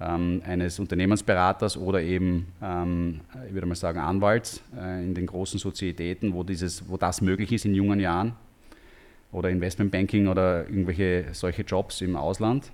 ähm, 0.00 0.42
eines 0.46 0.78
Unternehmensberaters 0.78 1.76
oder 1.76 2.00
eben, 2.02 2.48
ähm, 2.62 3.20
ich 3.46 3.54
würde 3.54 3.66
mal 3.66 3.74
sagen, 3.74 3.98
Anwalts 3.98 4.62
äh, 4.76 5.02
in 5.02 5.14
den 5.14 5.26
großen 5.26 5.58
Sozietäten, 5.58 6.34
wo, 6.34 6.42
dieses, 6.42 6.88
wo 6.88 6.96
das 6.96 7.20
möglich 7.20 7.52
ist 7.52 7.64
in 7.64 7.74
jungen 7.74 8.00
Jahren. 8.00 8.34
Oder 9.32 9.50
Investmentbanking 9.50 10.28
oder 10.28 10.68
irgendwelche 10.68 11.26
solche 11.32 11.62
Jobs 11.62 12.00
im 12.00 12.14
Ausland. 12.14 12.70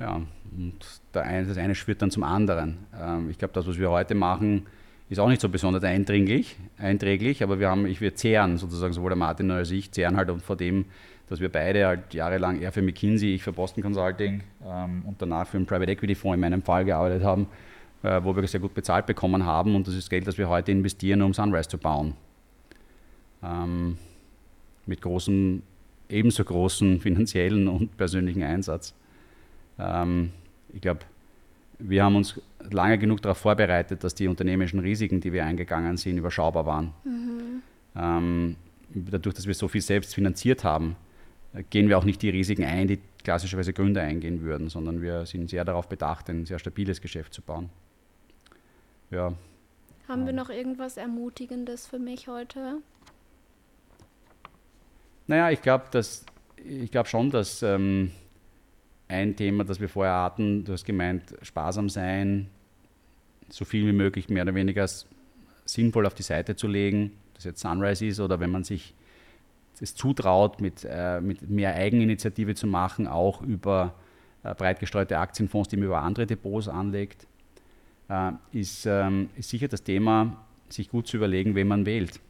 Ja, 0.00 0.22
und 0.56 0.76
eine, 1.12 1.46
das 1.46 1.58
eine 1.58 1.74
führt 1.74 2.02
dann 2.02 2.10
zum 2.10 2.22
anderen. 2.22 2.78
Ähm, 2.98 3.30
ich 3.30 3.38
glaube, 3.38 3.54
das, 3.54 3.66
was 3.66 3.78
wir 3.78 3.90
heute 3.90 4.14
machen, 4.14 4.66
ist 5.08 5.18
auch 5.18 5.28
nicht 5.28 5.40
so 5.40 5.48
besonders 5.48 5.82
eindringlich, 5.84 6.56
einträglich, 6.76 7.42
aber 7.42 7.58
wir 7.58 7.68
haben, 7.68 7.86
ich 7.86 8.00
wir 8.00 8.14
zehren 8.14 8.58
sozusagen, 8.58 8.92
sowohl 8.92 9.10
der 9.10 9.16
Martin 9.16 9.50
als 9.50 9.70
ich, 9.70 9.90
zehren 9.90 10.16
halt 10.16 10.30
vor 10.42 10.56
dem, 10.56 10.84
dass 11.28 11.40
wir 11.40 11.48
beide 11.48 11.86
halt 11.86 12.14
jahrelang, 12.14 12.60
er 12.60 12.72
für 12.72 12.82
McKinsey, 12.82 13.34
ich 13.34 13.42
für 13.42 13.52
Boston 13.52 13.82
Consulting 13.82 14.42
ähm, 14.66 15.02
und 15.06 15.20
danach 15.20 15.46
für 15.46 15.56
einen 15.56 15.66
Private 15.66 15.90
Equity 15.90 16.14
Fonds 16.14 16.34
in 16.34 16.40
meinem 16.40 16.62
Fall 16.62 16.84
gearbeitet 16.84 17.24
haben, 17.24 17.48
äh, 18.02 18.20
wo 18.22 18.36
wir 18.36 18.46
sehr 18.46 18.60
gut 18.60 18.74
bezahlt 18.74 19.06
bekommen 19.06 19.44
haben 19.44 19.74
und 19.74 19.86
das 19.86 19.94
ist 19.94 20.10
Geld, 20.10 20.26
das 20.26 20.38
wir 20.38 20.48
heute 20.48 20.72
investieren, 20.72 21.22
um 21.22 21.32
Sunrise 21.32 21.68
zu 21.68 21.78
bauen. 21.78 22.14
Ähm, 23.42 23.96
mit 24.86 25.00
großem, 25.00 25.62
ebenso 26.08 26.44
großen 26.44 27.00
finanziellen 27.00 27.66
und 27.68 27.96
persönlichen 27.96 28.42
Einsatz. 28.42 28.94
Ähm, 29.78 30.32
ich 30.72 30.80
glaube, 30.80 31.00
wir 31.78 32.04
haben 32.04 32.16
uns 32.16 32.40
lange 32.70 32.98
genug 32.98 33.22
darauf 33.22 33.38
vorbereitet, 33.38 34.02
dass 34.02 34.14
die 34.14 34.28
unternehmerischen 34.28 34.80
Risiken, 34.80 35.20
die 35.20 35.32
wir 35.32 35.44
eingegangen 35.44 35.96
sind, 35.96 36.18
überschaubar 36.18 36.66
waren. 36.66 36.92
Ähm, 37.96 38.56
dadurch, 38.90 39.34
dass 39.34 39.46
wir 39.46 39.54
so 39.54 39.68
viel 39.68 39.80
selbst 39.80 40.14
finanziert 40.14 40.64
haben, 40.64 40.96
gehen 41.70 41.88
wir 41.88 41.98
auch 41.98 42.04
nicht 42.04 42.22
die 42.22 42.30
Risiken 42.30 42.64
ein, 42.64 42.88
die 42.88 42.98
klassischerweise 43.22 43.72
Gründer 43.72 44.02
eingehen 44.02 44.42
würden, 44.42 44.68
sondern 44.68 45.02
wir 45.02 45.26
sind 45.26 45.50
sehr 45.50 45.64
darauf 45.64 45.88
bedacht, 45.88 46.28
ein 46.30 46.46
sehr 46.46 46.58
stabiles 46.58 47.00
Geschäft 47.00 47.32
zu 47.32 47.42
bauen. 47.42 47.70
Ja, 49.10 49.32
Haben 50.06 50.26
wir 50.26 50.32
noch 50.32 50.50
irgendwas 50.50 50.96
Ermutigendes 50.96 51.86
für 51.86 51.98
mich 51.98 52.28
heute? 52.28 52.78
Naja, 55.26 55.50
ich 55.50 55.62
glaube 55.62 55.84
ich 56.64 56.90
glaub 56.90 57.06
schon, 57.06 57.30
dass 57.30 57.62
ähm, 57.62 58.10
ein 59.08 59.36
Thema, 59.36 59.64
das 59.64 59.80
wir 59.80 59.88
vorher 59.88 60.14
hatten, 60.22 60.64
du 60.64 60.72
hast 60.72 60.84
gemeint, 60.84 61.34
sparsam 61.42 61.88
sein, 61.88 62.48
so 63.48 63.64
viel 63.64 63.86
wie 63.86 63.92
möglich 63.92 64.28
mehr 64.28 64.42
oder 64.42 64.54
weniger 64.54 64.86
sinnvoll 65.64 66.06
auf 66.06 66.14
die 66.14 66.22
Seite 66.22 66.56
zu 66.56 66.68
legen, 66.68 67.12
das 67.34 67.44
jetzt 67.44 67.60
Sunrise 67.60 68.06
ist 68.06 68.20
oder 68.20 68.40
wenn 68.40 68.50
man 68.50 68.64
sich 68.64 68.94
es 69.80 69.94
zutraut, 69.94 70.60
mit, 70.60 70.86
äh, 70.88 71.20
mit 71.20 71.48
mehr 71.48 71.74
Eigeninitiative 71.74 72.54
zu 72.54 72.66
machen, 72.66 73.06
auch 73.06 73.42
über 73.42 73.94
äh, 74.42 74.54
breit 74.54 74.80
gestreute 74.80 75.18
Aktienfonds, 75.18 75.68
die 75.68 75.76
man 75.76 75.86
über 75.86 76.02
andere 76.02 76.26
Depots 76.26 76.68
anlegt, 76.68 77.26
äh, 78.08 78.32
ist, 78.52 78.86
ähm, 78.86 79.30
ist 79.36 79.50
sicher 79.50 79.68
das 79.68 79.84
Thema, 79.84 80.44
sich 80.68 80.88
gut 80.88 81.06
zu 81.06 81.16
überlegen, 81.16 81.54
wen 81.54 81.68
man 81.68 81.86
wählt. 81.86 82.20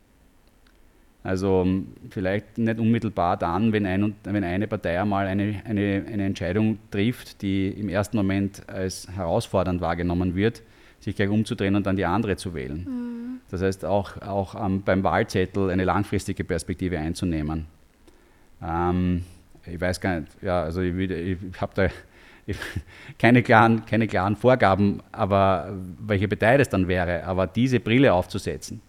Also 1.22 1.62
m, 1.62 1.88
vielleicht 2.10 2.58
nicht 2.58 2.78
unmittelbar 2.78 3.36
dann, 3.36 3.72
wenn, 3.72 3.86
ein, 3.86 4.14
wenn 4.24 4.44
eine 4.44 4.66
Partei 4.66 5.00
einmal 5.00 5.26
eine, 5.26 5.62
eine, 5.64 6.04
eine 6.10 6.24
Entscheidung 6.24 6.78
trifft, 6.90 7.42
die 7.42 7.68
im 7.68 7.88
ersten 7.88 8.16
Moment 8.16 8.68
als 8.68 9.08
herausfordernd 9.14 9.80
wahrgenommen 9.80 10.34
wird, 10.34 10.62
sich 11.00 11.16
gleich 11.16 11.28
umzudrehen 11.28 11.74
und 11.74 11.86
dann 11.86 11.96
die 11.96 12.04
andere 12.04 12.36
zu 12.36 12.54
wählen. 12.54 13.40
Das 13.50 13.62
heißt 13.62 13.84
auch, 13.84 14.20
auch 14.22 14.54
ähm, 14.54 14.82
beim 14.82 15.02
Wahlzettel 15.02 15.70
eine 15.70 15.84
langfristige 15.84 16.44
Perspektive 16.44 16.98
einzunehmen. 16.98 17.66
Ähm, 18.62 19.24
ich 19.66 19.80
weiß 19.80 20.00
gar 20.00 20.20
nicht, 20.20 20.32
ja, 20.42 20.62
also 20.62 20.80
ich, 20.80 20.94
ich 20.94 21.38
habe 21.60 21.72
da 21.74 21.88
keine, 23.18 23.42
klaren, 23.42 23.84
keine 23.86 24.06
klaren 24.06 24.36
Vorgaben, 24.36 25.02
aber 25.12 25.72
welche 25.98 26.28
Partei 26.28 26.58
das 26.58 26.68
dann 26.68 26.88
wäre, 26.88 27.24
aber 27.24 27.46
diese 27.46 27.80
Brille 27.80 28.12
aufzusetzen, 28.12 28.80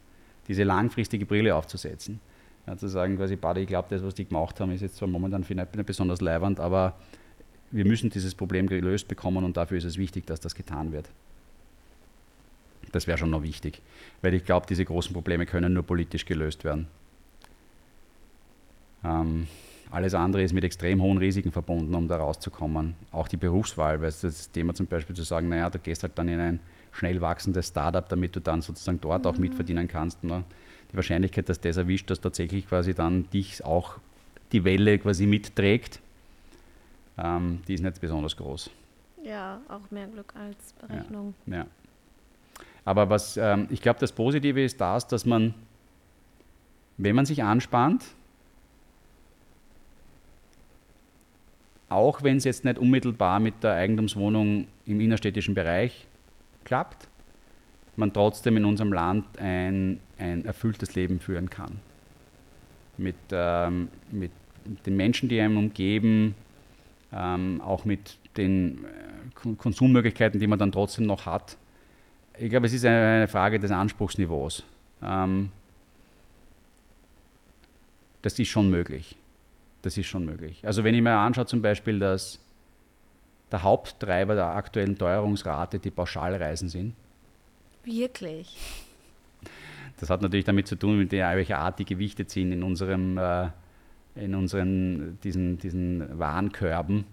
diese 0.49 0.63
langfristige 0.63 1.25
Brille 1.25 1.55
aufzusetzen. 1.55 2.19
Ja, 2.67 2.75
zu 2.75 2.87
sagen, 2.87 3.15
quasi, 3.15 3.35
Buddy, 3.37 3.61
ich 3.61 3.67
glaube, 3.67 3.87
das, 3.89 4.03
was 4.03 4.15
die 4.15 4.25
gemacht 4.25 4.59
haben, 4.59 4.71
ist 4.71 4.81
jetzt 4.81 4.97
zwar 4.97 5.07
momentan 5.07 5.43
vielleicht 5.43 5.75
nicht 5.75 5.85
besonders 5.85 6.19
leibernd, 6.19 6.59
aber 6.59 6.95
wir 7.71 7.85
müssen 7.85 8.09
dieses 8.09 8.35
Problem 8.35 8.67
gelöst 8.67 9.07
bekommen 9.07 9.45
und 9.45 9.55
dafür 9.55 9.77
ist 9.77 9.85
es 9.85 9.97
wichtig, 9.97 10.25
dass 10.25 10.39
das 10.39 10.55
getan 10.55 10.91
wird. 10.91 11.09
Das 12.91 13.05
wäre 13.05 13.17
schon 13.17 13.29
noch 13.29 13.43
wichtig, 13.43 13.81
weil 14.21 14.33
ich 14.33 14.43
glaube, 14.43 14.65
diese 14.67 14.83
großen 14.83 15.13
Probleme 15.13 15.45
können 15.45 15.73
nur 15.73 15.83
politisch 15.83 16.25
gelöst 16.25 16.63
werden. 16.63 16.87
Ähm, 19.03 19.47
alles 19.91 20.15
andere 20.15 20.41
ist 20.43 20.53
mit 20.53 20.63
extrem 20.63 21.01
hohen 21.01 21.19
Risiken 21.19 21.51
verbunden, 21.51 21.93
um 21.93 22.07
da 22.07 22.17
rauszukommen. 22.17 22.95
Auch 23.11 23.27
die 23.27 23.37
Berufswahl, 23.37 24.01
weil 24.01 24.11
das 24.21 24.51
Thema 24.51 24.73
zum 24.73 24.87
Beispiel 24.87 25.15
zu 25.15 25.23
sagen, 25.23 25.49
naja, 25.49 25.69
du 25.69 25.77
gehst 25.77 26.01
halt 26.01 26.17
dann 26.17 26.27
in 26.27 26.39
ein 26.39 26.59
schnell 26.91 27.21
wachsendes 27.21 27.67
Startup, 27.67 28.07
damit 28.07 28.35
du 28.35 28.41
dann 28.41 28.61
sozusagen 28.61 28.99
dort 29.01 29.25
auch 29.27 29.37
mitverdienen 29.37 29.87
kannst. 29.87 30.23
Ne? 30.23 30.43
Die 30.91 30.95
Wahrscheinlichkeit, 30.95 31.47
dass 31.49 31.59
das 31.59 31.77
erwischt, 31.77 32.09
dass 32.09 32.19
tatsächlich 32.19 32.67
quasi 32.67 32.93
dann 32.93 33.29
dich 33.29 33.63
auch 33.63 33.99
die 34.51 34.63
Welle 34.63 34.97
quasi 34.97 35.25
mitträgt, 35.25 35.99
ähm, 37.17 37.61
die 37.67 37.75
ist 37.75 37.83
nicht 37.83 38.01
besonders 38.01 38.35
groß. 38.35 38.69
Ja, 39.23 39.61
auch 39.67 39.91
mehr 39.91 40.07
Glück 40.07 40.33
als 40.35 40.73
Berechnung. 40.73 41.33
Ja. 41.45 41.65
Aber 42.85 43.09
was 43.09 43.37
ähm, 43.37 43.67
ich 43.69 43.81
glaube, 43.81 43.99
das 43.99 44.11
Positive 44.11 44.63
ist 44.63 44.79
das, 44.81 45.05
dass 45.07 45.25
man, 45.25 45.53
wenn 46.97 47.15
man 47.15 47.25
sich 47.25 47.43
anspannt, 47.43 48.03
auch 51.89 52.23
wenn 52.23 52.37
es 52.37 52.43
jetzt 52.43 52.65
nicht 52.65 52.77
unmittelbar 52.77 53.39
mit 53.39 53.63
der 53.63 53.73
Eigentumswohnung 53.73 54.67
im 54.85 55.01
innerstädtischen 55.01 55.55
Bereich 55.55 56.07
klappt, 56.69 57.07
man 57.95 58.13
trotzdem 58.13 58.55
in 58.57 58.63
unserem 58.63 58.93
Land 58.93 59.25
ein, 59.39 59.99
ein 60.19 60.45
erfülltes 60.45 60.93
Leben 60.93 61.19
führen 61.19 61.49
kann. 61.49 61.79
Mit, 62.97 63.15
ähm, 63.31 63.87
mit 64.11 64.31
den 64.85 64.95
Menschen, 64.95 65.29
die 65.29 65.41
einem 65.41 65.57
umgeben, 65.57 66.35
ähm, 67.11 67.59
auch 67.61 67.85
mit 67.85 68.17
den 68.37 68.85
äh, 68.85 68.87
Kon- 69.33 69.57
Konsummöglichkeiten, 69.57 70.39
die 70.39 70.45
man 70.45 70.59
dann 70.59 70.71
trotzdem 70.71 71.07
noch 71.07 71.25
hat. 71.25 71.57
ich 72.37 72.49
glaube, 72.51 72.67
es 72.67 72.73
ist 72.73 72.85
eine 72.85 73.27
Frage 73.27 73.59
des 73.59 73.71
Anspruchsniveaus. 73.71 74.63
Ähm, 75.01 75.49
das 78.21 78.37
ist 78.37 78.49
schon 78.49 78.69
möglich. 78.69 79.15
Das 79.81 79.97
ist 79.97 80.05
schon 80.07 80.23
möglich. 80.23 80.61
Also 80.63 80.83
wenn 80.83 80.93
ich 80.93 81.01
mir 81.01 81.17
anschaue 81.17 81.47
zum 81.47 81.61
Beispiel, 81.61 81.99
dass 81.99 82.39
der 83.51 83.63
Haupttreiber 83.63 84.35
der 84.35 84.47
aktuellen 84.47 84.97
Teuerungsrate 84.97 85.79
die 85.79 85.91
Pauschalreisen 85.91 86.69
sind. 86.69 86.93
Wirklich? 87.83 88.55
Das 89.99 90.09
hat 90.09 90.21
natürlich 90.21 90.45
damit 90.45 90.67
zu 90.67 90.75
tun, 90.75 90.97
mit 90.97 91.11
der, 91.11 91.35
welcher 91.35 91.59
Art 91.59 91.79
die 91.79 91.85
gewichtet 91.85 92.29
sind 92.29 92.51
in 92.51 92.63
unserem, 92.63 93.17
äh, 93.17 93.47
in 94.15 94.35
unseren, 94.35 95.17
diesen, 95.23 95.57
diesen 95.57 96.17
Warenkörben, 96.17 97.05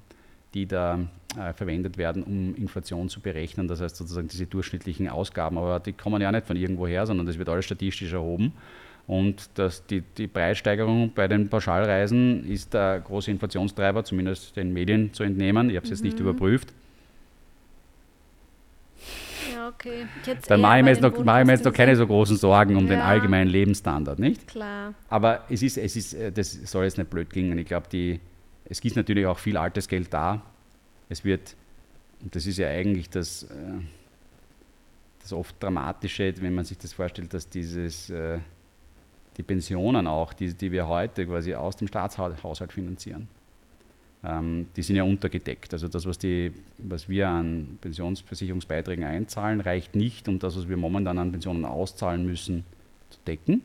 die 0.55 0.67
da 0.67 1.01
äh, 1.37 1.53
verwendet 1.53 1.99
werden, 1.99 2.23
um 2.23 2.55
Inflation 2.55 3.09
zu 3.09 3.21
berechnen. 3.21 3.69
Das 3.69 3.81
heißt 3.81 3.97
sozusagen 3.97 4.29
diese 4.29 4.47
durchschnittlichen 4.47 5.09
Ausgaben, 5.09 5.59
aber 5.59 5.81
die 5.81 5.93
kommen 5.93 6.23
ja 6.23 6.31
nicht 6.31 6.47
von 6.47 6.57
irgendwo 6.57 6.87
her, 6.87 7.07
sondern 7.07 7.27
das 7.27 7.39
wird 7.39 7.49
alles 7.49 7.65
statistisch 7.65 8.13
erhoben. 8.13 8.53
Und 9.07 9.51
das, 9.55 9.87
die, 9.87 10.01
die 10.01 10.27
Preissteigerung 10.27 11.13
bei 11.15 11.29
den 11.29 11.49
Pauschalreisen 11.49 12.45
ist 12.45 12.75
der 12.75 13.01
große 13.01 13.31
Inflationstreiber, 13.31 14.03
zumindest 14.05 14.57
den 14.57 14.73
Medien 14.73 15.13
zu 15.13 15.23
entnehmen. 15.23 15.71
Ich 15.71 15.77
habe 15.77 15.85
es 15.85 15.91
mhm. 15.91 15.95
jetzt 15.95 16.05
nicht 16.05 16.19
mhm. 16.19 16.29
überprüft. 16.29 16.73
Ja, 19.55 19.69
okay. 19.69 20.07
Dann 20.49 20.61
mache 20.61 20.79
ich 20.79 20.85
mir 20.85 20.91
jetzt, 20.91 21.03
noch, 21.03 21.25
mache 21.25 21.41
ich 21.41 21.47
mir 21.47 21.53
jetzt 21.53 21.65
noch 21.65 21.73
keine 21.73 21.95
so 21.95 22.05
großen 22.05 22.37
Sorgen 22.37 22.77
um 22.77 22.85
ja. 22.89 22.95
den 22.95 23.01
allgemeinen 23.01 23.49
Lebensstandard, 23.49 24.19
nicht? 24.19 24.49
Klar. 24.49 24.95
Aber 25.09 25.45
es 25.49 25.63
ist, 25.63 25.79
es 25.79 25.95
ist, 25.95 26.15
äh, 26.15 26.33
das 26.33 26.53
soll 26.53 26.85
jetzt 26.85 26.99
nicht 26.99 27.09
blöd 27.09 27.31
klingen. 27.31 27.57
Ich 27.59 27.67
glaube, 27.67 27.87
es 28.65 28.81
gibt 28.81 28.97
natürlich 28.97 29.27
auch 29.27 29.39
viel 29.39 29.57
altes 29.57 29.87
Geld 29.87 30.13
da. 30.13 30.43
Es 31.09 31.25
wird, 31.25 31.55
und 32.23 32.35
das 32.35 32.45
ist 32.47 32.59
ja 32.59 32.69
eigentlich 32.69 33.09
das, 33.09 33.45
äh, 33.45 33.55
das 35.23 35.33
oft 35.33 35.63
Dramatische, 35.63 36.35
wenn 36.41 36.55
man 36.57 36.65
sich 36.65 36.79
das 36.79 36.93
vorstellt, 36.93 37.33
dass 37.33 37.49
dieses 37.49 38.11
äh, 38.11 38.41
die 39.37 39.43
Pensionen 39.43 40.07
auch, 40.07 40.33
die, 40.33 40.55
die 40.55 40.73
wir 40.73 40.89
heute 40.89 41.27
quasi 41.27 41.55
aus 41.55 41.77
dem 41.77 41.89
Staatshaushalt 41.89 42.73
finanzieren, 42.73 43.29
ähm, 44.25 44.67
die 44.77 44.83
sind 44.83 44.97
ja 44.97 45.03
untergedeckt. 45.03 45.73
Also 45.73 45.89
das, 45.89 46.07
was, 46.07 46.19
die, 46.19 46.53
was 46.79 47.09
wir 47.09 47.29
an 47.29 47.79
Pensionsversicherungsbeiträgen 47.81 49.05
einzahlen, 49.05 49.61
reicht 49.61 49.95
nicht, 49.95 50.29
um 50.29 50.39
das, 50.39 50.57
was 50.57 50.69
wir 50.69 50.77
momentan 50.77 51.19
an 51.19 51.31
Pensionen 51.31 51.65
auszahlen 51.65 52.25
müssen, 52.25 52.65
zu 53.11 53.19
decken. 53.27 53.63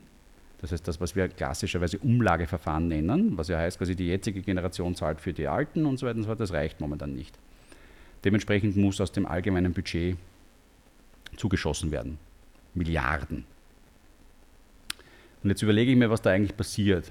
Das 0.60 0.70
heißt, 0.70 0.86
das, 0.86 1.00
was 1.00 1.16
wir 1.16 1.28
klassischerweise 1.28 1.98
Umlageverfahren 1.98 2.86
nennen, 2.86 3.36
was 3.36 3.48
ja 3.48 3.58
heißt, 3.58 3.78
quasi 3.78 3.96
die 3.96 4.06
jetzige 4.06 4.42
Generation 4.42 4.94
zahlt 4.94 5.20
für 5.20 5.32
die 5.32 5.48
Alten 5.48 5.86
und 5.86 5.98
so 5.98 6.06
weiter 6.06 6.16
und 6.16 6.22
so 6.22 6.28
fort, 6.28 6.40
das 6.40 6.52
reicht 6.52 6.80
momentan 6.80 7.14
nicht. 7.14 7.36
Dementsprechend 8.24 8.76
muss 8.76 9.00
aus 9.00 9.10
dem 9.10 9.26
allgemeinen 9.26 9.72
Budget 9.72 10.16
zugeschossen 11.36 11.90
werden. 11.90 12.18
Milliarden. 12.74 13.44
Und 15.42 15.50
jetzt 15.50 15.62
überlege 15.62 15.90
ich 15.90 15.96
mir, 15.96 16.10
was 16.10 16.22
da 16.22 16.30
eigentlich 16.30 16.56
passiert. 16.56 17.10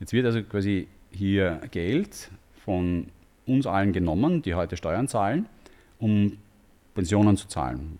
Jetzt 0.00 0.12
wird 0.12 0.26
also 0.26 0.42
quasi 0.42 0.88
hier 1.10 1.60
Geld 1.70 2.30
von 2.64 3.08
uns 3.46 3.66
allen 3.66 3.92
genommen, 3.92 4.42
die 4.42 4.54
heute 4.54 4.76
Steuern 4.76 5.08
zahlen, 5.08 5.46
um 5.98 6.38
Pensionen 6.94 7.36
zu 7.36 7.48
zahlen. 7.48 7.98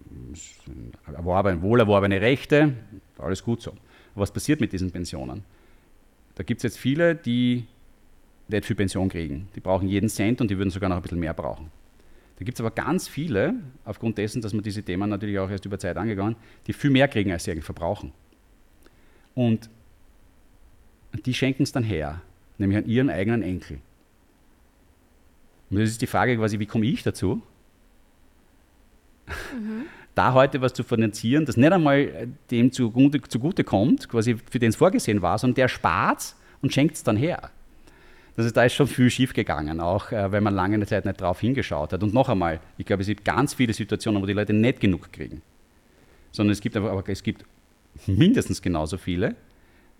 Erworben, 1.06 1.62
wohlerworbene 1.62 2.20
Rechte, 2.20 2.74
alles 3.18 3.42
gut 3.42 3.62
so. 3.62 3.72
Was 4.14 4.32
passiert 4.32 4.60
mit 4.60 4.72
diesen 4.72 4.90
Pensionen? 4.90 5.42
Da 6.36 6.44
gibt 6.44 6.58
es 6.60 6.62
jetzt 6.62 6.78
viele, 6.78 7.14
die 7.14 7.64
nicht 8.48 8.64
viel 8.64 8.76
Pension 8.76 9.08
kriegen. 9.08 9.48
Die 9.56 9.60
brauchen 9.60 9.88
jeden 9.88 10.08
Cent 10.08 10.40
und 10.40 10.50
die 10.50 10.56
würden 10.56 10.70
sogar 10.70 10.88
noch 10.88 10.96
ein 10.96 11.02
bisschen 11.02 11.18
mehr 11.18 11.34
brauchen. 11.34 11.70
Da 12.38 12.44
gibt 12.44 12.58
es 12.58 12.60
aber 12.60 12.70
ganz 12.70 13.08
viele, 13.08 13.54
aufgrund 13.84 14.18
dessen, 14.18 14.42
dass 14.42 14.52
man 14.52 14.62
diese 14.62 14.82
Themen 14.82 15.08
natürlich 15.08 15.38
auch 15.38 15.50
erst 15.50 15.64
über 15.64 15.78
Zeit 15.78 15.96
angegangen, 15.96 16.36
die 16.66 16.72
viel 16.72 16.90
mehr 16.90 17.06
kriegen, 17.08 17.30
als 17.30 17.44
sie 17.44 17.52
eigentlich 17.52 17.64
verbrauchen. 17.64 18.12
Und 19.34 19.68
die 21.26 21.34
schenken 21.34 21.62
es 21.62 21.72
dann 21.72 21.84
her, 21.84 22.20
nämlich 22.58 22.78
an 22.78 22.86
ihren 22.86 23.10
eigenen 23.10 23.42
Enkel. 23.42 23.78
Und 25.70 25.78
das 25.78 25.90
ist 25.90 26.02
die 26.02 26.06
Frage 26.06 26.36
quasi, 26.36 26.58
wie 26.58 26.66
komme 26.66 26.86
ich 26.86 27.02
dazu? 27.02 27.42
Mhm. 29.26 29.86
Da 30.14 30.32
heute 30.32 30.60
was 30.60 30.72
zu 30.72 30.84
finanzieren, 30.84 31.44
das 31.44 31.56
nicht 31.56 31.72
einmal 31.72 32.28
dem 32.50 32.70
zugute, 32.70 33.20
zugute 33.22 33.64
kommt, 33.64 34.08
quasi 34.08 34.36
für 34.36 34.60
den 34.60 34.68
es 34.68 34.76
vorgesehen 34.76 35.22
war, 35.22 35.38
sondern 35.38 35.56
der 35.56 35.68
spart 35.68 36.36
und 36.62 36.72
schenkt 36.72 36.94
es 36.94 37.02
dann 37.02 37.16
her. 37.16 37.50
Das 38.36 38.46
ist, 38.46 38.56
da 38.56 38.64
ist 38.64 38.74
schon 38.74 38.86
viel 38.86 39.10
schief 39.10 39.32
gegangen, 39.32 39.80
auch 39.80 40.10
äh, 40.10 40.30
weil 40.30 40.40
man 40.40 40.54
lange 40.54 40.84
Zeit 40.86 41.04
nicht 41.04 41.20
drauf 41.20 41.40
hingeschaut 41.40 41.92
hat. 41.92 42.02
Und 42.02 42.14
noch 42.14 42.28
einmal, 42.28 42.60
ich 42.78 42.86
glaube, 42.86 43.02
es 43.02 43.08
gibt 43.08 43.24
ganz 43.24 43.54
viele 43.54 43.72
Situationen, 43.72 44.20
wo 44.20 44.26
die 44.26 44.32
Leute 44.32 44.52
nicht 44.52 44.80
genug 44.80 45.12
kriegen. 45.12 45.42
Sondern 46.32 46.52
es 46.52 46.60
gibt, 46.60 46.76
aber 46.76 47.08
es 47.08 47.22
gibt 47.22 47.44
mindestens 48.06 48.62
genauso 48.62 48.96
viele, 48.96 49.36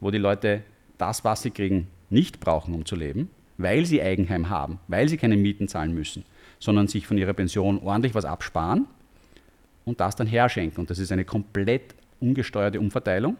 wo 0.00 0.10
die 0.10 0.18
Leute 0.18 0.62
das, 0.98 1.24
was 1.24 1.42
sie 1.42 1.50
kriegen, 1.50 1.88
nicht 2.10 2.40
brauchen, 2.40 2.74
um 2.74 2.84
zu 2.84 2.96
leben, 2.96 3.30
weil 3.56 3.86
sie 3.86 4.02
Eigenheim 4.02 4.48
haben, 4.48 4.78
weil 4.88 5.08
sie 5.08 5.16
keine 5.16 5.36
Mieten 5.36 5.68
zahlen 5.68 5.94
müssen, 5.94 6.24
sondern 6.58 6.88
sich 6.88 7.06
von 7.06 7.18
ihrer 7.18 7.32
Pension 7.32 7.78
ordentlich 7.78 8.14
was 8.14 8.24
absparen 8.24 8.86
und 9.84 10.00
das 10.00 10.16
dann 10.16 10.26
herschenken. 10.26 10.80
Und 10.80 10.90
das 10.90 10.98
ist 10.98 11.12
eine 11.12 11.24
komplett 11.24 11.94
ungesteuerte 12.20 12.80
Umverteilung 12.80 13.36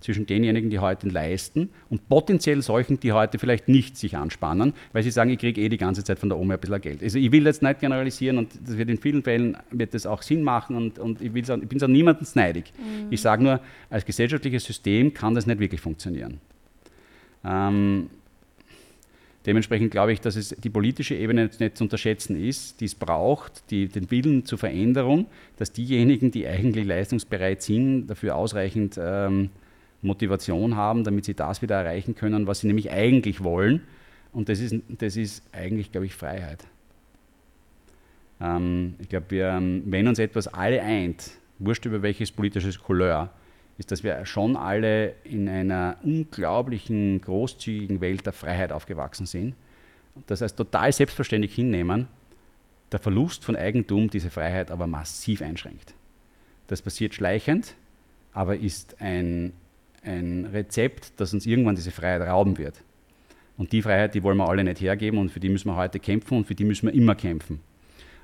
zwischen 0.00 0.26
denjenigen, 0.26 0.70
die 0.70 0.78
heute 0.78 1.08
leisten 1.08 1.70
und 1.88 2.08
potenziell 2.08 2.62
solchen, 2.62 2.98
die 3.00 3.12
heute 3.12 3.38
vielleicht 3.38 3.68
nicht 3.68 3.96
sich 3.96 4.16
anspannen, 4.16 4.72
weil 4.92 5.02
sie 5.02 5.10
sagen, 5.10 5.30
ich 5.30 5.38
kriege 5.38 5.60
eh 5.60 5.68
die 5.68 5.76
ganze 5.76 6.02
Zeit 6.04 6.18
von 6.18 6.28
der 6.28 6.38
Oma 6.38 6.54
ein 6.54 6.60
bisschen 6.60 6.80
Geld. 6.80 7.02
Also 7.02 7.18
ich 7.18 7.30
will 7.32 7.44
jetzt 7.44 7.62
nicht 7.62 7.80
generalisieren 7.80 8.38
und 8.38 8.48
das 8.64 8.76
wird 8.76 8.88
in 8.88 8.98
vielen 8.98 9.22
Fällen 9.22 9.56
wird 9.70 9.94
das 9.94 10.06
auch 10.06 10.22
Sinn 10.22 10.42
machen 10.42 10.76
und, 10.76 10.98
und 10.98 11.20
ich, 11.20 11.34
ich 11.34 11.68
bin 11.68 11.78
so 11.78 11.86
niemandem 11.86 12.26
neidig. 12.34 12.72
Mhm. 12.78 13.06
Ich 13.10 13.20
sage 13.20 13.42
nur, 13.42 13.60
als 13.88 14.04
gesellschaftliches 14.04 14.64
System 14.64 15.12
kann 15.14 15.34
das 15.34 15.46
nicht 15.46 15.60
wirklich 15.60 15.80
funktionieren. 15.80 16.40
Ähm, 17.44 18.08
Dementsprechend 19.46 19.90
glaube 19.90 20.12
ich, 20.12 20.20
dass 20.20 20.36
es 20.36 20.50
die 20.50 20.68
politische 20.68 21.14
Ebene 21.14 21.48
nicht 21.58 21.76
zu 21.76 21.84
unterschätzen 21.84 22.36
ist, 22.36 22.80
die 22.80 22.84
es 22.84 22.94
braucht, 22.94 23.70
die, 23.70 23.88
den 23.88 24.10
Willen 24.10 24.44
zur 24.44 24.58
Veränderung, 24.58 25.26
dass 25.56 25.72
diejenigen, 25.72 26.30
die 26.30 26.46
eigentlich 26.46 26.84
leistungsbereit 26.84 27.62
sind, 27.62 28.06
dafür 28.08 28.36
ausreichend 28.36 29.00
ähm, 29.02 29.48
Motivation 30.02 30.76
haben, 30.76 31.04
damit 31.04 31.24
sie 31.24 31.34
das 31.34 31.62
wieder 31.62 31.76
erreichen 31.76 32.14
können, 32.14 32.46
was 32.46 32.60
sie 32.60 32.66
nämlich 32.66 32.90
eigentlich 32.90 33.42
wollen. 33.42 33.82
Und 34.32 34.48
das 34.48 34.60
ist, 34.60 34.74
das 34.88 35.16
ist 35.16 35.42
eigentlich, 35.52 35.92
glaube 35.92 36.06
ich, 36.06 36.14
Freiheit. 36.14 36.64
Ähm, 38.40 38.94
ich 38.98 39.08
glaube, 39.08 39.26
wenn 39.30 40.08
uns 40.08 40.18
etwas 40.18 40.48
alle 40.48 40.82
eint, 40.82 41.32
wurscht 41.58 41.84
über 41.84 42.02
welches 42.02 42.32
politisches 42.32 42.78
Couleur, 42.78 43.30
ist, 43.80 43.90
dass 43.90 44.02
wir 44.02 44.24
schon 44.26 44.56
alle 44.56 45.14
in 45.24 45.48
einer 45.48 45.96
unglaublichen, 46.02 47.20
großzügigen 47.20 48.00
Welt 48.00 48.26
der 48.26 48.32
Freiheit 48.32 48.72
aufgewachsen 48.72 49.26
sind. 49.26 49.54
Das 50.26 50.42
heißt, 50.42 50.56
total 50.56 50.92
selbstverständlich 50.92 51.54
hinnehmen, 51.54 52.06
der 52.92 53.00
Verlust 53.00 53.44
von 53.44 53.56
Eigentum 53.56 54.10
diese 54.10 54.30
Freiheit 54.30 54.70
aber 54.70 54.86
massiv 54.86 55.40
einschränkt. 55.42 55.94
Das 56.66 56.82
passiert 56.82 57.14
schleichend, 57.14 57.74
aber 58.32 58.56
ist 58.56 59.00
ein 59.00 59.52
ein 60.02 60.46
Rezept, 60.46 61.20
das 61.20 61.34
uns 61.34 61.46
irgendwann 61.46 61.74
diese 61.74 61.90
Freiheit 61.90 62.22
rauben 62.22 62.58
wird. 62.58 62.82
Und 63.56 63.72
die 63.72 63.82
Freiheit, 63.82 64.14
die 64.14 64.22
wollen 64.22 64.38
wir 64.38 64.48
alle 64.48 64.64
nicht 64.64 64.80
hergeben 64.80 65.18
und 65.18 65.30
für 65.30 65.40
die 65.40 65.50
müssen 65.50 65.68
wir 65.68 65.76
heute 65.76 66.00
kämpfen 66.00 66.38
und 66.38 66.46
für 66.46 66.54
die 66.54 66.64
müssen 66.64 66.86
wir 66.86 66.94
immer 66.94 67.14
kämpfen. 67.14 67.60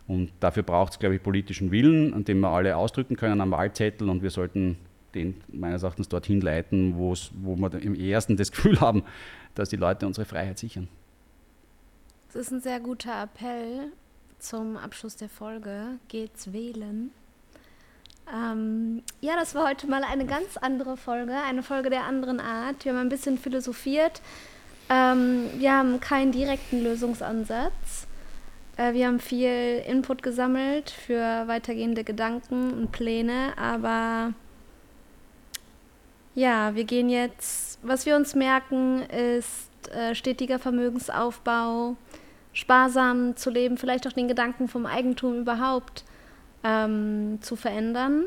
Und 0.07 0.33
dafür 0.41 0.63
braucht 0.63 0.93
es, 0.93 0.99
glaube 0.99 1.17
ich, 1.17 1.23
politischen 1.23 1.71
Willen, 1.71 2.15
an 2.15 2.25
dem 2.25 2.41
wir 2.41 2.49
alle 2.49 2.77
ausdrücken 2.77 3.17
können 3.17 3.41
am 3.41 3.51
Wahlzettel 3.51 4.09
und 4.09 4.23
wir 4.23 4.31
sollten 4.31 4.79
den 5.15 5.35
meines 5.49 5.83
Erachtens 5.83 6.09
dorthin 6.09 6.41
leiten, 6.41 6.97
wo 6.97 7.15
wir 7.15 7.83
im 7.83 7.95
ersten 7.95 8.37
das 8.37 8.51
Gefühl 8.53 8.81
haben, 8.81 9.03
dass 9.55 9.69
die 9.69 9.77
Leute 9.77 10.07
unsere 10.07 10.25
Freiheit 10.25 10.59
sichern. 10.59 10.89
Das 12.33 12.47
ist 12.47 12.53
ein 12.53 12.61
sehr 12.61 12.81
guter 12.81 13.23
Appell 13.23 13.93
zum 14.39 14.77
Abschluss 14.77 15.17
der 15.17 15.29
Folge. 15.29 15.99
Geht's 16.09 16.53
wählen? 16.53 17.11
Ähm, 18.33 19.03
ja, 19.21 19.37
das 19.37 19.55
war 19.55 19.69
heute 19.69 19.87
mal 19.87 20.03
eine 20.03 20.27
ganz 20.27 20.57
andere 20.57 20.97
Folge, 20.97 21.35
eine 21.35 21.63
Folge 21.63 21.91
der 21.91 22.05
anderen 22.05 22.41
Art. 22.41 22.85
Wir 22.85 22.93
haben 22.93 23.01
ein 23.01 23.09
bisschen 23.09 23.39
philosophiert. 23.39 24.21
Ähm, 24.89 25.49
wir 25.57 25.73
haben 25.73 26.01
keinen 26.01 26.33
direkten 26.33 26.83
Lösungsansatz. 26.83 28.07
Äh, 28.77 28.93
wir 28.93 29.07
haben 29.07 29.21
viel 29.21 29.83
Input 29.87 30.23
gesammelt 30.23 30.91
für 30.91 31.47
weitergehende 31.47 32.05
Gedanken 32.05 32.73
und 32.73 32.93
Pläne, 32.93 33.53
aber 33.57 34.33
ja, 36.35 36.75
wir 36.75 36.85
gehen 36.85 37.09
jetzt, 37.09 37.79
was 37.83 38.05
wir 38.05 38.15
uns 38.17 38.35
merken, 38.35 39.03
ist 39.03 39.71
äh, 39.95 40.15
stetiger 40.15 40.59
Vermögensaufbau, 40.59 41.97
sparsam 42.53 43.37
zu 43.37 43.51
leben, 43.51 43.79
vielleicht 43.79 44.07
auch 44.07 44.13
den 44.13 44.29
Gedanken 44.29 44.69
vom 44.69 44.85
Eigentum 44.85 45.39
überhaupt 45.39 46.05
ähm, 46.67 47.39
zu 47.41 47.57
verändern, 47.57 48.25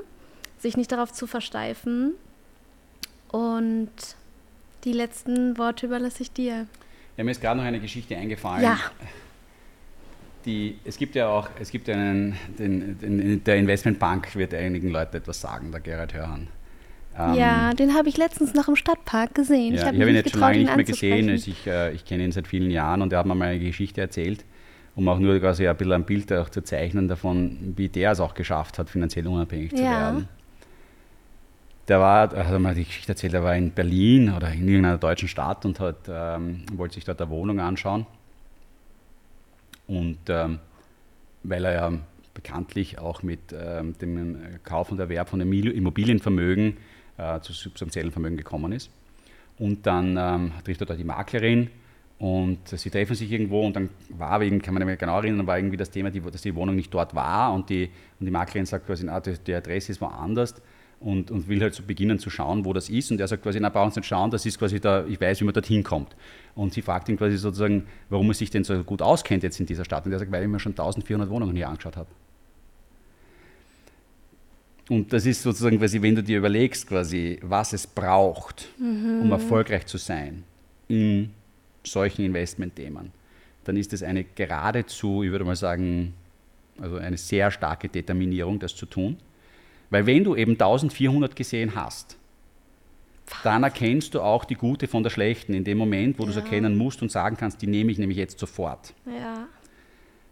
sich 0.58 0.78
nicht 0.78 0.92
darauf 0.92 1.12
zu 1.12 1.28
versteifen. 1.28 2.14
Und 3.30 3.92
die 4.84 4.94
letzten 4.94 5.58
Worte 5.58 5.86
überlasse 5.88 6.24
ich 6.24 6.32
dir. 6.32 6.68
Ja, 7.18 7.24
mir 7.24 7.32
ist 7.32 7.42
gerade 7.42 7.60
noch 7.60 7.66
eine 7.66 7.80
Geschichte 7.80 8.16
eingefallen. 8.16 8.64
Ja. 8.64 8.78
die, 10.46 10.80
es 10.86 10.98
gibt 10.98 11.16
ja 11.16 11.28
auch, 11.28 11.50
es 11.60 11.70
gibt 11.70 11.90
einen, 11.90 12.38
den, 12.58 12.98
den, 13.00 13.44
der 13.44 13.58
Investmentbank 13.58 14.36
wird 14.36 14.54
einigen 14.54 14.90
Leuten 14.90 15.18
etwas 15.18 15.42
sagen, 15.42 15.72
der 15.72 15.82
Gerhard 15.82 16.14
Hörhan. 16.14 16.48
Ähm, 17.18 17.34
ja, 17.34 17.74
den 17.74 17.94
habe 17.94 18.08
ich 18.08 18.18
letztens 18.18 18.54
noch 18.54 18.70
im 18.70 18.78
Stadtpark 18.78 19.36
gesehen. 19.36 19.74
Ja, 19.74 19.82
ich 19.82 19.88
habe 19.88 20.00
hab 20.00 20.08
ihn 20.08 20.16
jetzt 20.16 20.32
schon 20.32 20.40
lange 20.40 20.58
nicht 20.60 20.76
mehr 20.76 20.86
gesehen. 20.86 21.30
Also 21.30 21.52
ich, 21.52 21.68
äh, 21.68 21.92
ich 21.92 22.06
kenne 22.06 22.24
ihn 22.24 22.32
seit 22.32 22.48
vielen 22.48 22.72
Jahren 22.72 23.02
und 23.02 23.12
er 23.12 23.20
hat 23.20 23.26
mir 23.26 23.36
mal 23.36 23.50
eine 23.50 23.60
Geschichte 23.60 24.00
erzählt, 24.00 24.46
um 25.00 25.08
auch 25.08 25.18
nur 25.18 25.40
quasi 25.40 25.66
ein 25.66 25.78
bisschen 25.78 25.94
ein 25.94 26.04
Bild 26.04 26.32
auch 26.34 26.50
zu 26.50 26.62
zeichnen 26.62 27.08
davon, 27.08 27.74
wie 27.78 27.88
der 27.88 28.12
es 28.12 28.20
auch 28.20 28.34
geschafft 28.34 28.78
hat, 28.78 28.90
finanziell 28.90 29.26
unabhängig 29.28 29.70
zu 29.74 29.82
ja. 29.82 29.92
werden. 29.92 30.28
Der 31.88 32.02
war, 32.02 32.30
hat 32.30 32.60
mal 32.60 32.76
die 32.76 32.84
Geschichte 32.84 33.14
erzählt, 33.14 33.34
er 33.34 33.42
war 33.42 33.56
in 33.56 33.72
Berlin 33.72 34.34
oder 34.34 34.52
in 34.52 34.68
irgendeiner 34.68 34.98
deutschen 34.98 35.30
Stadt 35.30 35.66
und 35.66 35.80
hat, 35.80 36.10
ähm, 36.10 36.66
wollte 36.74 36.96
sich 36.96 37.06
dort 37.06 37.22
eine 37.22 37.32
Wohnung 37.32 37.62
anschauen. 37.62 38.06
Und 39.88 40.18
ähm, 40.28 40.60
weil 41.44 41.64
er 41.64 41.74
ja 41.74 41.94
bekanntlich 42.34 43.00
auch 43.00 43.24
mit 43.24 43.40
ähm, 43.54 43.98
dem 44.00 44.38
Kauf 44.66 44.92
und 44.92 45.00
Erwerb 45.00 45.30
von 45.30 45.40
Immobilienvermögen 45.40 46.76
äh, 47.18 47.40
zu 47.40 47.54
substanziellen 47.54 48.12
Vermögen 48.12 48.36
gekommen 48.36 48.74
ist. 48.74 48.92
Und 49.58 49.88
dann 49.88 50.18
ähm, 50.18 50.52
trifft 50.66 50.82
er 50.82 50.88
da 50.88 50.96
die 50.96 51.06
Maklerin 51.06 51.70
und 52.20 52.68
sie 52.68 52.90
treffen 52.90 53.16
sich 53.16 53.32
irgendwo 53.32 53.66
und 53.66 53.76
dann 53.76 53.90
war 54.10 54.42
wegen, 54.42 54.62
kann 54.62 54.74
man 54.74 54.82
nicht 54.82 54.88
mehr 54.88 54.98
genau 54.98 55.18
erinnern, 55.18 55.48
war 55.48 55.58
irgendwie 55.58 55.78
das 55.78 55.90
Thema, 55.90 56.12
dass 56.12 56.42
die 56.42 56.54
Wohnung 56.54 56.76
nicht 56.76 56.94
dort 56.94 57.16
war 57.16 57.54
und 57.54 57.70
die, 57.70 57.90
und 58.20 58.26
die 58.26 58.32
Maklerin 58.32 58.66
sagt 58.66 58.86
quasi, 58.86 59.06
na, 59.06 59.22
die, 59.22 59.36
die 59.38 59.54
Adresse 59.54 59.94
ist 59.94 60.02
woanders 60.02 60.56
und, 61.00 61.32
und 61.32 61.48
will 61.48 61.62
halt 61.62 61.74
so 61.74 61.84
beginnen 61.84 62.20
zu 62.20 62.30
schauen, 62.30 62.66
wo 62.66 62.74
das 62.74 62.90
ist. 62.90 63.10
Und 63.12 63.22
er 63.22 63.28
sagt 63.28 63.44
quasi, 63.44 63.60
na, 63.62 63.70
brauchen 63.70 63.92
Sie 63.92 64.02
nicht 64.02 64.08
schauen, 64.08 64.32
das 64.32 64.46
ist 64.46 64.60
quasi 64.60 64.82
da, 64.82 65.06
ich 65.06 65.20
weiß, 65.20 65.40
wie 65.40 65.46
man 65.46 65.54
dorthin 65.54 65.82
kommt. 65.82 66.16
Und 66.56 66.74
sie 66.74 66.82
fragt 66.82 67.08
ihn 67.08 67.18
quasi 67.18 67.38
sozusagen, 67.38 67.86
warum 68.10 68.30
er 68.30 68.34
sich 68.34 68.50
denn 68.50 68.66
so 68.66 68.84
gut 68.84 69.02
auskennt 69.02 69.44
jetzt 69.44 69.60
in 69.62 69.66
dieser 69.66 69.86
Stadt. 69.86 70.06
Und 70.06 70.12
er 70.12 70.20
sagt, 70.20 70.32
weil 70.32 70.44
ich 70.44 70.50
mir 70.50 70.60
schon 70.60 70.74
1400 70.74 71.30
Wohnungen 71.30 71.56
hier 71.56 71.70
angeschaut 71.70 71.96
habe. 71.96 72.10
Und 74.90 75.14
das 75.14 75.26
ist 75.26 75.42
sozusagen 75.42 75.78
quasi, 75.80 76.02
wenn 76.02 76.16
du 76.16 76.24
dir 76.24 76.40
überlegst, 76.40 76.88
quasi, 76.88 77.40
was 77.44 77.72
es 77.72 77.88
braucht, 77.88 78.68
mhm. 78.78 79.22
um 79.22 79.32
erfolgreich 79.32 79.86
zu 79.86 79.98
sein 79.98 80.44
in 80.90 81.30
solchen 81.92 82.24
Investmentthemen, 82.24 83.12
dann 83.64 83.78
ist 83.78 83.94
es 83.94 84.04
eine 84.04 84.24
geradezu, 84.24 85.24
ich 85.24 85.32
würde 85.32 85.46
mal 85.46 85.56
sagen, 85.56 86.14
also 86.80 86.98
eine 86.98 87.18
sehr 87.18 87.52
starke 87.52 87.90
Determinierung, 87.90 88.60
das 88.60 88.76
zu 88.76 88.86
tun. 88.86 89.18
Weil 89.90 90.06
wenn 90.06 90.24
du 90.24 90.36
eben 90.36 90.54
1400 90.54 91.36
gesehen 91.36 91.76
hast, 91.76 92.18
dann 93.44 93.64
erkennst 93.64 94.16
du 94.16 94.22
auch 94.22 94.46
die 94.46 94.56
gute 94.56 94.88
von 94.88 95.04
der 95.04 95.10
schlechten 95.10 95.54
in 95.54 95.64
dem 95.64 95.78
Moment, 95.78 96.18
wo 96.18 96.24
ja. 96.24 96.32
du 96.32 96.32
es 96.32 96.44
erkennen 96.44 96.78
musst 96.78 97.02
und 97.02 97.12
sagen 97.12 97.38
kannst, 97.38 97.62
die 97.62 97.68
nehme 97.68 97.92
ich 97.92 97.98
nämlich 97.98 98.18
jetzt 98.18 98.40
sofort. 98.40 98.94
Ja. 99.06 99.48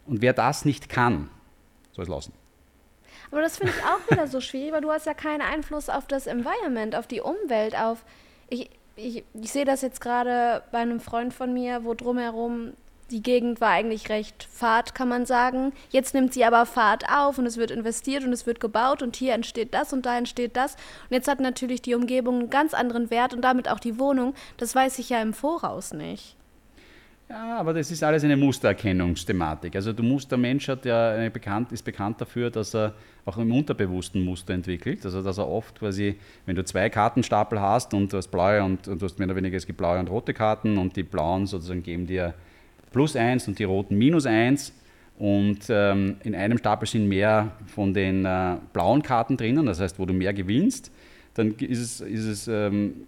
Und 0.05 0.21
wer 0.21 0.33
das 0.33 0.65
nicht 0.65 0.89
kann, 0.89 1.29
soll 1.91 2.03
es 2.03 2.09
lassen. 2.09 2.33
Aber 3.31 3.41
das 3.41 3.57
finde 3.57 3.73
ich 3.77 3.83
auch 3.83 4.11
wieder 4.11 4.27
so 4.27 4.39
schwierig, 4.39 4.71
weil 4.71 4.81
du 4.81 4.91
hast 4.91 5.05
ja 5.05 5.13
keinen 5.13 5.41
Einfluss 5.41 5.89
auf 5.89 6.07
das 6.07 6.27
Environment, 6.27 6.95
auf 6.95 7.07
die 7.07 7.21
Umwelt, 7.21 7.77
auf. 7.77 8.05
Ich, 8.49 8.69
ich, 8.97 9.23
ich 9.33 9.51
sehe 9.51 9.65
das 9.65 9.81
jetzt 9.81 10.01
gerade 10.01 10.63
bei 10.71 10.79
einem 10.79 10.99
Freund 10.99 11.33
von 11.33 11.53
mir, 11.53 11.83
wo 11.83 11.93
drumherum 11.93 12.73
die 13.11 13.23
Gegend 13.23 13.61
war 13.61 13.69
eigentlich 13.69 14.09
recht 14.09 14.47
fad, 14.51 14.93
kann 14.93 15.07
man 15.07 15.25
sagen. 15.25 15.71
Jetzt 15.89 16.13
nimmt 16.13 16.33
sie 16.33 16.43
aber 16.43 16.65
Fahrt 16.65 17.05
auf 17.09 17.37
und 17.37 17.45
es 17.45 17.57
wird 17.57 17.71
investiert 17.71 18.23
und 18.23 18.33
es 18.33 18.45
wird 18.45 18.59
gebaut 18.59 19.01
und 19.01 19.15
hier 19.15 19.33
entsteht 19.33 19.73
das 19.73 19.93
und 19.93 20.05
da 20.05 20.17
entsteht 20.17 20.57
das. 20.57 20.73
Und 20.73 21.11
jetzt 21.11 21.27
hat 21.27 21.39
natürlich 21.39 21.81
die 21.81 21.95
Umgebung 21.95 22.39
einen 22.39 22.49
ganz 22.49 22.73
anderen 22.73 23.09
Wert 23.09 23.33
und 23.33 23.41
damit 23.41 23.69
auch 23.69 23.79
die 23.79 23.97
Wohnung. 23.99 24.33
Das 24.57 24.75
weiß 24.75 24.99
ich 24.99 25.09
ja 25.09 25.21
im 25.21 25.33
Voraus 25.33 25.93
nicht. 25.93 26.36
Ja, 27.29 27.57
aber 27.57 27.73
das 27.73 27.91
ist 27.91 28.01
alles 28.03 28.23
eine 28.23 28.37
Mustererkennungsthematik. 28.37 29.75
Also 29.75 29.91
du 29.91 30.01
musst, 30.01 30.31
der 30.31 30.37
Mensch 30.37 30.69
hat 30.69 30.85
ja 30.85 31.27
bekannt, 31.29 31.73
ist 31.73 31.83
bekannt 31.83 32.21
dafür, 32.21 32.49
dass 32.49 32.73
er 32.73 32.93
auch 33.25 33.37
im 33.37 33.51
unterbewussten 33.51 34.23
Muster 34.23 34.53
entwickelt. 34.53 35.03
Also 35.03 35.21
dass 35.21 35.37
er 35.37 35.49
oft 35.49 35.77
quasi, 35.77 36.15
wenn 36.45 36.55
du 36.55 36.63
zwei 36.63 36.89
Kartenstapel 36.89 37.59
hast 37.59 37.93
und 37.93 38.13
du 38.13 38.17
hast 38.17 38.29
blaue 38.29 38.63
und, 38.63 38.87
und 38.87 39.01
du 39.01 39.05
hast 39.05 39.19
mehr 39.19 39.27
oder 39.27 39.35
weniger, 39.35 39.57
es 39.57 39.65
gibt 39.65 39.77
blaue 39.77 39.99
und 39.99 40.09
rote 40.09 40.33
Karten 40.33 40.77
und 40.77 40.95
die 40.95 41.03
blauen 41.03 41.47
sozusagen 41.47 41.83
geben 41.83 42.07
dir 42.07 42.33
plus 42.91 43.17
eins 43.17 43.45
und 43.49 43.59
die 43.59 43.65
roten 43.65 43.97
minus 43.97 44.25
eins. 44.25 44.71
Und 45.19 45.65
ähm, 45.69 46.17
in 46.23 46.33
einem 46.33 46.57
Stapel 46.57 46.87
sind 46.87 47.09
mehr 47.09 47.51
von 47.65 47.93
den 47.93 48.23
äh, 48.23 48.55
blauen 48.71 49.01
Karten 49.01 49.35
drinnen, 49.35 49.65
das 49.65 49.81
heißt, 49.81 49.99
wo 49.99 50.05
du 50.05 50.13
mehr 50.13 50.33
gewinnst. 50.33 50.91
Dann 51.33 51.55
ist 51.55 51.79
es, 51.79 52.01
ist 52.01 52.25
es 52.25 52.47
ähm, 52.47 53.07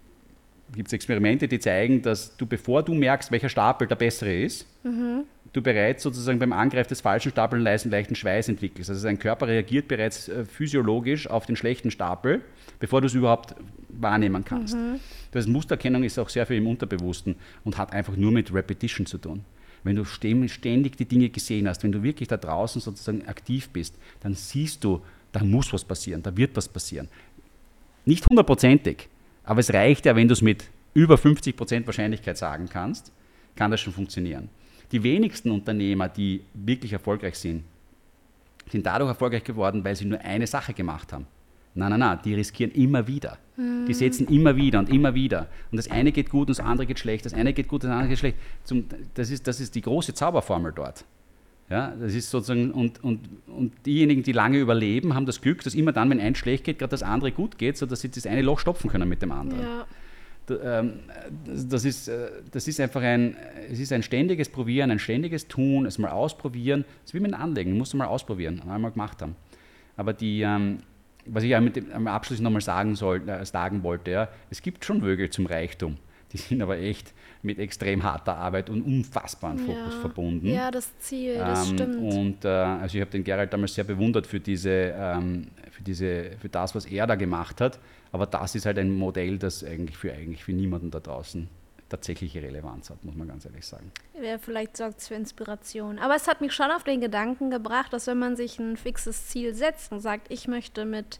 gibt 0.74 0.88
es 0.88 0.92
Experimente, 0.92 1.48
die 1.48 1.58
zeigen, 1.58 2.02
dass 2.02 2.36
du, 2.36 2.46
bevor 2.46 2.82
du 2.82 2.94
merkst, 2.94 3.30
welcher 3.30 3.48
Stapel 3.48 3.86
der 3.86 3.96
bessere 3.96 4.34
ist, 4.34 4.66
mhm. 4.84 5.24
du 5.52 5.62
bereits 5.62 6.02
sozusagen 6.02 6.38
beim 6.38 6.52
Angriff 6.52 6.86
des 6.86 7.00
falschen 7.00 7.30
Stapels 7.30 7.84
einen 7.84 7.90
leichten 7.90 8.14
Schweiß 8.14 8.48
entwickelst. 8.48 8.90
Also 8.90 9.06
dein 9.06 9.18
Körper 9.18 9.48
reagiert 9.48 9.88
bereits 9.88 10.28
äh, 10.28 10.44
physiologisch 10.44 11.28
auf 11.28 11.46
den 11.46 11.56
schlechten 11.56 11.90
Stapel, 11.90 12.42
bevor 12.78 13.00
du 13.00 13.06
es 13.06 13.14
überhaupt 13.14 13.54
wahrnehmen 13.88 14.44
kannst. 14.44 14.74
Mhm. 14.74 15.00
Das 15.32 15.46
Mustererkennung 15.46 16.04
ist 16.04 16.18
auch 16.18 16.28
sehr 16.28 16.46
viel 16.46 16.56
im 16.56 16.66
Unterbewussten 16.66 17.36
und 17.64 17.78
hat 17.78 17.92
einfach 17.92 18.16
nur 18.16 18.32
mit 18.32 18.52
Repetition 18.52 19.06
zu 19.06 19.18
tun. 19.18 19.44
Wenn 19.82 19.96
du 19.96 20.04
ständig 20.04 20.96
die 20.96 21.06
Dinge 21.06 21.30
gesehen 21.30 21.66
hast, 21.68 21.82
wenn 21.82 21.92
du 21.92 22.02
wirklich 22.02 22.28
da 22.28 22.36
draußen 22.36 22.80
sozusagen 22.80 23.26
aktiv 23.26 23.70
bist, 23.70 23.96
dann 24.20 24.34
siehst 24.34 24.84
du, 24.84 25.00
da 25.32 25.42
muss 25.42 25.72
was 25.72 25.84
passieren, 25.84 26.22
da 26.22 26.36
wird 26.36 26.56
was 26.56 26.68
passieren. 26.68 27.08
Nicht 28.04 28.26
hundertprozentig, 28.28 29.08
aber 29.44 29.60
es 29.60 29.72
reicht 29.72 30.06
ja, 30.06 30.16
wenn 30.16 30.28
du 30.28 30.32
es 30.32 30.42
mit 30.42 30.70
über 30.94 31.14
50% 31.16 31.86
Wahrscheinlichkeit 31.86 32.36
sagen 32.36 32.68
kannst, 32.68 33.12
kann 33.56 33.70
das 33.70 33.80
schon 33.80 33.92
funktionieren. 33.92 34.48
Die 34.92 35.02
wenigsten 35.02 35.50
Unternehmer, 35.50 36.08
die 36.08 36.42
wirklich 36.54 36.92
erfolgreich 36.92 37.36
sind, 37.36 37.64
sind 38.68 38.86
dadurch 38.86 39.08
erfolgreich 39.08 39.44
geworden, 39.44 39.84
weil 39.84 39.96
sie 39.96 40.04
nur 40.04 40.20
eine 40.20 40.46
Sache 40.46 40.74
gemacht 40.74 41.12
haben. 41.12 41.26
Nein, 41.74 41.90
nein, 41.90 42.00
nein, 42.00 42.18
die 42.24 42.34
riskieren 42.34 42.72
immer 42.72 43.06
wieder. 43.06 43.38
Die 43.86 43.94
setzen 43.94 44.26
immer 44.28 44.56
wieder 44.56 44.78
und 44.78 44.88
immer 44.88 45.14
wieder. 45.14 45.48
Und 45.70 45.76
das 45.76 45.90
eine 45.90 46.12
geht 46.12 46.30
gut 46.30 46.48
und 46.48 46.58
das 46.58 46.64
andere 46.64 46.86
geht 46.86 46.98
schlecht, 46.98 47.26
das 47.26 47.34
eine 47.34 47.52
geht 47.52 47.68
gut, 47.68 47.84
das 47.84 47.90
andere 47.90 48.08
geht 48.08 48.18
schlecht. 48.18 48.38
Das, 49.14 49.30
ist, 49.30 49.46
das 49.46 49.60
ist 49.60 49.74
die 49.74 49.82
große 49.82 50.14
Zauberformel 50.14 50.72
dort. 50.72 51.04
Ja, 51.70 51.94
das 51.98 52.14
ist 52.14 52.30
sozusagen, 52.30 52.72
und, 52.72 53.02
und, 53.04 53.20
und 53.46 53.72
diejenigen, 53.86 54.24
die 54.24 54.32
lange 54.32 54.58
überleben, 54.58 55.14
haben 55.14 55.24
das 55.24 55.40
Glück, 55.40 55.62
dass 55.62 55.76
immer 55.76 55.92
dann, 55.92 56.10
wenn 56.10 56.18
eins 56.20 56.38
schlecht 56.38 56.64
geht, 56.64 56.80
gerade 56.80 56.90
das 56.90 57.04
andere 57.04 57.30
gut 57.30 57.58
geht, 57.58 57.76
sodass 57.76 58.00
sie 58.00 58.10
das 58.10 58.26
eine 58.26 58.42
Loch 58.42 58.58
stopfen 58.58 58.90
können 58.90 59.08
mit 59.08 59.22
dem 59.22 59.30
anderen. 59.30 59.62
Ja. 59.62 59.86
Ähm, 60.50 60.94
das 61.44 61.84
ist, 61.84 62.08
äh, 62.08 62.28
das 62.50 62.66
ist 62.66 62.80
einfach 62.80 63.02
ein, 63.02 63.36
es 63.70 63.78
ist 63.78 63.92
ein 63.92 64.02
ständiges 64.02 64.48
Probieren, 64.48 64.90
ein 64.90 64.98
ständiges 64.98 65.46
Tun, 65.46 65.86
es 65.86 65.96
mal 65.98 66.10
ausprobieren. 66.10 66.84
Das 67.02 67.10
ist 67.10 67.14
wie 67.14 67.20
mit 67.20 67.30
dem 67.30 67.40
Anlegen, 67.40 67.78
musst 67.78 67.92
du 67.92 67.98
mal 67.98 68.06
ausprobieren, 68.06 68.60
einmal 68.68 68.90
gemacht 68.90 69.22
haben. 69.22 69.36
Aber 69.96 70.12
die, 70.12 70.40
ähm, 70.40 70.78
was 71.26 71.44
ich 71.44 71.56
mit 71.60 71.76
dem, 71.76 71.92
am 71.92 72.08
Abschluss 72.08 72.40
nochmal 72.40 72.62
sagen, 72.62 72.96
soll, 72.96 73.28
äh, 73.28 73.44
sagen 73.44 73.84
wollte, 73.84 74.10
ja, 74.10 74.28
es 74.50 74.60
gibt 74.60 74.84
schon 74.84 75.04
Wege 75.04 75.30
zum 75.30 75.46
Reichtum. 75.46 75.98
Die 76.32 76.38
sind 76.38 76.62
aber 76.62 76.78
echt 76.78 77.12
mit 77.42 77.58
extrem 77.58 78.02
harter 78.02 78.36
Arbeit 78.36 78.70
und 78.70 78.82
unfassbaren 78.82 79.58
Fokus 79.58 79.94
ja. 79.94 80.00
verbunden. 80.00 80.46
Ja, 80.46 80.70
das 80.70 80.96
Ziel, 80.98 81.36
das 81.36 81.68
ähm, 81.68 81.74
stimmt. 81.74 81.96
Und 81.96 82.44
äh, 82.44 82.48
also 82.48 82.96
ich 82.96 83.00
habe 83.00 83.10
den 83.10 83.24
Gerald 83.24 83.52
damals 83.52 83.74
sehr 83.74 83.84
bewundert 83.84 84.26
für 84.26 84.40
diese, 84.40 84.94
ähm, 84.96 85.48
für 85.70 85.82
diese, 85.82 86.32
für 86.38 86.48
das, 86.48 86.74
was 86.74 86.86
er 86.86 87.06
da 87.06 87.14
gemacht 87.14 87.60
hat. 87.60 87.78
Aber 88.12 88.26
das 88.26 88.54
ist 88.54 88.66
halt 88.66 88.78
ein 88.78 88.92
Modell, 88.92 89.38
das 89.38 89.64
eigentlich 89.64 89.96
für 89.96 90.12
eigentlich 90.12 90.44
für 90.44 90.52
niemanden 90.52 90.90
da 90.90 91.00
draußen 91.00 91.48
tatsächliche 91.88 92.40
Relevanz 92.40 92.88
hat, 92.88 93.04
muss 93.04 93.16
man 93.16 93.28
ganz 93.28 93.44
ehrlich 93.44 93.66
sagen. 93.66 93.90
Ja, 94.22 94.38
vielleicht 94.38 94.76
sorgt 94.76 95.00
es 95.00 95.08
für 95.08 95.14
Inspiration. 95.14 95.98
Aber 95.98 96.14
es 96.14 96.28
hat 96.28 96.40
mich 96.40 96.52
schon 96.52 96.70
auf 96.70 96.84
den 96.84 97.00
Gedanken 97.00 97.50
gebracht, 97.50 97.92
dass 97.92 98.06
wenn 98.06 98.18
man 98.18 98.36
sich 98.36 98.58
ein 98.58 98.76
fixes 98.76 99.26
Ziel 99.26 99.54
setzt 99.54 99.92
und 99.92 100.00
sagt, 100.00 100.30
ich 100.30 100.46
möchte 100.46 100.84
mit 100.84 101.18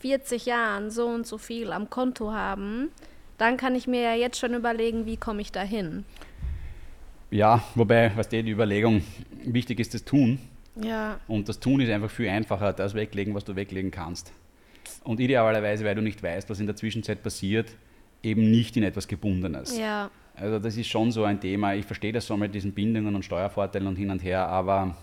40 0.00 0.46
Jahren 0.46 0.90
so 0.90 1.06
und 1.06 1.26
so 1.26 1.38
viel 1.38 1.72
am 1.72 1.88
Konto 1.88 2.32
haben, 2.32 2.90
dann 3.42 3.56
kann 3.56 3.74
ich 3.74 3.88
mir 3.88 4.02
ja 4.02 4.14
jetzt 4.14 4.38
schon 4.38 4.54
überlegen, 4.54 5.04
wie 5.04 5.16
komme 5.16 5.42
ich 5.42 5.50
da 5.50 5.62
hin. 5.62 6.04
Ja, 7.32 7.60
wobei, 7.74 8.12
was 8.14 8.28
die 8.28 8.38
Überlegung, 8.38 9.02
wichtig 9.44 9.80
ist 9.80 9.94
das 9.94 10.04
Tun. 10.04 10.38
Ja. 10.80 11.18
Und 11.26 11.48
das 11.48 11.58
Tun 11.58 11.80
ist 11.80 11.90
einfach 11.90 12.10
viel 12.10 12.28
einfacher, 12.28 12.72
das 12.72 12.94
weglegen, 12.94 13.34
was 13.34 13.44
du 13.44 13.56
weglegen 13.56 13.90
kannst. 13.90 14.32
Und 15.02 15.18
idealerweise, 15.18 15.84
weil 15.84 15.96
du 15.96 16.02
nicht 16.02 16.22
weißt, 16.22 16.48
was 16.50 16.60
in 16.60 16.66
der 16.66 16.76
Zwischenzeit 16.76 17.24
passiert, 17.24 17.74
eben 18.22 18.48
nicht 18.50 18.76
in 18.76 18.84
etwas 18.84 19.08
Gebundenes. 19.08 19.76
Ja. 19.76 20.08
Also 20.36 20.60
das 20.60 20.76
ist 20.76 20.86
schon 20.86 21.10
so 21.10 21.24
ein 21.24 21.40
Thema. 21.40 21.74
Ich 21.74 21.84
verstehe 21.84 22.12
das 22.12 22.26
so 22.26 22.36
mit 22.36 22.54
diesen 22.54 22.72
Bindungen 22.72 23.14
und 23.16 23.24
Steuervorteilen 23.24 23.88
und 23.88 23.96
hin 23.96 24.10
und 24.10 24.22
her, 24.22 24.46
aber 24.46 24.96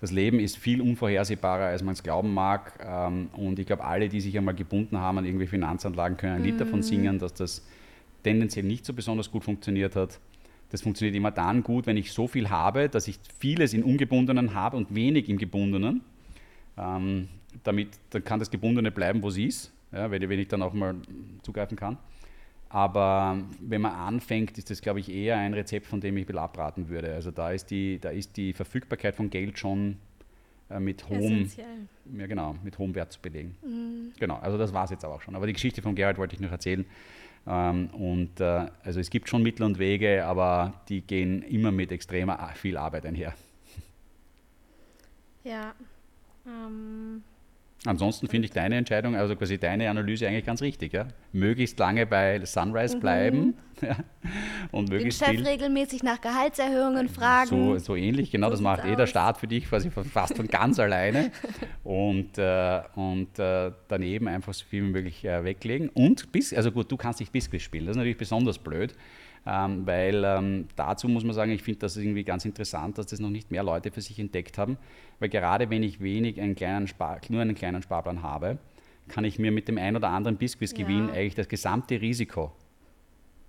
das 0.00 0.12
Leben 0.12 0.38
ist 0.38 0.56
viel 0.56 0.80
unvorhersehbarer, 0.80 1.66
als 1.66 1.82
man 1.82 1.92
es 1.92 2.02
glauben 2.02 2.32
mag. 2.32 2.72
Ähm, 2.84 3.30
und 3.32 3.58
ich 3.58 3.66
glaube, 3.66 3.84
alle, 3.84 4.08
die 4.08 4.20
sich 4.20 4.36
einmal 4.38 4.54
gebunden 4.54 4.98
haben 4.98 5.18
an 5.18 5.24
irgendwie 5.24 5.46
Finanzanlagen, 5.46 6.16
können 6.16 6.34
ein 6.34 6.44
Lied 6.44 6.56
mm. 6.56 6.58
davon 6.58 6.82
singen, 6.82 7.18
dass 7.18 7.34
das 7.34 7.66
tendenziell 8.22 8.64
nicht 8.64 8.84
so 8.84 8.92
besonders 8.92 9.30
gut 9.30 9.44
funktioniert 9.44 9.96
hat. 9.96 10.20
Das 10.70 10.82
funktioniert 10.82 11.16
immer 11.16 11.30
dann 11.30 11.62
gut, 11.62 11.86
wenn 11.86 11.96
ich 11.96 12.12
so 12.12 12.28
viel 12.28 12.50
habe, 12.50 12.88
dass 12.88 13.08
ich 13.08 13.18
vieles 13.38 13.72
in 13.74 13.82
ungebundenen 13.82 14.54
habe 14.54 14.76
und 14.76 14.94
wenig 14.94 15.28
im 15.28 15.38
gebundenen. 15.38 16.02
Ähm, 16.76 17.28
damit 17.64 17.88
dann 18.10 18.22
kann 18.22 18.38
das 18.38 18.50
Gebundene 18.50 18.92
bleiben, 18.92 19.22
wo 19.22 19.28
es 19.28 19.38
ist, 19.38 19.72
ja, 19.90 20.10
wenn, 20.10 20.28
wenn 20.28 20.38
ich 20.38 20.48
dann 20.48 20.62
auch 20.62 20.74
mal 20.74 20.94
zugreifen 21.42 21.76
kann. 21.76 21.96
Aber 22.70 23.38
wenn 23.60 23.80
man 23.80 23.92
anfängt, 23.92 24.58
ist 24.58 24.70
das, 24.70 24.82
glaube 24.82 25.00
ich, 25.00 25.10
eher 25.10 25.38
ein 25.38 25.54
Rezept, 25.54 25.86
von 25.86 26.00
dem 26.00 26.16
ich 26.18 26.28
abraten 26.36 26.88
würde. 26.88 27.14
Also 27.14 27.30
da 27.30 27.50
ist 27.50 27.70
die, 27.70 27.98
da 27.98 28.10
ist 28.10 28.36
die 28.36 28.52
Verfügbarkeit 28.52 29.14
von 29.14 29.30
Geld 29.30 29.58
schon 29.58 29.96
äh, 30.70 30.78
mit 30.78 31.08
hohem, 31.08 31.50
ja, 32.16 32.26
genau, 32.26 32.56
mit 32.62 32.78
hohem 32.78 32.94
Wert 32.94 33.12
zu 33.12 33.20
belegen. 33.20 33.56
Mhm. 33.62 34.12
Genau, 34.18 34.36
also 34.36 34.58
das 34.58 34.74
war 34.74 34.84
es 34.84 34.90
jetzt 34.90 35.04
aber 35.04 35.14
auch 35.14 35.22
schon. 35.22 35.34
Aber 35.34 35.46
die 35.46 35.54
Geschichte 35.54 35.80
von 35.80 35.94
Gerhard 35.94 36.18
wollte 36.18 36.34
ich 36.34 36.40
noch 36.40 36.52
erzählen. 36.52 36.84
Ähm, 37.46 37.88
und 37.94 38.38
äh, 38.40 38.66
also 38.82 39.00
es 39.00 39.08
gibt 39.08 39.30
schon 39.30 39.42
Mittel 39.42 39.64
und 39.64 39.78
Wege, 39.78 40.26
aber 40.26 40.74
die 40.90 41.00
gehen 41.00 41.42
immer 41.42 41.72
mit 41.72 41.90
extremer 41.90 42.50
viel 42.54 42.76
Arbeit 42.76 43.06
einher. 43.06 43.34
Ja. 45.44 45.74
Ähm 46.46 47.22
Ansonsten 47.84 48.26
finde 48.26 48.46
ich 48.46 48.50
deine 48.50 48.76
Entscheidung, 48.76 49.14
also 49.14 49.36
quasi 49.36 49.56
deine 49.56 49.88
Analyse 49.88 50.26
eigentlich 50.26 50.44
ganz 50.44 50.62
richtig. 50.62 50.92
Ja? 50.92 51.06
Möglichst 51.32 51.78
lange 51.78 52.06
bei 52.06 52.44
Sunrise 52.44 52.96
mhm. 52.96 53.00
bleiben 53.00 53.54
ja? 53.80 53.96
und 54.72 54.88
möglichst 54.88 55.20
Den 55.20 55.26
Chef 55.26 55.36
viel, 55.36 55.46
regelmäßig 55.46 56.02
nach 56.02 56.20
Gehaltserhöhungen 56.20 57.08
fragen. 57.08 57.48
So, 57.48 57.78
so 57.78 57.94
ähnlich, 57.94 58.32
genau, 58.32 58.48
so 58.48 58.52
das 58.52 58.60
macht 58.62 58.84
eh 58.84 58.96
der 58.96 59.06
Staat 59.06 59.38
für 59.38 59.46
dich 59.46 59.68
quasi 59.68 59.90
fast 59.90 60.36
von 60.36 60.48
ganz 60.48 60.78
alleine. 60.80 61.30
Und, 61.84 62.36
äh, 62.36 62.80
und 62.96 63.38
äh, 63.38 63.70
daneben 63.86 64.26
einfach 64.26 64.54
so 64.54 64.64
viel 64.64 64.82
wie 64.82 64.90
möglich 64.90 65.24
äh, 65.24 65.44
weglegen. 65.44 65.88
Und, 65.90 66.32
bis, 66.32 66.52
also 66.52 66.72
gut, 66.72 66.90
du 66.90 66.96
kannst 66.96 67.20
nicht 67.20 67.30
Biscuit 67.30 67.62
spielen, 67.62 67.86
das 67.86 67.92
ist 67.92 67.98
natürlich 67.98 68.18
besonders 68.18 68.58
blöd. 68.58 68.94
Ähm, 69.50 69.86
weil 69.86 70.24
ähm, 70.26 70.68
dazu 70.76 71.08
muss 71.08 71.24
man 71.24 71.32
sagen, 71.32 71.52
ich 71.52 71.62
finde 71.62 71.80
das 71.80 71.96
irgendwie 71.96 72.22
ganz 72.22 72.44
interessant, 72.44 72.98
dass 72.98 73.06
das 73.06 73.18
noch 73.18 73.30
nicht 73.30 73.50
mehr 73.50 73.62
Leute 73.62 73.90
für 73.90 74.02
sich 74.02 74.18
entdeckt 74.18 74.58
haben, 74.58 74.76
weil 75.20 75.30
gerade 75.30 75.70
wenn 75.70 75.82
ich 75.82 76.02
wenig 76.02 76.38
einen 76.38 76.54
kleinen 76.54 76.86
Spar 76.86 77.18
nur 77.30 77.40
einen 77.40 77.54
kleinen 77.54 77.80
Sparplan 77.80 78.22
habe, 78.22 78.58
kann 79.08 79.24
ich 79.24 79.38
mir 79.38 79.50
mit 79.50 79.66
dem 79.66 79.78
ein 79.78 79.96
oder 79.96 80.10
anderen 80.10 80.36
Biscuits-Gewinn 80.36 81.08
ja. 81.08 81.14
eigentlich 81.14 81.34
das 81.34 81.48
gesamte 81.48 81.98
Risiko 81.98 82.52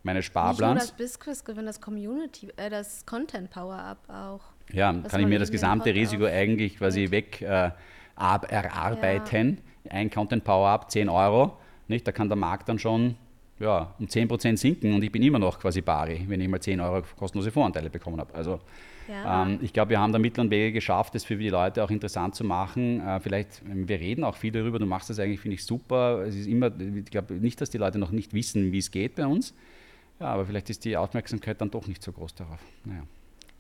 meines 0.04 0.24
Sparplans. 0.24 0.60
Nicht 0.60 0.68
nur 0.68 0.76
das 0.76 0.92
Biscuits-Gewinn, 0.94 1.66
das 1.66 1.82
Community, 1.82 2.48
äh, 2.56 2.70
das 2.70 3.06
Content 3.06 3.50
Power-Up 3.50 3.98
auch. 4.08 4.42
Ja, 4.72 4.94
kann 4.94 5.20
ich 5.20 5.28
mir 5.28 5.40
das 5.40 5.52
gesamte 5.52 5.94
Risiko 5.94 6.24
eigentlich 6.24 6.78
quasi 6.78 7.12
weg 7.12 7.42
äh, 7.42 7.72
erarbeiten. 8.16 9.60
Ja. 9.84 9.92
Ein 9.92 10.10
Content 10.10 10.46
Power-Up, 10.46 10.90
10 10.92 11.10
Euro. 11.10 11.58
Nicht? 11.90 12.08
Da 12.08 12.14
kann 12.14 12.30
der 12.30 12.38
Markt 12.38 12.70
dann 12.70 12.80
schon 12.80 13.18
ja, 13.60 13.94
um 14.00 14.06
10% 14.06 14.58
sinken 14.58 14.94
und 14.94 15.04
ich 15.04 15.12
bin 15.12 15.22
immer 15.22 15.40
noch 15.40 15.60
quasi 15.60 15.82
Bari, 15.82 16.26
wenn 16.28 16.40
ich 16.40 16.48
mal 16.48 16.62
10 16.62 16.80
Euro 16.80 17.04
kostenlose 17.18 17.52
Voranteile 17.52 17.90
bekommen 17.90 18.20
habe. 18.20 18.34
Also 18.34 18.60
ja. 19.08 19.44
ähm, 19.44 19.60
ich 19.62 19.74
glaube, 19.74 19.92
wir 19.92 20.00
haben 20.00 20.14
da 20.14 20.20
Mittel 20.20 20.42
und 20.42 20.50
Wege 20.50 20.72
geschafft, 20.72 21.14
das 21.16 21.26
für 21.26 21.36
die 21.36 21.50
Leute 21.50 21.84
auch 21.84 21.92
interessant 21.92 22.36
zu 22.36 22.46
machen. 22.46 23.06
Äh, 23.06 23.20
vielleicht, 23.20 23.62
wir 23.66 24.00
reden 24.00 24.24
auch 24.24 24.36
viel 24.36 24.52
darüber, 24.52 24.80
du 24.80 24.86
machst 24.86 25.10
das 25.10 25.20
eigentlich, 25.20 25.42
finde 25.42 25.56
ich, 25.56 25.66
super. 25.66 26.24
Es 26.26 26.36
ist 26.36 26.48
immer, 26.48 26.72
ich 26.80 27.06
glaube 27.06 27.34
nicht, 27.34 27.60
dass 27.60 27.70
die 27.70 27.78
Leute 27.78 28.00
noch 28.00 28.12
nicht 28.12 28.34
wissen, 28.34 28.72
wie 28.72 28.78
es 28.78 28.92
geht 28.92 29.16
bei 29.16 29.26
uns. 29.26 29.54
Ja, 30.20 30.28
aber 30.28 30.46
vielleicht 30.46 30.70
ist 30.70 30.86
die 30.86 30.96
Aufmerksamkeit 30.96 31.60
dann 31.60 31.72
doch 31.72 31.88
nicht 31.88 32.02
so 32.04 32.12
groß 32.12 32.36
darauf. 32.36 32.60
Naja. 32.86 33.04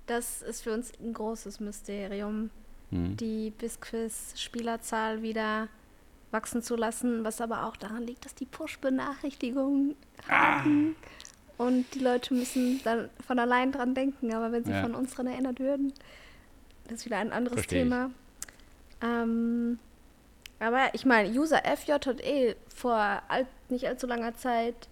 Das 0.06 0.41
ist 0.41 0.64
für 0.64 0.74
uns 0.74 0.91
ein 1.00 1.14
großes 1.14 1.60
Mysterium. 1.60 2.50
Hm. 2.91 3.16
Die 3.18 3.52
Bisquiz-Spielerzahl 3.52 5.22
wieder 5.22 5.68
wachsen 6.32 6.62
zu 6.62 6.76
lassen, 6.76 7.24
was 7.24 7.42
aber 7.42 7.66
auch 7.66 7.76
daran 7.78 8.04
liegt, 8.04 8.26
dass 8.26 8.36
die 8.36 8.46
Push-Benachrichtigungen 8.46 9.96
ah. 10.28 10.64
haben. 10.64 10.96
Und 11.58 11.94
die 11.94 12.00
Leute 12.00 12.34
müssen 12.34 12.82
dann 12.84 13.10
von 13.26 13.38
allein 13.38 13.72
dran 13.72 13.94
denken, 13.94 14.34
aber 14.34 14.52
wenn 14.52 14.64
sie 14.64 14.72
ja. 14.72 14.82
von 14.82 14.96
uns 14.96 15.14
dran 15.14 15.28
erinnert 15.28 15.60
würden, 15.60 15.94
das 16.86 17.00
ist 17.00 17.06
wieder 17.06 17.18
ein 17.18 17.32
anderes 17.32 17.60
Versteh 17.60 17.80
Thema. 17.80 18.12
Ähm, 19.02 19.78
aber 20.60 20.94
ich 20.94 21.06
meine, 21.06 21.30
User 21.30 21.62
FJ 21.66 21.92
hat 21.92 22.22
eh 22.22 22.56
vor 22.74 23.22
all, 23.28 23.46
nicht 23.70 23.88
allzu 23.88 24.08
langer 24.08 24.36
Zeit 24.36 24.88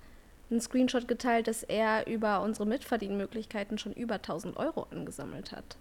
einen 0.49 0.61
Screenshot 0.61 1.07
geteilt, 1.07 1.47
dass 1.47 1.63
er 1.63 2.07
über 2.07 2.41
unsere 2.41 2.65
Mitverdienmöglichkeiten 2.65 3.77
schon 3.77 3.93
über 3.93 4.15
1000 4.15 4.57
Euro 4.57 4.87
angesammelt 4.91 5.51
hat. 5.51 5.77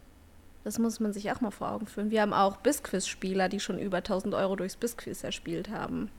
Das 0.66 0.80
muss 0.80 0.98
man 0.98 1.12
sich 1.12 1.30
auch 1.30 1.40
mal 1.40 1.52
vor 1.52 1.70
Augen 1.70 1.86
führen. 1.86 2.10
Wir 2.10 2.22
haben 2.22 2.32
auch 2.32 2.56
Bisquiz-Spieler, 2.56 3.48
die 3.48 3.60
schon 3.60 3.78
über 3.78 3.98
1000 3.98 4.34
Euro 4.34 4.56
durchs 4.56 4.74
Bisquiz 4.74 5.22
erspielt 5.22 5.70
haben. 5.70 6.10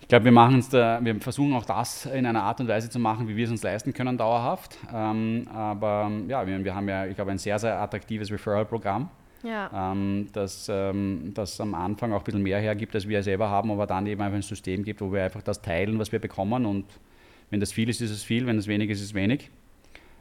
Ich 0.00 0.08
glaube, 0.08 0.24
wir 0.24 0.32
machen 0.32 0.60
da, 0.72 0.98
wir 1.00 1.20
versuchen 1.20 1.54
auch 1.54 1.64
das 1.64 2.06
in 2.06 2.26
einer 2.26 2.42
Art 2.42 2.58
und 2.58 2.66
Weise 2.66 2.90
zu 2.90 2.98
machen, 2.98 3.28
wie 3.28 3.36
wir 3.36 3.44
es 3.44 3.52
uns 3.52 3.62
leisten 3.62 3.92
können, 3.92 4.18
dauerhaft. 4.18 4.78
Ähm, 4.92 5.46
aber 5.54 6.10
ja, 6.26 6.44
wir, 6.44 6.64
wir, 6.64 6.74
haben 6.74 6.88
ja, 6.88 7.06
ich 7.06 7.14
glaube, 7.14 7.30
ein 7.30 7.38
sehr, 7.38 7.56
sehr 7.60 7.80
attraktives 7.80 8.32
Referral-Programm. 8.32 9.08
Ja. 9.44 9.92
Ähm, 9.92 10.26
das, 10.32 10.68
ähm, 10.68 11.30
das 11.32 11.60
am 11.60 11.76
Anfang 11.76 12.12
auch 12.12 12.18
ein 12.18 12.24
bisschen 12.24 12.42
mehr 12.42 12.58
hergibt, 12.58 12.96
als 12.96 13.06
wir 13.06 13.22
selber 13.22 13.48
haben, 13.48 13.70
aber 13.70 13.86
dann 13.86 14.08
eben 14.08 14.20
einfach 14.20 14.34
ein 14.34 14.42
System 14.42 14.82
gibt, 14.82 15.00
wo 15.00 15.12
wir 15.12 15.22
einfach 15.22 15.42
das 15.42 15.62
teilen, 15.62 16.00
was 16.00 16.10
wir 16.10 16.18
bekommen. 16.18 16.66
Und 16.66 16.86
wenn 17.50 17.60
das 17.60 17.70
viel 17.70 17.88
ist, 17.88 18.00
ist 18.00 18.10
es 18.10 18.24
viel, 18.24 18.44
wenn 18.48 18.56
das 18.56 18.66
wenig 18.66 18.90
ist, 18.90 18.98
ist 18.98 19.06
es 19.06 19.14
wenig. 19.14 19.50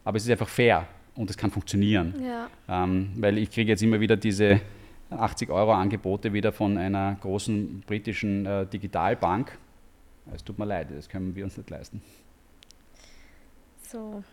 Aber 0.03 0.17
es 0.17 0.25
ist 0.25 0.29
einfach 0.29 0.47
fair 0.47 0.85
und 1.19 1.29
es 1.29 1.37
kann 1.37 1.51
funktionieren. 1.51 2.15
Ja. 2.23 2.49
Ähm, 2.69 3.11
weil 3.17 3.37
ich 3.37 3.51
kriege 3.51 3.69
jetzt 3.69 3.83
immer 3.83 3.99
wieder 3.99 4.15
diese 4.15 4.61
80 5.09 5.49
Euro 5.49 5.73
Angebote 5.73 6.31
wieder 6.31 6.53
von 6.53 6.77
einer 6.77 7.17
großen 7.19 7.81
britischen 7.85 8.45
äh, 8.45 8.65
Digitalbank. 8.65 9.57
Es 10.33 10.43
tut 10.43 10.57
mir 10.57 10.65
leid, 10.65 10.87
das 10.95 11.09
können 11.09 11.35
wir 11.35 11.43
uns 11.43 11.57
nicht 11.57 11.69
leisten. 11.69 12.01
So, 13.81 14.23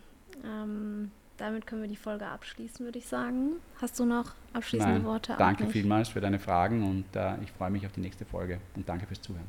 ähm, 0.45 1.11
damit 1.35 1.67
können 1.67 1.81
wir 1.81 1.89
die 1.89 1.97
Folge 1.97 2.25
abschließen, 2.25 2.85
würde 2.85 2.99
ich 2.99 3.05
sagen. 3.05 3.57
Hast 3.81 3.99
du 3.99 4.05
noch 4.05 4.33
abschließende 4.53 4.99
Nein, 4.99 5.03
Worte? 5.03 5.35
Danke 5.37 5.67
vielmals 5.67 6.07
für 6.07 6.21
deine 6.21 6.39
Fragen 6.39 6.83
und 6.83 7.15
äh, 7.17 7.33
ich 7.43 7.51
freue 7.51 7.69
mich 7.69 7.85
auf 7.85 7.91
die 7.91 8.01
nächste 8.01 8.23
Folge 8.23 8.61
und 8.75 8.87
danke 8.87 9.05
fürs 9.07 9.21
Zuhören. 9.21 9.47